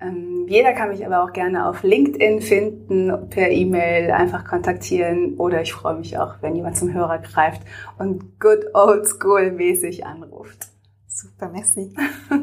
Ähm, 0.00 0.46
jeder 0.48 0.72
kann 0.72 0.90
mich 0.90 1.06
aber 1.06 1.24
auch 1.24 1.32
gerne 1.32 1.66
auf 1.66 1.82
LinkedIn 1.82 2.40
finden, 2.40 3.30
per 3.30 3.50
E-Mail 3.50 4.10
einfach 4.10 4.44
kontaktieren 4.44 5.34
oder 5.36 5.62
ich 5.62 5.72
freue 5.72 5.96
mich 5.96 6.18
auch, 6.18 6.34
wenn 6.42 6.54
jemand 6.54 6.76
zum 6.76 6.92
Hörer 6.92 7.18
greift 7.18 7.62
und 7.98 8.38
good 8.38 8.66
old 8.74 9.06
school 9.06 9.50
mäßig 9.52 10.04
anruft. 10.04 10.68
Super, 11.08 11.48
merci. 11.48 11.94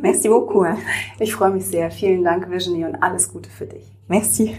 Merci 0.01 0.29
beaucoup. 0.29 0.65
Ich 1.19 1.35
freue 1.35 1.51
mich 1.51 1.67
sehr. 1.67 1.91
Vielen 1.91 2.23
Dank, 2.23 2.49
Virginie, 2.49 2.87
und 2.87 2.95
alles 2.95 3.31
Gute 3.31 3.51
für 3.51 3.67
dich. 3.67 3.95
Merci. 4.07 4.55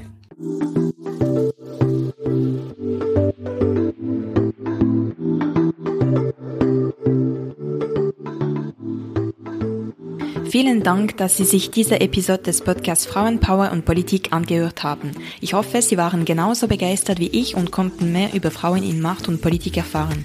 Vielen 10.55 10.85
Dank, 10.85 11.17
dass 11.17 11.37
Sie 11.37 11.45
sich 11.45 11.73
diese 11.73 12.01
Episode 12.01 12.45
des 12.45 12.61
Podcasts 12.61 13.07
Frauenpower 13.07 13.73
und 13.73 13.85
Politik 13.85 14.33
angehört 14.33 14.85
haben. 14.85 15.11
Ich 15.41 15.53
hoffe, 15.53 15.83
Sie 15.83 15.97
waren 15.97 16.25
genauso 16.25 16.69
begeistert 16.69 17.19
wie 17.19 17.27
ich 17.27 17.57
und 17.57 17.73
konnten 17.73 18.13
mehr 18.13 18.33
über 18.35 18.53
Frauen 18.53 18.85
in 18.85 19.01
Macht 19.01 19.27
und 19.27 19.43
Politik 19.43 19.77
erfahren. 19.77 20.25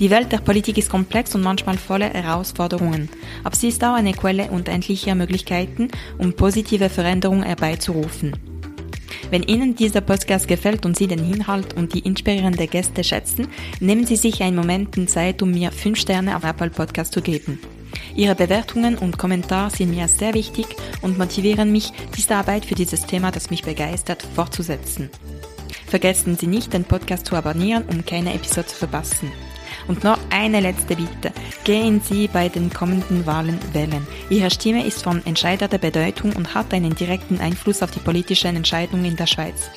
Die 0.00 0.08
Welt 0.08 0.32
der 0.32 0.38
Politik 0.38 0.78
ist 0.78 0.88
komplex 0.88 1.34
und 1.34 1.42
manchmal 1.42 1.76
voller 1.76 2.08
Herausforderungen, 2.08 3.10
aber 3.44 3.54
sie 3.54 3.68
ist 3.68 3.84
auch 3.84 3.92
eine 3.92 4.14
Quelle 4.14 4.50
unendlicher 4.50 5.14
Möglichkeiten, 5.14 5.88
um 6.16 6.32
positive 6.32 6.88
Veränderungen 6.88 7.42
herbeizurufen. 7.42 8.34
Wenn 9.30 9.42
Ihnen 9.42 9.76
dieser 9.76 10.00
Podcast 10.00 10.48
gefällt 10.48 10.86
und 10.86 10.96
Sie 10.96 11.06
den 11.06 11.30
Inhalt 11.30 11.74
und 11.74 11.92
die 11.92 11.98
inspirierenden 11.98 12.70
Gäste 12.70 13.04
schätzen, 13.04 13.48
nehmen 13.80 14.06
Sie 14.06 14.16
sich 14.16 14.42
einen 14.42 14.56
Moment 14.56 15.10
Zeit, 15.10 15.42
um 15.42 15.50
mir 15.50 15.70
5 15.70 15.98
Sterne 15.98 16.34
auf 16.34 16.44
Apple 16.44 16.70
Podcast 16.70 17.12
zu 17.12 17.20
geben. 17.20 17.58
Ihre 18.16 18.34
Bewertungen 18.34 18.96
und 18.96 19.18
Kommentare 19.18 19.70
sind 19.70 19.90
mir 19.90 20.08
sehr 20.08 20.32
wichtig 20.32 20.66
und 21.02 21.18
motivieren 21.18 21.70
mich, 21.70 21.92
diese 22.16 22.34
Arbeit 22.34 22.64
für 22.64 22.74
dieses 22.74 23.04
Thema, 23.04 23.30
das 23.30 23.50
mich 23.50 23.62
begeistert, 23.62 24.26
fortzusetzen. 24.34 25.10
Vergessen 25.86 26.36
Sie 26.36 26.46
nicht, 26.46 26.72
den 26.72 26.84
Podcast 26.84 27.26
zu 27.26 27.36
abonnieren, 27.36 27.84
um 27.84 28.06
keine 28.06 28.32
Episode 28.32 28.68
zu 28.68 28.76
verpassen. 28.76 29.30
Und 29.86 30.02
noch 30.02 30.18
eine 30.30 30.60
letzte 30.60 30.96
Bitte. 30.96 31.30
Gehen 31.64 32.00
Sie 32.00 32.26
bei 32.26 32.48
den 32.48 32.72
kommenden 32.72 33.26
Wahlen 33.26 33.58
wählen. 33.74 34.06
Ihre 34.30 34.50
Stimme 34.50 34.84
ist 34.86 35.02
von 35.02 35.24
entscheidender 35.26 35.78
Bedeutung 35.78 36.32
und 36.32 36.54
hat 36.54 36.72
einen 36.72 36.94
direkten 36.94 37.38
Einfluss 37.38 37.82
auf 37.82 37.90
die 37.90 38.00
politischen 38.00 38.56
Entscheidungen 38.56 39.04
in 39.04 39.16
der 39.16 39.26
Schweiz. 39.26 39.70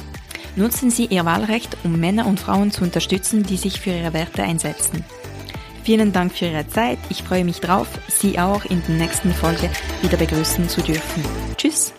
Nutzen 0.56 0.92
Sie 0.92 1.06
Ihr 1.06 1.26
Wahlrecht, 1.26 1.76
um 1.84 2.00
Männer 2.00 2.26
und 2.26 2.40
Frauen 2.40 2.72
zu 2.72 2.84
unterstützen, 2.86 3.44
die 3.44 3.58
sich 3.58 3.82
für 3.82 3.92
ihre 3.92 4.14
Werte 4.14 4.44
einsetzen. 4.44 5.04
Vielen 5.84 6.12
Dank 6.12 6.34
für 6.34 6.46
Ihre 6.46 6.68
Zeit. 6.68 7.00
Ich 7.10 7.24
freue 7.24 7.46
mich 7.46 7.60
drauf, 7.60 7.88
Sie 8.08 8.38
auch 8.40 8.66
in 8.66 8.82
der 8.88 8.96
nächsten 8.96 9.32
Folge 9.32 9.70
wieder 10.02 10.18
begrüßen 10.18 10.70
zu 10.70 10.82
dürfen. 10.82 11.24
Tschüss! 11.58 11.94